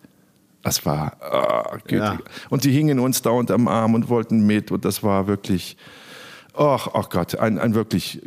[0.63, 2.19] Das war, oh, Ja.
[2.51, 5.77] und die hingen uns dauernd am Arm und wollten mit und das war wirklich,
[6.57, 8.21] ach, ach Gott, ein, ein wirklich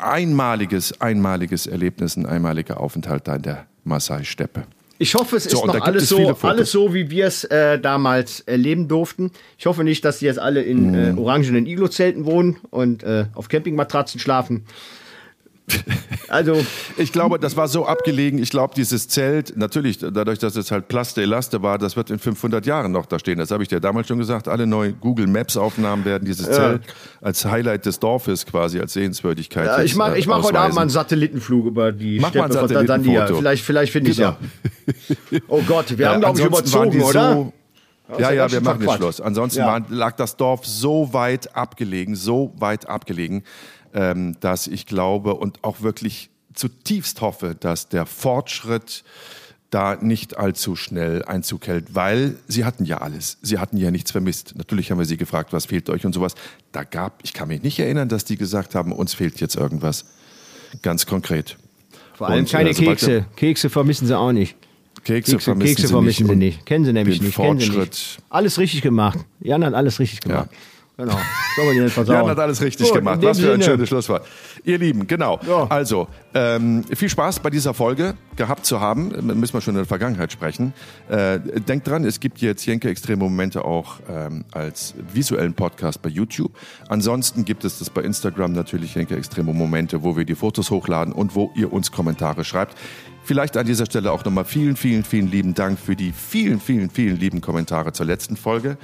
[0.00, 4.64] einmaliges, einmaliges Erlebnis, ein einmaliger Aufenthalt da in der Maasai-Steppe.
[5.02, 8.86] Ich hoffe, es ist noch alles so, alles so, wie wir es äh, damals erleben
[8.86, 9.30] durften.
[9.58, 11.18] Ich hoffe nicht, dass die jetzt alle in Mhm.
[11.18, 14.64] äh, orangenen Iglo-Zelten wohnen und äh, auf Campingmatratzen schlafen.
[16.28, 16.64] Also,
[16.96, 18.40] Ich glaube, das war so abgelegen.
[18.40, 22.18] Ich glaube, dieses Zelt, natürlich, dadurch, dass es halt Plaste Elaste war, das wird in
[22.20, 23.38] 500 Jahren noch da stehen.
[23.38, 24.46] Das habe ich dir damals schon gesagt.
[24.46, 26.82] Alle neuen Google Maps Aufnahmen werden dieses Zelt
[27.20, 29.66] als Highlight des Dorfes quasi, als Sehenswürdigkeit.
[29.66, 30.90] ja, ich mache äh, ich mach heute Abend mal einen.
[30.90, 32.96] Satellitenflug über die Mach mal ein Steppe von Tansania.
[33.04, 33.38] Satellitenfoto.
[33.40, 34.30] Vielleicht, vielleicht finde ich Genau.
[34.30, 34.38] ja.
[35.48, 37.34] Oh Gott, wir haben, glaube ich, überzogen, die oder?
[37.34, 37.52] So,
[38.18, 38.94] ja, ja wir machen jetzt.
[38.94, 39.20] Schluss.
[39.20, 39.66] Ansonsten Ja.
[39.66, 43.44] war, lag das Dorf so weit abgelegen, so weit abgelegen,
[43.94, 49.04] ähm, dass ich glaube und auch wirklich zutiefst hoffe, dass der Fortschritt
[49.70, 53.38] da nicht allzu schnell Einzug hält, weil sie hatten ja alles.
[53.40, 54.54] Sie hatten ja nichts vermisst.
[54.56, 56.34] Natürlich haben wir sie gefragt, was fehlt euch und sowas.
[56.72, 60.06] Da gab, ich kann mich nicht erinnern, dass die gesagt haben, uns fehlt jetzt irgendwas.
[60.82, 61.56] Ganz konkret.
[62.14, 63.26] Vor allem Und, keine äh, Kekse.
[63.36, 64.56] Kekse vermissen sie auch nicht.
[65.04, 66.32] Kekse, Kekse, vermissen Kekse sie vermissen nicht.
[66.32, 66.66] sie nicht.
[66.66, 67.34] Kennen sie nämlich nicht.
[67.36, 67.90] Kennen sie Fortschritt.
[67.90, 68.18] nicht.
[68.28, 69.18] Alles richtig gemacht.
[69.40, 70.50] Jan hat alles richtig gemacht.
[71.00, 71.16] Genau.
[71.82, 72.16] Nicht versauen.
[72.16, 73.20] Jan hat alles richtig Gut, gemacht.
[73.22, 73.64] Was für ein Sinne.
[73.64, 74.26] schönes Schlusswort.
[74.64, 75.40] Ihr Lieben, genau.
[75.48, 75.66] Ja.
[75.68, 79.08] Also, ähm, viel Spaß bei dieser Folge gehabt zu haben.
[79.38, 80.74] Müssen wir schon in der Vergangenheit sprechen.
[81.08, 86.10] Äh, denkt dran, es gibt jetzt Jenke Extreme Momente auch ähm, als visuellen Podcast bei
[86.10, 86.52] YouTube.
[86.88, 91.12] Ansonsten gibt es das bei Instagram natürlich Jenke Extreme Momente, wo wir die Fotos hochladen
[91.12, 92.76] und wo ihr uns Kommentare schreibt.
[93.22, 96.90] Vielleicht an dieser Stelle auch nochmal vielen, vielen, vielen lieben Dank für die vielen, vielen,
[96.90, 98.76] vielen lieben Kommentare zur letzten Folge.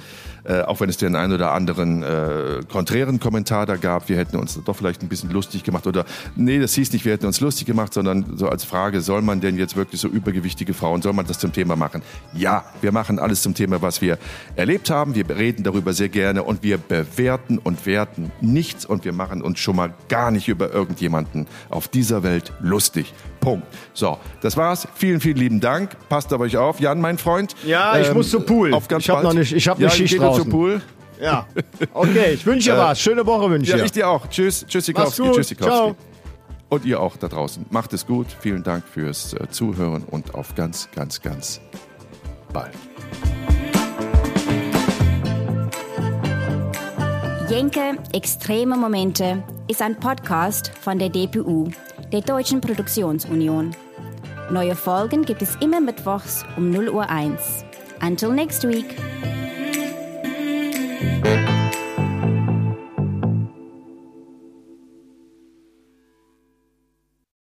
[0.47, 4.37] Äh, auch wenn es den einen oder anderen äh, konträren Kommentar da gab, wir hätten
[4.37, 6.05] uns doch vielleicht ein bisschen lustig gemacht oder
[6.37, 9.41] nee, das hieß nicht, wir hätten uns lustig gemacht, sondern so als Frage, soll man
[9.41, 12.01] denn jetzt wirklich so übergewichtige Frauen, soll man das zum Thema machen?
[12.33, 14.17] Ja, wir machen alles zum Thema, was wir
[14.55, 15.15] erlebt haben.
[15.15, 19.59] Wir reden darüber sehr gerne und wir bewerten und werten nichts und wir machen uns
[19.59, 23.13] schon mal gar nicht über irgendjemanden auf dieser Welt lustig.
[23.41, 23.67] Punkt.
[23.93, 24.87] So, das war's.
[24.95, 25.91] Vielen, vielen lieben Dank.
[26.09, 26.79] Passt auf euch auf.
[26.79, 27.55] Jan, mein Freund.
[27.65, 28.73] Ja, ich muss zum Pool.
[28.73, 29.27] Auf ganz Ich hab bald.
[29.27, 30.51] noch nicht- ich hab ja, eine Schicht ihr draußen.
[30.51, 30.81] zum Pool.
[31.21, 31.47] Ja.
[31.93, 32.99] Okay, ich wünsche dir was.
[32.99, 34.01] Schöne Woche wünsche Ja, ich ich dir.
[34.03, 34.27] dir auch.
[34.27, 35.35] Tschüss, Tschüssikowski, Mach's gut.
[35.37, 35.75] Tschüssikowski.
[35.75, 35.95] Ciao.
[36.69, 37.65] Und ihr auch da draußen.
[37.69, 38.27] Macht es gut.
[38.41, 41.61] Vielen Dank fürs äh, Zuhören und auf ganz, ganz, ganz
[42.53, 42.71] bald.
[47.49, 51.69] Jenke Extreme Momente ist ein Podcast von der DPU,
[52.11, 53.71] der Deutschen Produktionsunion.
[54.51, 57.63] Neue Folgen gibt es immer mittwochs um 0 Uhr 1.
[58.01, 58.95] Until next week.
[60.99, 61.56] Thank you.